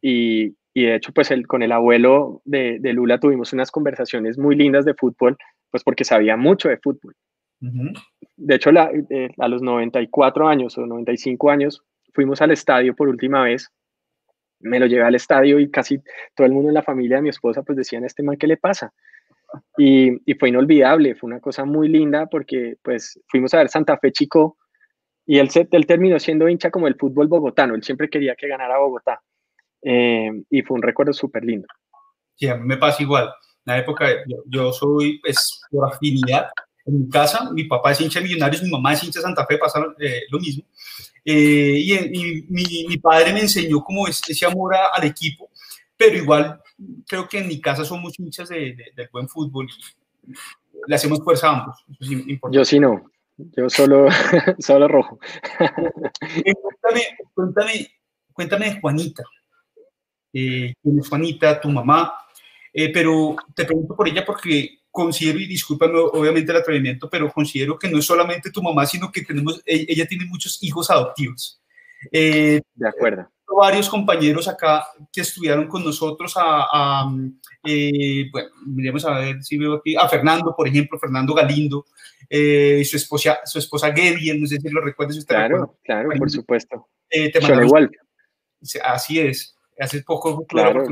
y, 0.01 0.55
y, 0.77 0.85
de 0.85 0.93
hecho, 0.93 1.11
pues 1.11 1.31
el, 1.31 1.47
con 1.47 1.63
el 1.63 1.71
abuelo 1.71 2.43
de, 2.45 2.77
de 2.79 2.93
Lula 2.93 3.19
tuvimos 3.19 3.51
unas 3.51 3.71
conversaciones 3.71 4.37
muy 4.37 4.55
lindas 4.55 4.85
de 4.85 4.93
fútbol, 4.93 5.35
pues 5.71 5.83
porque 5.83 6.03
sabía 6.03 6.37
mucho 6.37 6.69
de 6.69 6.77
fútbol. 6.77 7.15
De 7.59 8.55
hecho, 8.55 8.69
eh, 8.69 9.29
a 9.39 9.47
los 9.47 9.63
94 9.63 10.47
años 10.47 10.77
o 10.77 10.85
95 10.85 11.49
años 11.49 11.81
fuimos 12.13 12.43
al 12.43 12.51
estadio 12.51 12.95
por 12.95 13.07
última 13.07 13.41
vez. 13.41 13.71
Me 14.59 14.79
lo 14.79 14.85
llevé 14.85 15.01
al 15.01 15.15
estadio 15.15 15.59
y 15.59 15.71
casi 15.71 15.99
todo 16.35 16.45
el 16.45 16.53
mundo 16.53 16.69
en 16.69 16.75
la 16.75 16.83
familia 16.83 17.15
de 17.15 17.23
mi 17.23 17.29
esposa 17.29 17.63
pues 17.63 17.75
decían, 17.75 18.05
este 18.05 18.21
man, 18.21 18.37
¿qué 18.37 18.45
le 18.45 18.57
pasa? 18.57 18.93
Y, 19.79 20.11
fue 20.35 20.49
inolvidable, 20.49 21.15
fue 21.15 21.27
una 21.27 21.39
cosa 21.39 21.65
muy 21.65 21.87
linda 21.87 22.27
porque 22.27 22.75
pues 22.83 23.19
fuimos 23.29 23.51
a 23.55 23.57
ver 23.57 23.69
Santa 23.69 23.97
Fe 23.97 24.11
Chico 24.11 24.59
y 25.25 25.39
él, 25.39 25.49
él 25.71 25.87
terminó 25.87 26.19
siendo 26.19 26.47
hincha 26.47 26.69
como 26.69 26.87
el 26.87 26.93
fútbol 26.93 27.27
bogotano, 27.27 27.73
él 27.73 27.81
siempre 27.81 28.11
quería 28.11 28.35
que 28.35 28.47
ganara 28.47 28.77
Bogotá 28.77 29.23
eh, 29.81 30.31
y 30.49 30.61
fue 30.61 30.75
un 30.75 30.81
recuerdo 30.81 31.13
súper 31.13 31.43
lindo. 31.43 31.67
Sí, 32.35 32.47
a 32.47 32.55
mí 32.55 32.65
me 32.65 32.77
pasa 32.77 33.03
igual. 33.03 33.25
En 33.65 33.73
la 33.73 33.79
época, 33.79 34.07
yo, 34.27 34.37
yo 34.47 34.71
soy 34.71 35.19
pues 35.19 35.61
por 35.69 35.91
afinidad, 35.91 36.47
en 36.87 37.01
mi 37.01 37.09
casa, 37.09 37.51
mi 37.51 37.65
papá 37.65 37.91
es 37.91 38.01
hincha 38.01 38.19
de 38.19 38.25
Millonarios, 38.25 38.63
mi 38.63 38.69
mamá 38.69 38.93
es 38.93 39.03
hincha 39.03 39.19
de 39.19 39.23
Santa 39.23 39.45
Fe, 39.45 39.57
pasa 39.57 39.85
eh, 39.99 40.21
lo 40.29 40.39
mismo. 40.39 40.63
Eh, 41.25 41.83
y, 41.83 42.45
mi, 42.49 42.85
mi, 42.87 42.97
padre 42.97 43.33
me 43.33 43.41
enseñó 43.41 43.83
como 43.83 44.07
ese 44.07 44.45
amor 44.45 44.73
al 44.75 45.03
equipo, 45.03 45.49
pero 45.97 46.15
igual 46.15 46.61
creo 47.05 47.27
que 47.27 47.39
en 47.39 47.47
mi 47.47 47.59
casa 47.59 47.83
somos 47.83 48.17
hinchas 48.17 48.47
de, 48.47 48.77
del 48.95 49.09
buen 49.11 49.27
fútbol 49.27 49.67
y 49.67 50.33
le 50.87 50.95
hacemos 50.95 51.21
fuerza 51.21 51.49
a 51.49 51.59
ambos. 51.59 51.85
Yo 52.51 52.63
sí 52.63 52.79
no, 52.79 53.11
yo 53.37 53.69
solo, 53.69 54.07
solo 54.59 54.87
rojo. 54.87 55.19
Eh, 56.45 56.53
cuéntame, 56.53 57.01
cuéntame, 57.33 57.91
cuéntame 58.31 58.65
de 58.69 58.79
Juanita. 58.79 59.23
¿Quién 60.81 60.99
es 60.99 61.07
Juanita, 61.09 61.59
tu 61.59 61.69
mamá? 61.69 62.13
pero 62.93 63.35
te 63.55 63.65
pregunto 63.65 63.95
por 63.95 64.07
ella 64.07 64.23
porque 64.23 64.77
considero, 64.97 65.37
y 65.37 65.45
discúlpame 65.45 65.93
obviamente 65.95 66.51
el 66.51 66.57
atrevimiento, 66.57 67.07
pero 67.07 67.31
considero 67.31 67.77
que 67.77 67.87
no 67.87 67.99
es 67.99 68.05
solamente 68.05 68.49
tu 68.49 68.63
mamá, 68.63 68.83
sino 68.87 69.11
que 69.11 69.21
tenemos, 69.21 69.61
e, 69.63 69.85
ella 69.87 70.07
tiene 70.07 70.25
muchos 70.25 70.57
hijos 70.63 70.89
adoptivos. 70.89 71.61
Eh, 72.11 72.61
de 72.73 72.89
acuerdo. 72.89 73.29
Varios 73.47 73.89
compañeros 73.89 74.47
acá 74.47 74.87
que 75.13 75.21
estudiaron 75.21 75.67
con 75.67 75.83
nosotros 75.83 76.33
a, 76.35 77.11
eh, 77.63 78.25
bueno, 78.31 78.49
miremos 78.65 79.05
a 79.05 79.19
ver 79.19 79.43
si 79.43 79.57
veo 79.59 79.75
aquí, 79.75 79.95
a 79.95 80.09
Fernando, 80.09 80.55
por 80.55 80.67
ejemplo, 80.67 80.97
Fernando 80.97 81.35
Galindo, 81.35 81.85
eh, 82.27 82.83
su 82.83 82.97
esposa, 82.97 83.39
su 83.45 83.59
esposa 83.59 83.93
Gedian, 83.93 84.41
no 84.41 84.47
sé 84.47 84.57
si 84.59 84.69
lo 84.69 84.81
recuerdas. 84.81 85.23
claro, 85.25 85.77
claro, 85.83 86.09
por 86.17 86.29
supuesto. 86.31 86.87
Eh, 87.07 87.31
te 87.31 87.39
igual. 87.39 87.91
Así 88.83 89.19
es. 89.19 89.56
Hace 89.79 90.01
poco. 90.03 90.45
Claro, 90.45 90.85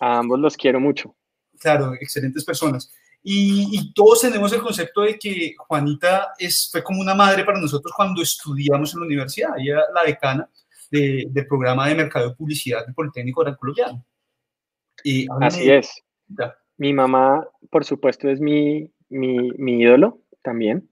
a 0.00 0.18
ambos 0.18 0.38
los 0.38 0.56
quiero 0.56 0.80
mucho. 0.80 1.14
Claro, 1.58 1.94
excelentes 1.94 2.44
personas. 2.44 2.92
Y, 3.24 3.92
todos 3.94 4.20
tenemos 4.20 4.52
el 4.52 4.60
concepto 4.60 5.02
de 5.02 5.16
que 5.18 5.54
Juanita 5.56 6.32
es, 6.38 6.68
fue 6.72 6.82
como 6.82 7.00
una 7.00 7.14
madre 7.14 7.44
para 7.44 7.60
nosotros 7.60 7.92
cuando 7.94 8.20
estudiamos 8.20 8.92
en 8.92 9.00
la 9.00 9.06
universidad. 9.06 9.50
Ella 9.58 9.74
era 9.74 9.84
la 9.94 10.04
decana 10.04 10.50
del 10.90 11.46
programa 11.46 11.88
de 11.88 11.94
mercado 11.94 12.30
de 12.30 12.34
publicidad 12.34 12.84
del 12.84 12.94
Politécnico 12.94 13.42
Gran 13.42 13.54
Colombiano. 13.54 14.04
Y 15.04 15.26
Así 15.40 15.70
es. 15.70 16.02
Mi 16.76 16.92
mamá, 16.92 17.46
por 17.70 17.84
supuesto, 17.84 18.28
es 18.28 18.40
mi, 18.40 18.90
mi, 19.08 19.52
mi 19.52 19.80
ídolo 19.80 20.20
también. 20.42 20.88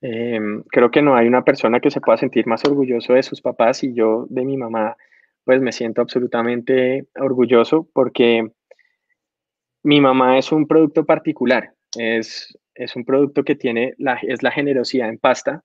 Em, 0.00 0.62
creo 0.64 0.90
que 0.90 1.00
no 1.00 1.16
hay 1.16 1.26
una 1.26 1.44
persona 1.44 1.80
que 1.80 1.90
se 1.90 2.00
pueda 2.00 2.18
sentir 2.18 2.46
más 2.46 2.64
orgulloso 2.64 3.14
de 3.14 3.22
sus 3.22 3.40
papás 3.40 3.82
y 3.82 3.94
yo 3.94 4.26
de 4.28 4.44
mi 4.44 4.56
mamá, 4.56 4.96
pues 5.44 5.60
me 5.60 5.72
siento 5.72 6.00
absolutamente 6.00 7.06
orgulloso 7.16 7.88
porque 7.92 8.50
mi 9.82 10.00
mamá 10.00 10.38
es 10.38 10.50
un 10.50 10.66
producto 10.66 11.04
particular, 11.04 11.74
es, 11.96 12.58
es 12.74 12.96
un 12.96 13.04
producto 13.04 13.44
que 13.44 13.54
tiene, 13.54 13.94
la, 13.98 14.18
es 14.22 14.42
la 14.42 14.50
generosidad 14.50 15.08
en 15.08 15.18
pasta, 15.18 15.62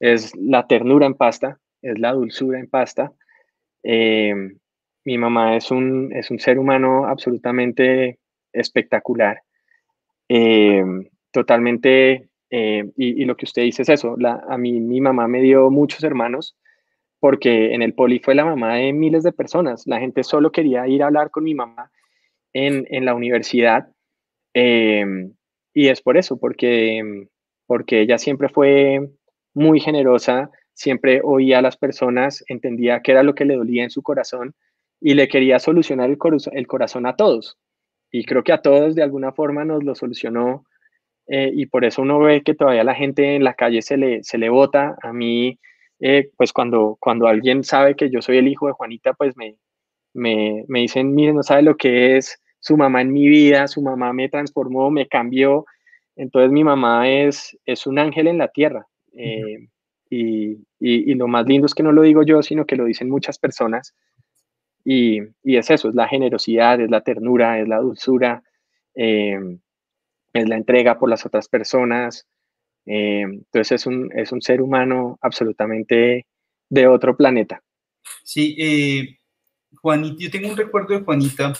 es 0.00 0.34
la 0.36 0.66
ternura 0.66 1.06
en 1.06 1.14
pasta, 1.14 1.60
es 1.80 1.98
la 1.98 2.12
dulzura 2.12 2.58
en 2.58 2.68
pasta, 2.68 3.12
em, 3.82 4.58
mi 5.04 5.18
mamá 5.18 5.56
es 5.56 5.70
un, 5.70 6.12
es 6.12 6.30
un 6.32 6.40
ser 6.40 6.58
humano 6.58 7.06
absolutamente 7.06 8.18
espectacular, 8.52 9.42
eh, 10.28 10.82
totalmente, 11.30 12.28
eh, 12.50 12.90
y, 12.96 13.24
lo 13.24 13.36
que 13.36 13.44
usted 13.44 13.62
dice 13.62 13.82
es 13.82 13.88
eso, 13.90 14.16
a 14.48 14.58
mí 14.58 14.80
mi 14.80 15.00
mamá 15.00 15.28
me 15.28 15.40
dio 15.40 15.70
muchos 15.70 16.02
hermanos 16.02 16.56
porque 17.26 17.74
en 17.74 17.82
el 17.82 17.92
poli 17.92 18.20
fue 18.20 18.36
la 18.36 18.44
mamá 18.44 18.76
de 18.76 18.92
miles 18.92 19.24
de 19.24 19.32
personas, 19.32 19.84
la 19.84 19.98
gente 19.98 20.22
solo 20.22 20.52
quería 20.52 20.86
ir 20.86 21.02
a 21.02 21.06
hablar 21.06 21.32
con 21.32 21.42
mi 21.42 21.56
mamá 21.56 21.90
en, 22.52 22.86
en 22.88 23.04
la 23.04 23.16
universidad, 23.16 23.88
eh, 24.54 25.04
y 25.74 25.88
es 25.88 26.02
por 26.02 26.16
eso, 26.16 26.38
porque, 26.38 27.26
porque 27.66 28.02
ella 28.02 28.18
siempre 28.18 28.48
fue 28.48 29.10
muy 29.54 29.80
generosa, 29.80 30.52
siempre 30.72 31.20
oía 31.24 31.58
a 31.58 31.62
las 31.62 31.76
personas, 31.76 32.44
entendía 32.46 33.00
qué 33.02 33.10
era 33.10 33.24
lo 33.24 33.34
que 33.34 33.44
le 33.44 33.56
dolía 33.56 33.82
en 33.82 33.90
su 33.90 34.04
corazón 34.04 34.54
y 35.00 35.14
le 35.14 35.26
quería 35.26 35.58
solucionar 35.58 36.08
el, 36.08 36.18
el 36.52 36.66
corazón 36.68 37.06
a 37.06 37.16
todos. 37.16 37.58
Y 38.12 38.24
creo 38.24 38.44
que 38.44 38.52
a 38.52 38.62
todos 38.62 38.94
de 38.94 39.02
alguna 39.02 39.32
forma 39.32 39.64
nos 39.64 39.82
lo 39.82 39.96
solucionó 39.96 40.64
eh, 41.26 41.50
y 41.52 41.66
por 41.66 41.84
eso 41.84 42.02
uno 42.02 42.20
ve 42.20 42.44
que 42.44 42.54
todavía 42.54 42.84
la 42.84 42.94
gente 42.94 43.34
en 43.34 43.42
la 43.42 43.54
calle 43.54 43.82
se 43.82 43.96
le, 43.96 44.22
se 44.22 44.38
le 44.38 44.48
vota. 44.48 44.94
A 45.02 45.12
mí, 45.12 45.58
eh, 46.00 46.30
pues 46.36 46.52
cuando, 46.52 46.96
cuando 47.00 47.26
alguien 47.26 47.64
sabe 47.64 47.96
que 47.96 48.10
yo 48.10 48.20
soy 48.22 48.38
el 48.38 48.48
hijo 48.48 48.66
de 48.66 48.72
Juanita, 48.72 49.14
pues 49.14 49.36
me, 49.36 49.56
me, 50.12 50.64
me 50.68 50.80
dicen, 50.80 51.14
miren, 51.14 51.36
no 51.36 51.42
sabe 51.42 51.62
lo 51.62 51.76
que 51.76 52.16
es 52.16 52.40
su 52.60 52.76
mamá 52.76 53.00
en 53.00 53.12
mi 53.12 53.28
vida, 53.28 53.68
su 53.68 53.80
mamá 53.82 54.12
me 54.12 54.28
transformó, 54.28 54.90
me 54.90 55.06
cambió. 55.06 55.66
Entonces 56.16 56.50
mi 56.50 56.64
mamá 56.64 57.08
es, 57.08 57.56
es 57.64 57.86
un 57.86 57.98
ángel 57.98 58.26
en 58.26 58.38
la 58.38 58.48
tierra. 58.48 58.86
Eh, 59.12 59.68
y, 60.10 60.58
y, 60.78 61.14
lo 61.14 61.26
más 61.26 61.46
lindo 61.46 61.66
es 61.66 61.74
que 61.74 61.82
no 61.82 61.92
lo 61.92 62.02
digo 62.02 62.22
yo, 62.22 62.42
sino 62.42 62.64
que 62.64 62.76
lo 62.76 62.84
dicen 62.84 63.10
muchas 63.10 63.38
personas. 63.38 63.94
Y, 64.84 65.20
y 65.42 65.56
es 65.56 65.70
eso, 65.70 65.88
es 65.88 65.94
la 65.94 66.08
generosidad, 66.08 66.80
es 66.80 66.90
la 66.90 67.00
ternura, 67.00 67.60
es 67.60 67.66
la 67.66 67.78
dulzura, 67.78 68.42
eh, 68.94 69.38
es 70.32 70.48
la 70.48 70.56
entrega 70.56 70.98
por 70.98 71.10
las 71.10 71.26
otras 71.26 71.48
personas. 71.48 72.26
Eh, 72.86 73.22
entonces 73.22 73.72
es 73.72 73.86
un, 73.86 74.10
es 74.14 74.32
un 74.32 74.40
ser 74.40 74.62
humano 74.62 75.18
absolutamente 75.20 76.26
de 76.68 76.86
otro 76.86 77.16
planeta. 77.16 77.62
Sí, 78.22 78.56
eh, 78.58 79.18
Juanita, 79.82 80.16
yo 80.18 80.30
tengo 80.30 80.48
un 80.48 80.56
recuerdo 80.56 80.94
de 80.94 81.04
Juanita 81.04 81.52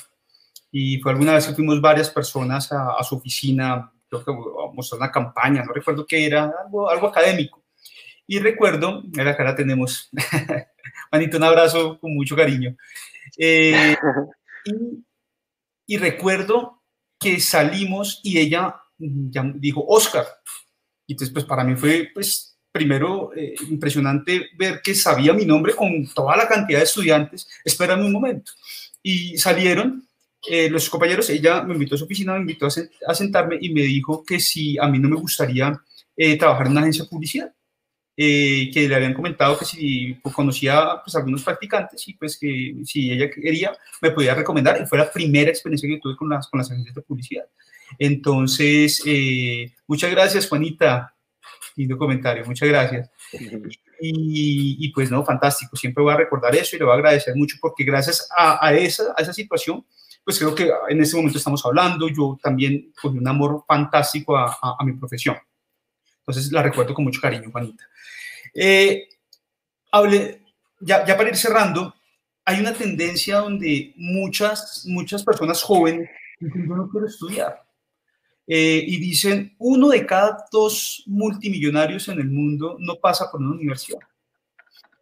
y 0.70 0.98
fue 1.00 1.12
alguna 1.12 1.34
vez 1.34 1.46
que 1.46 1.54
fuimos 1.54 1.80
varias 1.80 2.10
personas 2.10 2.70
a, 2.72 2.92
a 2.98 3.02
su 3.02 3.16
oficina, 3.16 3.92
creo 4.08 4.24
que 4.24 4.30
a 4.30 4.72
mostrar 4.72 5.00
una 5.00 5.10
campaña, 5.10 5.64
no 5.64 5.72
recuerdo 5.72 6.06
qué 6.06 6.26
era, 6.26 6.52
algo, 6.64 6.88
algo 6.88 7.08
académico. 7.08 7.64
Y 8.26 8.40
recuerdo, 8.40 9.04
acá 9.18 9.44
la 9.44 9.54
tenemos, 9.54 10.10
Juanita, 11.10 11.36
un 11.36 11.44
abrazo 11.44 11.98
con 12.00 12.14
mucho 12.14 12.34
cariño. 12.34 12.76
Eh, 13.38 13.96
y, 15.86 15.96
recuerdo 15.96 16.82
que 17.18 17.38
salimos 17.40 18.20
y 18.24 18.38
ella 18.38 18.76
dijo 18.98 19.84
Oscar. 19.86 20.26
Y 21.06 21.12
entonces, 21.12 21.32
pues 21.32 21.44
para 21.44 21.64
mí 21.64 21.76
fue, 21.76 22.10
pues, 22.12 22.58
primero 22.72 23.32
eh, 23.34 23.54
impresionante 23.70 24.48
ver 24.56 24.80
que 24.82 24.94
sabía 24.94 25.32
mi 25.32 25.46
nombre 25.46 25.74
con 25.74 26.06
toda 26.08 26.36
la 26.36 26.46
cantidad 26.46 26.78
de 26.78 26.84
estudiantes. 26.84 27.48
Espérame 27.64 28.04
un 28.04 28.12
momento. 28.12 28.52
Y 29.02 29.38
salieron 29.38 30.06
eh, 30.48 30.68
los 30.68 30.90
compañeros, 30.90 31.30
ella 31.30 31.62
me 31.62 31.74
invitó 31.74 31.94
a 31.94 31.98
su 31.98 32.04
oficina, 32.04 32.34
me 32.34 32.40
invitó 32.40 32.66
a, 32.66 33.14
sentarme 33.14 33.56
y 33.60 33.72
me 33.72 33.82
dijo 33.82 34.24
que 34.24 34.38
si 34.40 34.78
a 34.78 34.86
mí 34.88 34.98
no 34.98 35.08
me 35.08 35.16
gustaría 35.16 35.80
trabajar 36.38 36.66
en 36.66 36.72
una 36.72 36.80
agencia 36.80 37.04
de 37.04 37.10
publicidad. 37.10 37.52
Eh, 38.18 38.70
que 38.72 38.88
le 38.88 38.94
habían 38.94 39.12
comentado 39.12 39.58
que 39.58 39.66
si 39.66 40.14
pues, 40.22 40.34
conocía 40.34 41.02
pues, 41.04 41.14
algunos 41.16 41.42
practicantes 41.42 42.08
y 42.08 42.14
pues 42.14 42.38
que 42.38 42.74
si 42.82 43.12
ella 43.12 43.28
quería 43.30 43.76
me 44.00 44.10
podía 44.10 44.34
recomendar 44.34 44.80
y 44.80 44.86
fue 44.86 44.96
la 44.96 45.12
primera 45.12 45.50
experiencia 45.50 45.86
que 45.86 45.98
tuve 45.98 46.16
con 46.16 46.30
las, 46.30 46.48
con 46.48 46.56
las 46.56 46.70
agencias 46.70 46.94
de 46.94 47.02
publicidad. 47.02 47.44
Entonces, 47.98 49.02
eh, 49.06 49.72
muchas 49.86 50.10
gracias 50.10 50.48
Juanita, 50.48 51.14
lindo 51.76 51.96
comentario, 51.96 52.44
muchas 52.44 52.68
gracias. 52.68 53.10
Y, 54.00 54.92
pues 54.92 55.10
no, 55.10 55.24
fantástico, 55.24 55.76
siempre 55.76 56.02
voy 56.02 56.12
a 56.12 56.18
recordar 56.18 56.54
eso 56.54 56.76
y 56.76 56.78
le 56.78 56.84
voy 56.84 56.92
a 56.92 56.96
agradecer 56.96 57.34
mucho 57.34 57.56
porque 57.60 57.84
gracias 57.84 58.28
a, 58.36 58.74
esa, 58.74 59.14
a 59.16 59.22
esa 59.22 59.32
situación, 59.32 59.84
pues 60.22 60.38
creo 60.38 60.54
que 60.54 60.70
en 60.88 61.00
este 61.00 61.16
momento 61.16 61.38
estamos 61.38 61.64
hablando, 61.64 62.08
yo 62.08 62.38
también 62.42 62.92
con 63.00 63.16
un 63.16 63.26
amor 63.26 63.64
fantástico 63.66 64.36
a, 64.36 64.76
mi 64.84 64.92
profesión. 64.94 65.36
Entonces 66.18 66.50
la 66.52 66.62
recuerdo 66.62 66.92
con 66.94 67.04
mucho 67.04 67.20
cariño, 67.20 67.50
Juanita. 67.50 67.84
Eh, 68.52 69.08
hable, 69.92 70.42
ya, 70.80 71.06
ya, 71.06 71.16
para 71.16 71.28
ir 71.28 71.36
cerrando, 71.36 71.94
hay 72.44 72.60
una 72.60 72.72
tendencia 72.72 73.38
donde 73.38 73.92
muchas, 73.96 74.84
muchas 74.86 75.22
personas 75.24 75.62
jóvenes 75.62 76.08
dicen, 76.38 76.68
yo 76.68 76.76
no 76.76 76.88
quiero 76.90 77.06
estudiar. 77.06 77.65
Eh, 78.46 78.84
y 78.86 78.98
dicen, 78.98 79.54
uno 79.58 79.88
de 79.88 80.06
cada 80.06 80.46
dos 80.52 81.02
multimillonarios 81.06 82.08
en 82.08 82.20
el 82.20 82.28
mundo 82.28 82.76
no 82.78 82.96
pasa 82.96 83.30
por 83.30 83.40
una 83.40 83.56
universidad. 83.56 83.98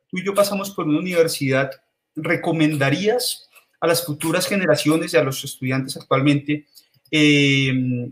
Tú 0.09 0.19
y 0.19 0.25
yo 0.25 0.35
pasamos 0.35 0.71
por 0.71 0.87
una 0.87 0.99
universidad. 0.99 1.71
¿Recomendarías 2.15 3.49
a 3.81 3.87
las 3.87 4.05
futuras 4.05 4.47
generaciones 4.47 5.13
y 5.13 5.17
a 5.17 5.25
los 5.25 5.45
estudiantes 5.45 5.97
actualmente 5.97 6.67
eh, 7.11 8.09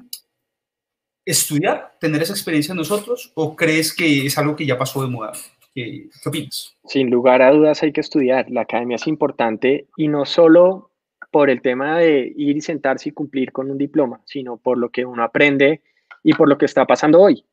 estudiar, 1.24 1.96
tener 1.98 2.22
esa 2.22 2.34
experiencia 2.34 2.74
nosotros, 2.74 3.32
o 3.34 3.56
crees 3.56 3.94
que 3.94 4.26
es 4.26 4.36
algo 4.36 4.54
que 4.54 4.66
ya 4.66 4.76
pasó 4.76 5.02
de 5.02 5.08
moda? 5.08 5.32
¿Qué, 5.74 6.10
opinas? 6.26 6.76
Sin 6.84 7.10
lugar 7.10 7.40
a 7.40 7.50
dudas 7.50 7.82
hay 7.82 7.92
que 7.92 8.02
estudiar. 8.02 8.50
La 8.50 8.62
academia 8.62 8.96
es 8.96 9.06
importante 9.06 9.86
y 9.96 10.08
no 10.08 10.26
solo 10.26 10.91
por 11.32 11.50
el 11.50 11.62
tema 11.62 11.98
de 11.98 12.32
ir 12.36 12.56
y 12.56 12.60
sentarse 12.60 13.08
y 13.08 13.12
cumplir 13.12 13.50
con 13.50 13.70
un 13.70 13.78
diploma, 13.78 14.20
sino 14.24 14.58
por 14.58 14.78
lo 14.78 14.90
que 14.90 15.04
uno 15.04 15.24
aprende 15.24 15.82
y 16.22 16.34
por 16.34 16.48
lo 16.48 16.58
que 16.58 16.66
está 16.66 16.86
pasando 16.86 17.20
hoy. 17.20 17.44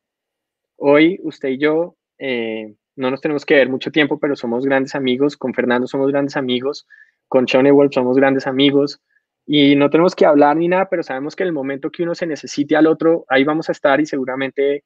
Hoy 0.76 1.18
usted 1.24 1.48
y 1.48 1.58
yo 1.58 1.96
eh, 2.18 2.74
no 2.94 3.10
nos 3.10 3.20
tenemos 3.20 3.44
que 3.46 3.54
ver 3.54 3.68
mucho 3.68 3.90
tiempo, 3.90 4.18
pero 4.20 4.36
somos 4.36 4.66
grandes 4.66 4.94
amigos. 4.94 5.36
Con 5.36 5.54
Fernando 5.54 5.86
somos 5.86 6.12
grandes 6.12 6.36
amigos. 6.36 6.86
Con 7.26 7.48
Sean 7.48 7.68
Wolf 7.72 7.92
somos 7.94 8.16
grandes 8.16 8.46
amigos 8.46 9.00
y 9.46 9.74
no 9.74 9.90
tenemos 9.90 10.14
que 10.14 10.26
hablar 10.26 10.56
ni 10.56 10.68
nada, 10.68 10.88
pero 10.88 11.02
sabemos 11.02 11.34
que 11.34 11.42
en 11.42 11.48
el 11.48 11.52
momento 11.52 11.90
que 11.90 12.02
uno 12.02 12.14
se 12.14 12.26
necesite 12.26 12.76
al 12.76 12.86
otro, 12.86 13.24
ahí 13.28 13.44
vamos 13.44 13.68
a 13.68 13.72
estar 13.72 14.00
y 14.00 14.06
seguramente, 14.06 14.84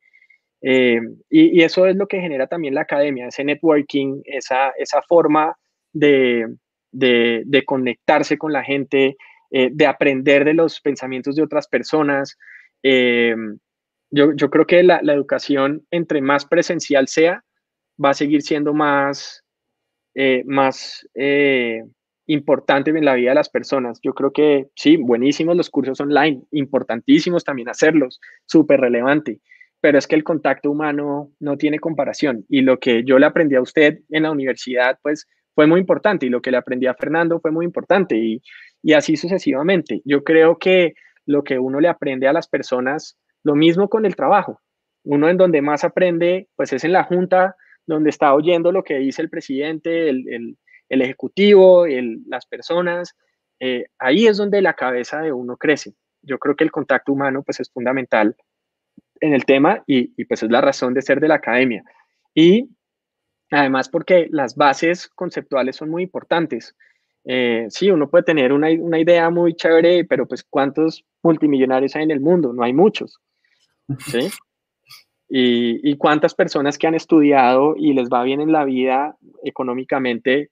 eh, 0.63 1.01
y, 1.29 1.63
eso 1.63 1.87
es 1.87 1.97
lo 1.97 2.07
que 2.07 2.21
genera 2.21 2.47
también 2.47 2.75
la 2.75 2.83
academia, 2.83 3.27
ese 3.27 3.45
networking, 3.45 4.23
esa, 4.25 4.71
esa 4.79 5.03
forma 5.03 5.57
de, 5.93 6.47
de, 6.95 7.63
conectarse 7.67 8.39
con 8.39 8.53
la 8.53 8.63
gente, 8.65 9.17
eh, 9.51 9.71
de 9.73 9.87
aprender 9.87 10.45
de 10.45 10.55
los 10.55 10.81
pensamientos 10.81 11.37
de 11.37 11.43
otras 11.43 11.69
personas. 11.69 12.37
Eh, 12.83 13.35
yo, 14.11 14.33
yo, 14.35 14.51
creo 14.51 14.67
que 14.67 14.83
la, 14.83 15.01
la, 15.03 15.13
educación, 15.15 15.87
entre 15.91 16.21
más 16.21 16.47
presencial 16.47 17.09
sea, 17.09 17.43
va 18.03 18.11
a 18.11 18.15
seguir 18.15 18.43
siendo 18.43 18.73
más, 18.73 19.43
más 20.47 21.07
importante 22.27 22.91
en 22.91 23.05
la 23.05 23.15
vida 23.15 23.31
de 23.31 23.37
las 23.37 23.49
personas. 23.49 24.01
Yo 24.03 24.15
creo 24.15 24.33
que 24.33 24.69
sí, 24.75 24.97
buenísimos 24.97 25.57
los 25.57 25.71
cursos 25.71 26.01
online, 26.01 26.43
importantísimos 26.53 27.45
también 27.45 27.69
hacerlos, 27.69 28.21
súper 28.47 28.81
relevante, 28.81 29.41
pero 29.81 29.99
es 29.99 30.07
que 30.07 30.15
el 30.15 30.25
contacto 30.25 30.71
humano 30.71 31.31
no 31.41 31.57
tiene 31.57 31.79
comparación 31.79 32.45
y 32.49 32.63
lo 32.63 32.79
que 32.79 33.05
yo 33.05 33.19
le 33.19 33.27
aprendí 33.27 33.55
a 33.57 33.61
usted 33.61 34.01
en 34.11 34.23
la 34.23 34.31
universidad, 34.31 34.99
pues 35.03 35.29
fue 35.55 35.67
muy 35.67 35.81
importante 35.81 36.27
y 36.27 36.31
lo 36.31 36.41
que 36.43 36.51
le 36.51 36.57
aprendí 36.57 36.87
a 36.87 36.95
Fernando 36.95 37.41
fue 37.41 37.51
muy 37.51 37.65
importante 37.65 38.17
y, 38.17 38.43
y 38.83 38.93
así 38.93 39.17
sucesivamente. 39.17 40.03
Yo 40.05 40.25
creo 40.25 40.59
que 40.59 40.95
lo 41.27 41.45
que 41.45 41.59
uno 41.59 41.81
le 41.81 41.89
aprende 41.89 42.29
a 42.29 42.33
las 42.33 42.49
personas, 42.49 43.17
lo 43.43 43.55
mismo 43.55 43.89
con 43.89 44.07
el 44.07 44.17
trabajo. 44.17 44.61
Uno 45.05 45.29
en 45.29 45.37
donde 45.37 45.63
más 45.63 45.85
aprende, 45.85 46.49
pues 46.57 46.73
es 46.73 46.85
en 46.85 46.93
la 46.93 47.05
junta, 47.05 47.57
donde 47.87 48.11
está 48.11 48.35
oyendo 48.35 48.73
lo 48.73 48.83
que 48.83 48.99
dice 48.99 49.23
el 49.23 49.31
presidente, 49.31 50.09
el, 50.09 50.25
el 50.29 50.57
el 50.89 51.03
ejecutivo, 51.03 51.87
las 52.27 52.47
personas, 52.47 53.17
eh, 53.61 53.87
ahí 53.99 54.27
es 54.27 54.37
donde 54.37 54.63
la 54.63 54.75
cabeza 54.75 55.21
de 55.21 55.33
uno 55.33 55.57
crece. 55.57 55.95
Yo 56.23 56.39
creo 56.39 56.57
que 56.57 56.65
el 56.65 56.71
contacto 56.71 57.13
humano 57.13 57.43
pues 57.43 57.61
es 57.61 57.71
fundamental 57.71 58.37
en 59.21 59.35
el 59.35 59.45
tema 59.45 59.83
y, 59.87 60.25
pues 60.25 60.43
es 60.43 60.51
la 60.51 60.61
razón 60.61 60.95
de 60.95 61.03
ser 61.03 61.21
de 61.21 61.29
la 61.29 61.37
academia. 61.37 61.85
Y 62.35 62.71
además 63.55 63.89
porque 63.89 64.29
las 64.31 64.57
bases 64.57 65.09
conceptuales 65.09 65.77
son 65.77 65.91
muy 65.91 66.03
importantes. 66.03 66.75
Eh, 67.25 67.67
sí, 67.71 67.91
uno 67.91 68.11
puede 68.11 68.25
tener 68.25 68.53
una, 68.53 68.71
idea 68.71 69.31
muy 69.31 69.55
chévere, 69.55 70.05
pero 70.05 70.27
pues 70.27 70.45
¿cuántos 70.45 71.05
multimillonarios 71.23 71.97
hay 71.97 72.03
en 72.05 72.11
el 72.11 72.21
mundo? 72.21 72.53
No 72.53 72.63
hay 72.63 72.73
muchos. 72.73 73.19
¿sí? 73.99 74.29
Y, 75.27 75.81
y, 75.91 75.97
cuántas 75.97 76.35
personas 76.35 76.77
que 76.77 76.87
han 76.87 76.95
estudiado 76.95 77.75
y 77.79 77.95
les 77.95 78.11
va 78.11 78.23
bien 78.23 78.43
en 78.43 78.53
la 78.53 78.65
vida 78.67 79.17
económicamente 79.43 80.51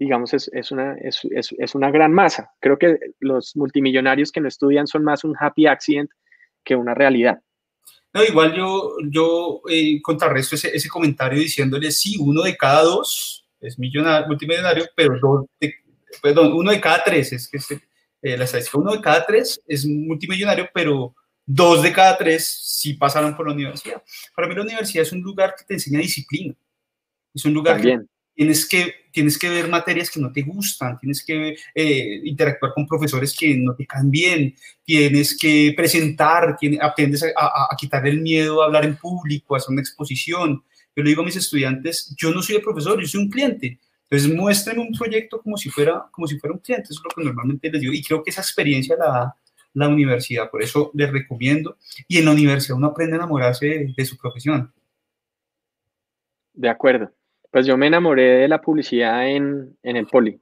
digamos, 0.00 0.32
es, 0.32 0.50
es, 0.54 0.72
una, 0.72 0.94
es, 0.94 1.20
es, 1.30 1.74
una 1.74 1.90
gran 1.90 2.12
masa. 2.12 2.50
Creo 2.58 2.78
que 2.78 2.98
los 3.20 3.54
multimillonarios 3.54 4.32
que 4.32 4.40
no 4.40 4.48
estudian 4.48 4.86
son 4.86 5.04
más 5.04 5.24
un 5.24 5.36
happy 5.38 5.66
accident 5.66 6.10
que 6.64 6.74
una 6.74 6.94
realidad. 6.94 7.42
No, 8.12 8.24
igual 8.24 8.54
yo, 8.56 8.96
yo 9.08 9.62
eh, 9.68 10.00
contrarresto 10.02 10.56
ese, 10.56 10.74
ese, 10.74 10.88
comentario 10.88 11.38
diciéndole, 11.38 11.92
sí, 11.92 12.16
uno 12.18 12.42
de 12.42 12.56
cada 12.56 12.82
dos 12.82 13.46
es 13.60 13.78
millonario, 13.78 14.26
multimillonario, 14.26 14.86
pero 14.96 15.18
dos 15.20 15.46
perdón, 16.20 16.52
uno 16.52 16.70
de 16.70 16.80
cada 16.80 17.02
tres, 17.04 17.32
es 17.32 17.48
que 17.48 17.80
eh, 18.22 18.36
la 18.36 18.44
estadística, 18.44 18.78
uno 18.78 18.92
de 18.92 19.00
cada 19.00 19.24
tres 19.24 19.62
es 19.66 19.86
multimillonario, 19.86 20.68
pero 20.74 21.14
dos 21.46 21.82
de 21.82 21.92
cada 21.92 22.16
tres 22.18 22.46
sí 22.46 22.94
pasaron 22.94 23.36
por 23.36 23.46
la 23.46 23.54
universidad. 23.54 24.02
Para 24.34 24.48
mí 24.48 24.54
la 24.54 24.62
universidad 24.62 25.02
es 25.02 25.12
un 25.12 25.20
lugar 25.20 25.54
que 25.56 25.64
te 25.64 25.74
enseña 25.74 26.00
disciplina, 26.00 26.54
es 27.34 27.44
un 27.44 27.54
lugar 27.54 27.80
que 27.80 27.98
tienes 28.34 28.66
que, 28.66 28.94
tienes 29.12 29.38
que 29.38 29.48
ver 29.48 29.68
materias 29.68 30.10
que 30.10 30.20
no 30.20 30.32
te 30.32 30.42
gustan, 30.42 30.98
tienes 30.98 31.24
que 31.24 31.56
eh, 31.74 32.20
interactuar 32.24 32.72
con 32.74 32.86
profesores 32.86 33.36
que 33.36 33.56
no 33.56 33.74
te 33.74 33.86
caen 33.86 34.10
bien, 34.10 34.54
tienes 34.84 35.36
que 35.38 35.74
presentar, 35.76 36.56
aprendes 36.80 37.24
a, 37.36 37.76
quitar 37.78 38.06
el 38.06 38.20
miedo 38.20 38.62
a 38.62 38.66
hablar 38.66 38.84
en 38.84 38.96
público, 38.96 39.54
a 39.54 39.58
hacer 39.58 39.72
una 39.72 39.82
exposición. 39.82 40.62
Yo 40.96 41.02
le 41.02 41.10
digo 41.10 41.22
a 41.22 41.24
mis 41.24 41.36
estudiantes, 41.36 42.14
yo 42.16 42.32
no 42.32 42.42
soy 42.42 42.56
el 42.56 42.62
profesor, 42.62 43.00
yo 43.00 43.06
soy 43.06 43.20
un 43.20 43.30
cliente. 43.30 43.78
Entonces 44.08 44.34
muestren 44.34 44.78
un 44.78 44.90
proyecto 44.92 45.40
como 45.40 45.56
si 45.56 45.70
fuera, 45.70 46.06
como 46.10 46.26
si 46.26 46.38
fuera 46.38 46.54
un 46.54 46.60
cliente, 46.60 46.88
eso 46.90 47.00
es 47.00 47.04
lo 47.04 47.10
que 47.14 47.24
normalmente 47.24 47.70
les 47.70 47.80
digo. 47.80 47.92
Y 47.92 48.02
creo 48.02 48.22
que 48.22 48.30
esa 48.30 48.40
experiencia 48.40 48.96
la 48.96 49.06
da 49.06 49.36
la 49.74 49.86
universidad, 49.86 50.50
por 50.50 50.62
eso 50.62 50.90
les 50.94 51.12
recomiendo. 51.12 51.76
Y 52.08 52.18
en 52.18 52.24
la 52.24 52.32
universidad 52.32 52.76
uno 52.76 52.88
aprende 52.88 53.14
a 53.14 53.18
enamorarse 53.18 53.92
de 53.96 54.04
su 54.04 54.16
profesión. 54.16 54.72
De 56.52 56.68
acuerdo 56.68 57.12
pues 57.50 57.66
yo 57.66 57.76
me 57.76 57.88
enamoré 57.88 58.40
de 58.40 58.48
la 58.48 58.60
publicidad 58.60 59.28
en, 59.28 59.76
en 59.82 59.96
el 59.96 60.06
poli. 60.06 60.40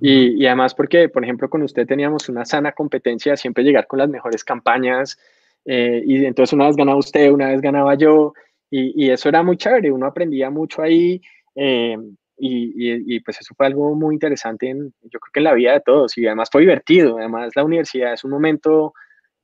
Y, 0.00 0.42
y, 0.42 0.46
además 0.46 0.74
porque, 0.74 1.08
por 1.08 1.24
ejemplo, 1.24 1.48
con 1.48 1.62
usted 1.62 1.86
teníamos 1.86 2.28
una 2.28 2.44
sana 2.44 2.72
competencia, 2.72 3.36
siempre 3.36 3.64
llegar 3.64 3.86
con 3.86 3.98
las 3.98 4.08
mejores 4.08 4.44
campañas. 4.44 5.18
Eh, 5.64 6.02
y 6.04 6.24
entonces 6.24 6.52
una 6.52 6.66
vez 6.66 6.76
ganaba 6.76 6.98
usted, 6.98 7.30
una 7.30 7.48
vez 7.48 7.60
ganaba 7.60 7.94
yo. 7.94 8.34
Y, 8.70 9.06
y 9.06 9.10
eso 9.10 9.28
era 9.28 9.42
muy 9.42 9.56
chévere, 9.56 9.90
uno 9.90 10.06
aprendía 10.06 10.50
mucho 10.50 10.82
ahí. 10.82 11.20
Eh, 11.54 11.96
y, 12.40 13.16
y, 13.16 13.20
pues 13.20 13.40
eso 13.40 13.54
fue 13.56 13.66
algo 13.66 13.94
muy 13.96 14.14
interesante, 14.14 14.68
en, 14.68 14.94
yo 15.02 15.18
creo 15.18 15.32
que 15.32 15.40
en 15.40 15.44
la 15.44 15.54
vida 15.54 15.72
de 15.72 15.80
todos. 15.80 16.16
Y 16.18 16.26
además 16.26 16.48
fue 16.52 16.62
divertido. 16.62 17.18
Además 17.18 17.52
la 17.56 17.64
universidad 17.64 18.12
es 18.12 18.24
un 18.24 18.30
momento 18.30 18.94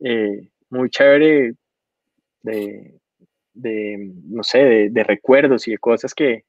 eh, 0.01 0.49
muy 0.71 0.91
chévere 0.91 1.55
de, 2.43 2.95
de 3.55 4.13
no 4.25 4.43
sé, 4.43 4.59
de, 4.59 4.91
de 4.91 5.05
recuerdos 5.05 5.67
y 5.69 5.73
de 5.73 5.79
cosas 5.79 6.15
que, 6.15 6.45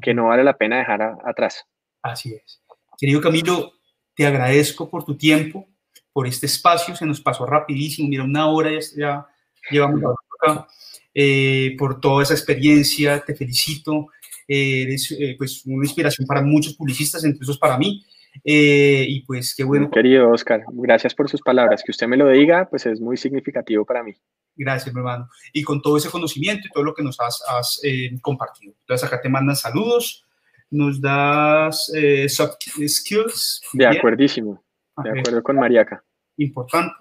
que 0.00 0.14
no 0.14 0.28
vale 0.28 0.44
la 0.44 0.56
pena 0.56 0.78
dejar 0.78 1.02
atrás. 1.24 1.64
Así 2.02 2.34
es. 2.34 2.62
Querido 2.98 3.20
Camilo, 3.20 3.72
te 4.14 4.26
agradezco 4.26 4.88
por 4.90 5.04
tu 5.04 5.16
tiempo, 5.16 5.68
por 6.12 6.26
este 6.26 6.46
espacio, 6.46 6.94
se 6.94 7.06
nos 7.06 7.20
pasó 7.20 7.46
rapidísimo, 7.46 8.08
mira, 8.08 8.24
una 8.24 8.46
hora 8.46 8.70
ya, 8.70 8.80
ya 8.96 9.26
llevamos 9.70 10.02
acá, 10.40 10.66
eh, 11.14 11.74
por 11.78 12.00
toda 12.00 12.22
esa 12.22 12.34
experiencia, 12.34 13.22
te 13.24 13.34
felicito, 13.34 14.08
eres 14.46 15.10
eh, 15.12 15.34
pues 15.38 15.64
una 15.64 15.84
inspiración 15.84 16.26
para 16.26 16.42
muchos 16.42 16.74
publicistas, 16.74 17.24
entre 17.24 17.42
esos 17.42 17.58
para 17.58 17.78
mí, 17.78 18.04
eh, 18.44 19.04
y 19.08 19.24
pues 19.24 19.54
qué 19.54 19.64
bueno. 19.64 19.90
Querido 19.90 20.30
Oscar, 20.30 20.62
gracias 20.72 21.14
por 21.14 21.28
sus 21.28 21.40
palabras. 21.40 21.82
Que 21.84 21.92
usted 21.92 22.06
me 22.06 22.16
lo 22.16 22.28
diga, 22.28 22.68
pues 22.68 22.86
es 22.86 23.00
muy 23.00 23.16
significativo 23.16 23.84
para 23.84 24.02
mí. 24.02 24.14
Gracias, 24.56 24.94
mi 24.94 25.00
hermano. 25.00 25.28
Y 25.52 25.62
con 25.62 25.80
todo 25.80 25.96
ese 25.96 26.10
conocimiento 26.10 26.66
y 26.66 26.70
todo 26.70 26.84
lo 26.84 26.94
que 26.94 27.02
nos 27.02 27.18
has, 27.20 27.80
eh, 27.84 28.10
compartido. 28.20 28.74
Entonces 28.80 29.06
acá 29.06 29.20
te 29.20 29.28
mandan 29.28 29.56
saludos, 29.56 30.24
nos 30.70 31.00
das 31.00 31.92
eh, 31.94 32.28
soft 32.28 32.58
skills. 32.86 33.62
De 33.72 33.86
acuerdísimo. 33.86 34.62
De 35.02 35.20
acuerdo 35.20 35.42
con 35.42 35.56
Mariaca. 35.56 36.04
Importante. 36.36 36.94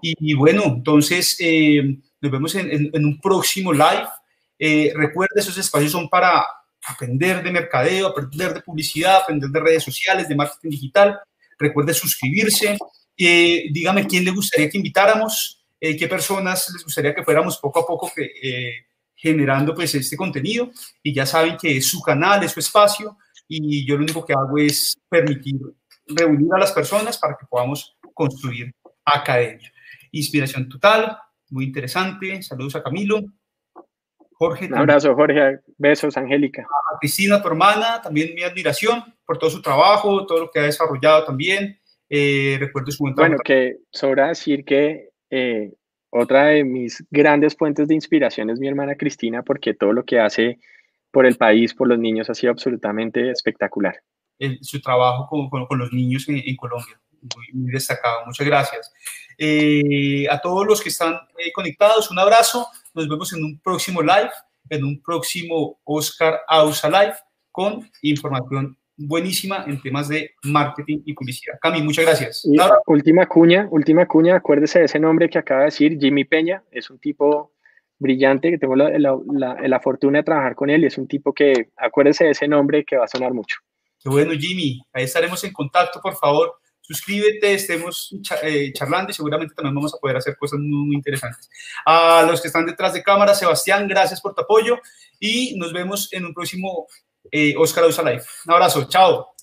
Y, 0.00 0.34
bueno, 0.34 0.62
entonces 0.64 1.38
nos 2.20 2.32
vemos 2.32 2.54
en, 2.54 2.90
en, 2.92 3.04
un 3.04 3.20
próximo 3.20 3.72
live. 3.72 4.94
recuerda, 4.94 5.34
esos 5.36 5.56
espacios 5.56 5.92
son 5.92 6.08
para 6.08 6.44
aprender 6.86 7.42
de 7.42 7.50
mercadeo, 7.50 8.08
aprender 8.08 8.54
de 8.54 8.60
publicidad, 8.60 9.22
aprender 9.22 9.50
de 9.50 9.60
redes 9.60 9.82
sociales, 9.82 10.28
de 10.28 10.34
marketing 10.34 10.70
digital. 10.70 11.18
Recuerde 11.58 11.94
suscribirse. 11.94 12.76
Eh, 13.16 13.66
dígame 13.72 14.06
quién 14.06 14.24
le 14.24 14.30
gustaría 14.30 14.68
que 14.68 14.76
invitáramos, 14.76 15.64
eh, 15.80 15.96
qué 15.96 16.08
personas 16.08 16.68
les 16.72 16.84
gustaría 16.84 17.14
que 17.14 17.22
fuéramos 17.22 17.58
poco 17.58 17.80
a 17.80 17.86
poco 17.86 18.12
eh, 18.16 18.86
generando 19.14 19.74
pues 19.74 19.94
este 19.94 20.16
contenido. 20.16 20.70
Y 21.02 21.14
ya 21.14 21.26
saben 21.26 21.56
que 21.56 21.76
es 21.76 21.88
su 21.88 22.00
canal, 22.00 22.42
es 22.42 22.52
su 22.52 22.60
espacio 22.60 23.16
y 23.48 23.86
yo 23.86 23.96
lo 23.96 24.04
único 24.04 24.24
que 24.24 24.32
hago 24.32 24.58
es 24.58 24.96
permitir 25.08 25.56
reunir 26.06 26.48
a 26.54 26.58
las 26.58 26.72
personas 26.72 27.18
para 27.18 27.36
que 27.38 27.46
podamos 27.46 27.96
construir 28.12 28.72
academia. 29.04 29.72
Inspiración 30.12 30.68
total, 30.68 31.16
muy 31.50 31.64
interesante. 31.64 32.42
Saludos 32.42 32.76
a 32.76 32.82
Camilo. 32.82 33.22
Jorge. 34.34 34.66
Un 34.66 34.74
abrazo, 34.74 35.14
Jorge. 35.14 35.60
Besos, 35.78 36.16
Angélica. 36.16 36.62
A 36.62 36.98
Cristina, 36.98 37.40
tu 37.40 37.48
hermana, 37.48 38.00
también 38.02 38.34
mi 38.34 38.42
admiración 38.42 39.02
por 39.24 39.38
todo 39.38 39.50
su 39.50 39.62
trabajo, 39.62 40.26
todo 40.26 40.40
lo 40.40 40.50
que 40.50 40.60
ha 40.60 40.64
desarrollado 40.64 41.24
también. 41.24 41.78
Eh, 42.08 42.56
recuerdo 42.60 42.90
su 42.90 43.02
buen 43.04 43.14
Bueno, 43.14 43.38
que 43.42 43.78
sobra 43.90 44.28
decir 44.28 44.64
que 44.64 45.10
eh, 45.30 45.72
otra 46.10 46.46
de 46.46 46.64
mis 46.64 47.04
grandes 47.10 47.56
fuentes 47.56 47.88
de 47.88 47.94
inspiración 47.94 48.50
es 48.50 48.60
mi 48.60 48.68
hermana 48.68 48.96
Cristina, 48.96 49.42
porque 49.42 49.74
todo 49.74 49.92
lo 49.92 50.04
que 50.04 50.20
hace 50.20 50.58
por 51.10 51.26
el 51.26 51.36
país, 51.36 51.74
por 51.74 51.88
los 51.88 51.98
niños, 51.98 52.28
ha 52.28 52.34
sido 52.34 52.52
absolutamente 52.52 53.30
espectacular. 53.30 53.96
su 54.60 54.80
trabajo 54.80 55.26
con, 55.28 55.66
con, 55.66 55.78
los 55.78 55.92
niños 55.92 56.28
en, 56.28 56.56
Colombia, 56.56 57.00
muy, 57.52 57.72
destacado. 57.72 58.26
Muchas 58.26 58.46
gracias. 58.46 58.92
Eh, 59.38 60.26
a 60.30 60.40
todos 60.40 60.66
los 60.66 60.82
que 60.82 60.90
están 60.90 61.18
conectados, 61.54 62.10
un 62.10 62.18
abrazo. 62.18 62.68
Nos 62.94 63.08
vemos 63.08 63.32
en 63.32 63.42
un 63.42 63.58
próximo 63.58 64.00
live, 64.00 64.30
en 64.70 64.84
un 64.84 65.02
próximo 65.02 65.80
Oscar 65.82 66.40
Ausa 66.46 66.88
Live 66.88 67.14
con 67.50 67.90
información 68.02 68.78
buenísima 68.96 69.64
en 69.66 69.82
temas 69.82 70.08
de 70.08 70.30
marketing 70.44 71.00
y 71.04 71.12
publicidad. 71.12 71.58
Cami, 71.60 71.82
muchas 71.82 72.04
gracias. 72.04 72.46
última 72.86 73.26
cuña, 73.26 73.66
última 73.70 74.06
cuña, 74.06 74.36
acuérdese 74.36 74.78
de 74.78 74.84
ese 74.84 75.00
nombre 75.00 75.28
que 75.28 75.38
acaba 75.38 75.60
de 75.60 75.66
decir, 75.66 75.98
Jimmy 76.00 76.24
Peña, 76.24 76.62
es 76.70 76.88
un 76.88 77.00
tipo 77.00 77.52
brillante, 77.98 78.50
que 78.50 78.58
tengo 78.58 78.76
la, 78.76 78.90
la, 78.96 79.80
fortuna 79.80 80.18
de 80.18 80.24
trabajar 80.24 80.54
con 80.54 80.70
él 80.70 80.84
y 80.84 80.86
es 80.86 80.98
un 80.98 81.08
tipo 81.08 81.32
que, 81.32 81.70
acuérdese 81.76 82.24
de 82.24 82.30
ese 82.30 82.46
nombre 82.46 82.84
que 82.84 82.96
va 82.96 83.04
a 83.04 83.08
sonar 83.08 83.32
mucho. 83.32 83.58
Qué 83.98 84.08
bueno, 84.08 84.32
Jimmy, 84.38 84.80
ahí 84.92 85.04
estaremos 85.04 85.42
en 85.42 85.52
contacto, 85.52 86.00
por 86.00 86.14
favor 86.14 86.58
suscríbete, 86.86 87.54
estemos 87.54 88.14
eh, 88.42 88.72
charlando 88.72 89.10
y 89.10 89.14
seguramente 89.14 89.54
también 89.54 89.74
vamos 89.74 89.94
a 89.94 89.98
poder 89.98 90.16
hacer 90.16 90.36
cosas 90.36 90.60
muy, 90.60 90.94
interesantes. 90.94 91.48
A 91.86 92.24
los 92.28 92.40
que 92.40 92.48
están 92.48 92.66
detrás 92.66 92.92
de 92.92 93.02
cámara, 93.02 93.34
Sebastián, 93.34 93.88
gracias 93.88 94.20
por 94.20 94.34
tu 94.34 94.42
apoyo 94.42 94.78
y 95.18 95.56
nos 95.56 95.72
vemos 95.72 96.12
en 96.12 96.26
un 96.26 96.34
próximo 96.34 96.86
eh, 97.30 97.54
Oscar 97.56 97.84
Ausa 97.84 98.02
Live. 98.02 98.24
Un 98.46 98.52
abrazo, 98.52 98.84
chao. 98.84 99.34